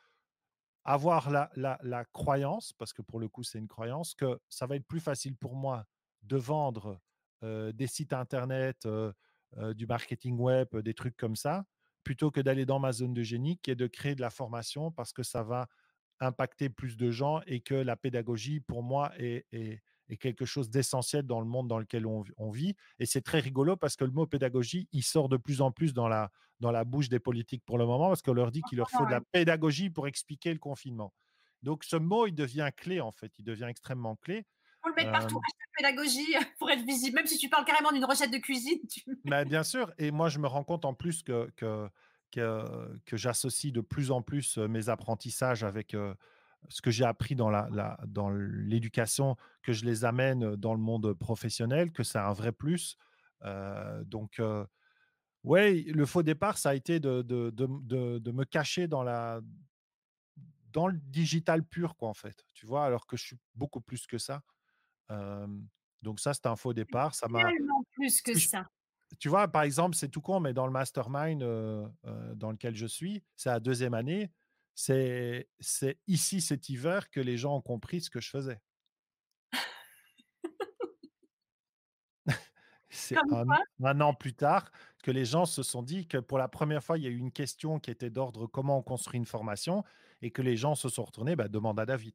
[0.85, 4.77] avoir la, la, croyance, parce que pour le coup, c'est une croyance, que ça va
[4.77, 5.85] être plus facile pour moi
[6.23, 7.01] de vendre
[7.43, 8.89] des sites internet,
[9.75, 11.65] du marketing web, des trucs comme ça,
[12.05, 14.93] plutôt que d'aller dans ma zone de génie, qui est de créer de la formation
[14.93, 15.69] parce que ça va
[16.21, 21.25] impacter plus de gens et que la pédagogie, pour moi, est, est quelque chose d'essentiel
[21.25, 22.75] dans le monde dans lequel on, vit.
[22.99, 25.95] Et c'est très rigolo parce que le mot pédagogie, il sort de plus en plus
[25.95, 28.79] dans la, dans la bouche des politiques pour le moment parce qu'on leur dit qu'il
[28.79, 31.13] leur faut de la pédagogie pour expliquer le confinement.
[31.63, 34.47] Donc ce mot, il devient clé en fait, il devient extrêmement clé.
[34.83, 35.41] Faut le mettre partout,
[35.77, 38.81] pédagogie pour être visible, même si tu parles carrément d'une recette de cuisine.
[39.25, 41.89] Mais bien sûr, et moi je me rends compte en plus que, que,
[42.31, 45.97] que, que j'associe de plus en plus mes apprentissages avec
[46.69, 51.15] ce que j'ai appris dans, la, dans l'éducation, que je les amène dans le monde
[51.15, 52.99] professionnel, que c'est un vrai plus.
[54.05, 54.41] donc,
[55.43, 59.41] oui, le faux départ, ça a été de, de, de, de, me cacher dans, la,
[60.73, 62.45] dans le digital pur, quoi, en fait.
[62.55, 64.43] Tu vois, alors que je suis beaucoup plus que ça.
[66.03, 67.15] donc, ça, c'était un faux départ.
[67.15, 67.43] Ça m'a.
[67.93, 68.69] plus que ça.
[69.19, 71.41] Tu vois, par exemple, c'est tout con, mais dans le mastermind
[72.35, 74.31] dans lequel je suis, c'est la deuxième année
[74.75, 75.49] c'est
[76.07, 78.61] ici cet hiver que les gens ont compris ce que je faisais.
[82.91, 84.71] C'est un, an plus tard
[85.03, 87.17] que les gens se sont dit que pour la première fois, il y a eu
[87.17, 89.83] une question qui était d'ordre comment on construit une formation
[90.23, 92.15] et que les gens se sont retournés, bah, demande à David.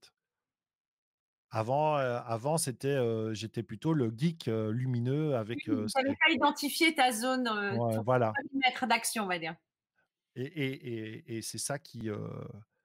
[1.52, 2.98] Avant, avant c'était,
[3.34, 5.60] j'étais plutôt le geek lumineux avec.
[5.60, 7.50] tu n'avais pas identifié ta zone,
[8.06, 8.32] voilà.
[8.88, 9.56] d'action, on va dire.
[10.36, 12.10] Et, et, et, c'est ça qui,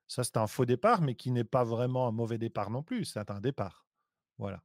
[0.07, 3.05] ça c'est un faux départ, mais qui n'est pas vraiment un mauvais départ non plus.
[3.05, 3.85] C'est un départ,
[4.37, 4.61] voilà.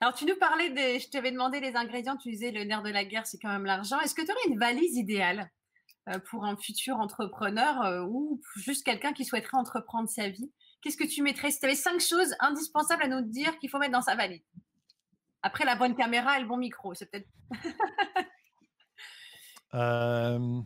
[0.00, 1.00] Alors, tu nous parlais des.
[1.00, 2.16] Je t'avais demandé les ingrédients.
[2.16, 3.98] Tu disais le nerf de la guerre, c'est quand même l'argent.
[4.00, 5.50] Est-ce que tu aurais une valise idéale
[6.08, 10.52] euh, pour un futur entrepreneur euh, ou juste quelqu'un qui souhaiterait entreprendre sa vie?
[10.80, 11.50] Qu'est-ce que tu mettrais?
[11.50, 14.44] Si tu avais cinq choses indispensables à nous dire qu'il faut mettre dans sa valise.
[15.42, 17.28] Après, la bonne caméra et le bon micro, c'est peut-être.
[19.74, 20.60] Euh,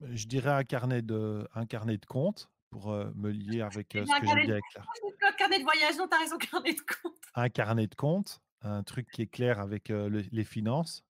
[0.00, 4.26] je dirais un carnet de, un carnet de compte pour me lier avec ce que
[4.26, 7.14] j'ai dit avec Un carnet de voyage, non, t'as raison, carnet de compte.
[7.34, 11.04] Un carnet de compte, un truc qui est clair avec les finances.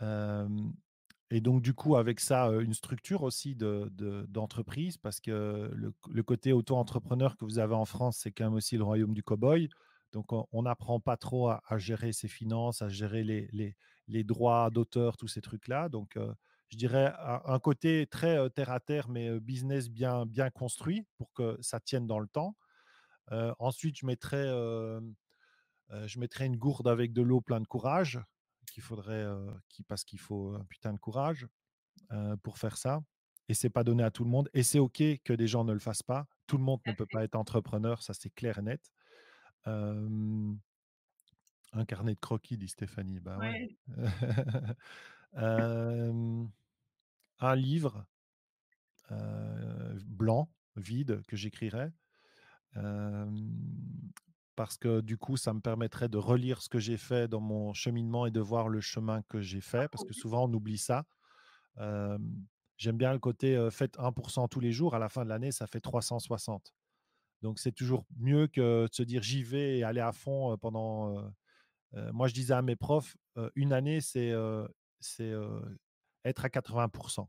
[0.00, 6.52] et donc, du coup, avec ça, une structure aussi d'entreprise, de, parce que le, côté
[6.52, 9.68] auto-entrepreneur que vous avez en France, c'est quand même aussi le royaume du cow-boy.
[10.12, 13.76] Donc, on n'apprend pas trop à, gérer ses finances, à gérer les, les,
[14.06, 15.88] les droits d'auteur, tous ces trucs-là.
[15.88, 16.16] Donc,
[16.70, 21.56] je dirais, un, côté très terre à terre, mais business bien, bien construit pour que
[21.60, 22.56] ça tienne dans le temps.
[23.58, 28.20] ensuite, je mettrais, je mettrais une gourde avec de l'eau plein de courage,
[28.70, 29.26] qu'il faudrait,
[29.68, 31.46] qui, parce qu'il faut un putain de courage
[32.42, 33.00] pour faire ça.
[33.48, 34.50] Et c'est pas donné à tout le monde.
[34.52, 36.26] Et c'est OK que des gens ne le fassent pas.
[36.46, 38.92] Tout le monde ne peut pas être entrepreneur, ça c'est clair et net.
[39.64, 40.58] un
[41.86, 43.20] carnet de croquis, dit Stéphanie.
[43.20, 43.78] Bah ouais.
[47.40, 48.04] un livre
[50.06, 51.92] blanc, vide, que j'écrirais.
[54.56, 57.72] parce que du coup, ça me permettrait de relire ce que j'ai fait dans mon
[57.74, 61.04] cheminement et de voir le chemin que j'ai fait, parce que souvent on oublie ça.
[62.76, 65.66] J'aime bien le côté faites 1% tous les jours, à la fin de l'année, ça
[65.66, 66.74] fait 360.
[67.42, 71.30] Donc c'est toujours mieux que de se dire j'y vais et aller à fond pendant.
[72.12, 73.16] moi, je disais à mes profs,
[73.54, 74.32] une année, c'est
[75.00, 75.32] c'est
[76.28, 77.28] être à 80%.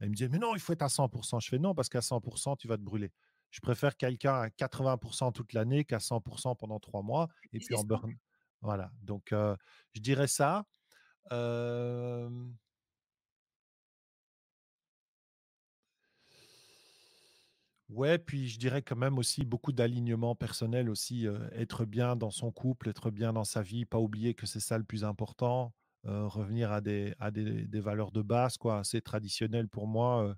[0.00, 1.40] Elle me disait, mais non, il faut être à 100%.
[1.40, 3.12] Je fais non, parce qu'à 100%, tu vas te brûler.
[3.50, 7.82] Je préfère quelqu'un à 80% toute l'année qu'à 100% pendant trois mois et puis en
[7.82, 8.14] burn.
[8.60, 8.90] Voilà.
[9.02, 10.66] Donc, je dirais ça.
[17.88, 22.52] Ouais, puis je dirais quand même aussi beaucoup d'alignement personnel aussi, être bien dans son
[22.52, 25.72] couple, être bien dans sa vie, pas oublier que c'est ça le plus important.
[26.06, 30.36] Euh, revenir à des, à des, des, valeurs de base, quoi, assez traditionnelles pour moi.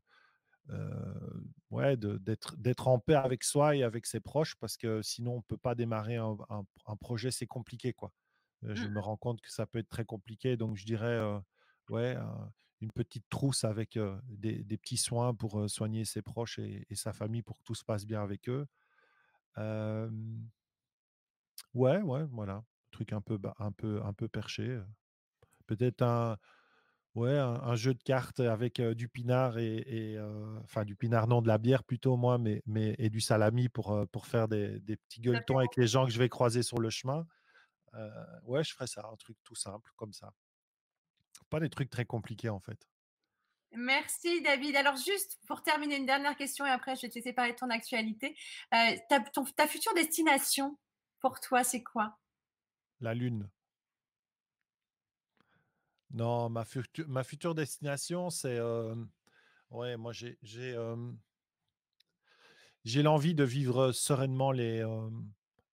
[0.71, 5.37] Euh, ouais, d'être, en paix avec soi et avec ses proches, parce que sinon, on
[5.37, 8.13] ne peut pas démarrer un, un, projet, c'est compliqué, quoi.
[8.63, 8.91] je mmh.
[8.91, 11.21] me rends compte que ça peut être très compliqué, donc je dirais,
[11.91, 12.17] ouais,
[12.81, 17.13] une petite trousse avec des, des, petits soins pour soigner ses proches et, et, sa
[17.13, 18.67] famille pour que tout se passe bien avec eux.
[21.75, 24.81] ouais, ouais, voilà, truc un peu, un peu, un peu perché.
[25.71, 26.37] Peut-être un,
[27.15, 30.19] ouais, un, jeu de cartes avec du pinard et,
[30.65, 34.05] enfin du pinard non de la bière plutôt moi, mais, mais et du salami pour,
[34.11, 36.91] pour faire des, des petits gueuletons avec les gens que je vais croiser sur le
[36.91, 37.25] chemin.
[38.43, 40.33] ouais, je ferais ça, un truc tout simple comme ça.
[41.51, 42.89] Pas des trucs très compliqués en fait.
[43.73, 44.75] Merci David.
[44.75, 47.59] Alors juste pour terminer une dernière question et après je vais te laisser parler de
[47.59, 48.37] ton actualité.
[48.71, 49.21] ta,
[49.57, 50.77] ta future destination
[51.21, 52.19] pour toi, c'est quoi?
[53.01, 53.49] La Lune.
[56.13, 58.61] Non, ma future, ma future destination, c'est.
[59.71, 60.77] ouais, moi, j'ai, j'ai,
[62.85, 64.53] j'ai l'envie de vivre sereinement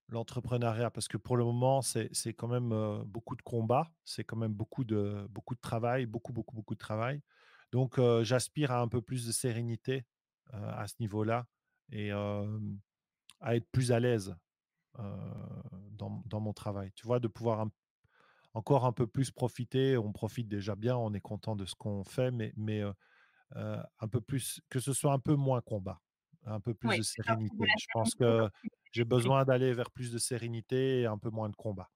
[0.10, 4.38] l'entrepreneuriat parce que pour le moment, c'est, c'est quand même beaucoup de combats, c'est quand
[4.38, 7.22] même beaucoup de, beaucoup de travail, beaucoup, beaucoup, beaucoup de travail.
[7.72, 10.06] Donc, j'aspire à un peu plus de sérénité
[10.54, 11.46] à ce niveau-là
[11.92, 14.36] et à être plus à l'aise
[14.98, 16.92] dans, dans, mon travail.
[16.96, 17.72] Tu vois, de pouvoir un,
[18.58, 19.98] encore un peu plus profiter.
[19.98, 22.84] On profite déjà bien, on est content de ce qu'on fait, mais, mais
[23.56, 26.02] un peu plus, que ce soit un peu moins combat,
[26.46, 27.66] un peu plus de sérénité.
[27.80, 28.50] Je pense que
[28.92, 31.90] j'ai besoin d'aller vers plus de sérénité et un peu moins de combat.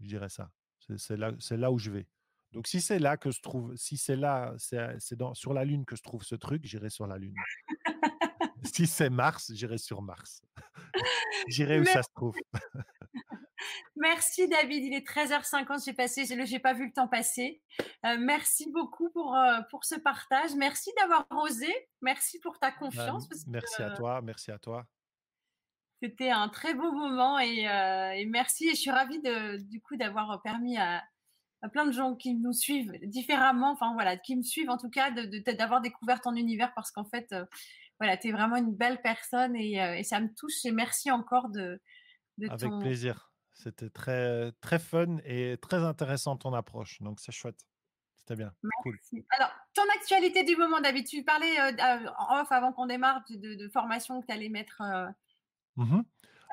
[0.00, 0.50] Je dirais ça.
[0.96, 2.06] C'est là, là où je vais.
[2.52, 4.98] Donc si c'est là que je trouve, si c'est là, c'est
[5.34, 7.34] sur la Lune que je trouve ce truc, j'irai sur la Lune.
[8.64, 10.42] si c'est Mars, j'irai sur Mars.
[11.48, 12.36] j'irai où ça se trouve.
[13.96, 17.62] Merci David, il est 13h50, j'ai passé, j'ai pas vu le temps passer.
[18.04, 20.54] Euh, merci beaucoup pour, euh, pour ce partage.
[20.54, 21.72] Merci d'avoir osé.
[22.02, 23.28] Merci pour ta bah, confiance.
[23.46, 24.86] merci à toi, merci à toi.
[26.02, 27.64] C'était un très beau moment et,
[28.18, 28.68] et, merci.
[28.68, 31.02] Et je suis ravie de, du coup d'avoir permis à,
[31.72, 35.10] plein de gens qui nous suivent différemment, enfin voilà, qui me suivent en tout cas,
[35.10, 37.34] d'avoir de, découvert ton univers parce qu'en fait,
[37.98, 40.66] voilà, tu es vraiment une belle personne et, et, ça me touche.
[40.66, 41.80] Et merci encore de,
[42.38, 43.25] de Avec plaisir.
[43.56, 47.00] C'était très, très fun et très intéressant ton approche.
[47.00, 47.66] Donc, c'est chouette.
[48.14, 48.52] C'était bien.
[48.82, 48.98] Cool.
[49.30, 51.58] Alors, ton actualité du moment, David, tu parlais
[52.18, 54.82] en off avant qu'on démarre de, formation que tu allais mettre.
[55.76, 56.02] Mmh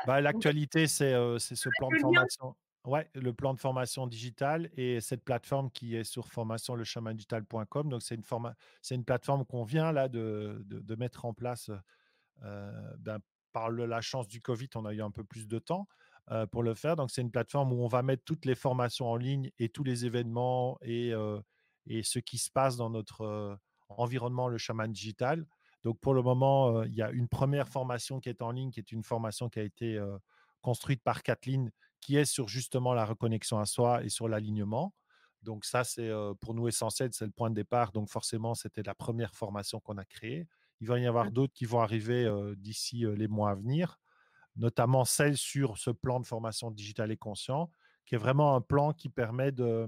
[0.08, 2.56] bah, L'actualité, c'est ce plan de formation.
[2.86, 7.90] Ouais, le plan de formation digital et cette plateforme qui est sur formationlechemindigital.com.
[7.90, 8.24] Donc, c'est une,
[8.92, 11.70] une plateforme qu'on vient là de, de, mettre en place.
[12.40, 13.20] Ben,
[13.52, 15.88] par la chance du Covid, on a eu un peu plus de temps
[16.52, 16.95] pour le faire.
[16.95, 19.84] Donc, c'est une plateforme où on va mettre toutes les formations en ligne et tous
[19.84, 21.12] les événements et,
[21.86, 23.58] et ce qui se passe dans notre
[23.90, 25.45] environnement, le chaman digital.
[25.84, 28.80] Donc, pour le moment, il y a une première formation qui est en ligne, qui
[28.80, 30.02] est une formation qui a été
[30.62, 31.72] construite par Kathleen
[32.04, 34.94] qui est sur justement la reconnexion à soi et sur l'alignement.
[35.41, 36.10] Donc ça, c'est
[36.41, 37.91] pour nous essentiel, c'est le point de départ.
[37.91, 40.48] Donc forcément, c'était la première formation qu'on a créée.
[40.82, 41.32] Il va y avoir mmh.
[41.32, 44.00] d'autres qui vont arriver d'ici les mois à venir,
[44.56, 47.72] notamment celle sur ce plan de formation digital et conscient,
[48.06, 49.88] qui est vraiment un plan qui permet de,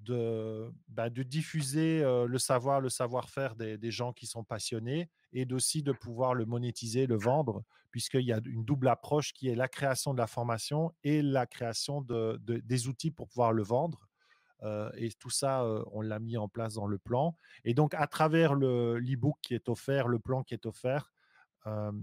[0.00, 5.82] de, bah, diffuser le savoir, le savoir-faire des, des, gens qui sont passionnés et aussi
[5.82, 9.68] de pouvoir le monétiser, le vendre, puisqu'il y a une double approche qui est la
[9.68, 14.08] création de la formation et la création de, des outils pour pouvoir le vendre.
[14.96, 17.36] et tout ça, on l'a mis en place dans le plan.
[17.64, 21.12] Et donc, à travers l'e-book qui est offert, le plan qui est offert,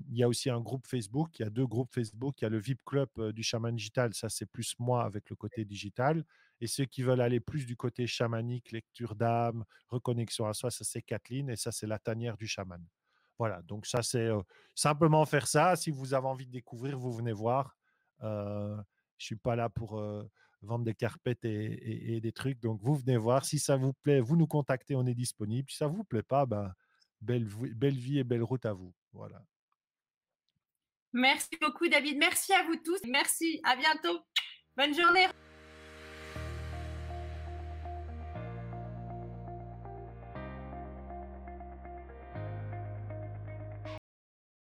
[0.09, 1.39] il y a aussi un groupe Facebook.
[1.39, 2.41] Il y a deux groupes Facebook.
[2.41, 4.13] Il y a le VIP Club du chaman digital.
[4.13, 6.23] Ça, c'est plus moi avec le côté digital.
[6.61, 10.83] Et ceux qui veulent aller plus du côté chamanique, lecture d'âme, reconnexion à soi, ça,
[10.83, 11.49] c'est Kathleen.
[11.49, 12.83] Et ça, c'est la tanière du chaman.
[13.37, 13.61] Voilà.
[13.63, 14.29] Donc, ça, c'est
[14.73, 15.75] simplement faire ça.
[15.75, 17.77] Si vous avez envie de découvrir, vous venez voir.
[18.21, 18.83] je ne
[19.17, 20.01] suis pas là pour
[20.61, 22.59] vendre des carpettes et, des trucs.
[22.59, 23.45] Donc, vous venez voir.
[23.45, 24.95] Si ça vous plaît, vous nous contactez.
[24.95, 25.69] On est disponible.
[25.69, 26.73] Si ça ne vous plaît pas, ben,
[27.21, 28.93] belle, belle vie et belle route à vous.
[29.13, 29.43] Voilà.
[31.15, 32.17] Merci beaucoup, David.
[32.17, 32.99] Merci à vous tous.
[33.07, 33.61] Merci.
[33.63, 34.19] À bientôt.
[34.75, 35.27] Bonne journée.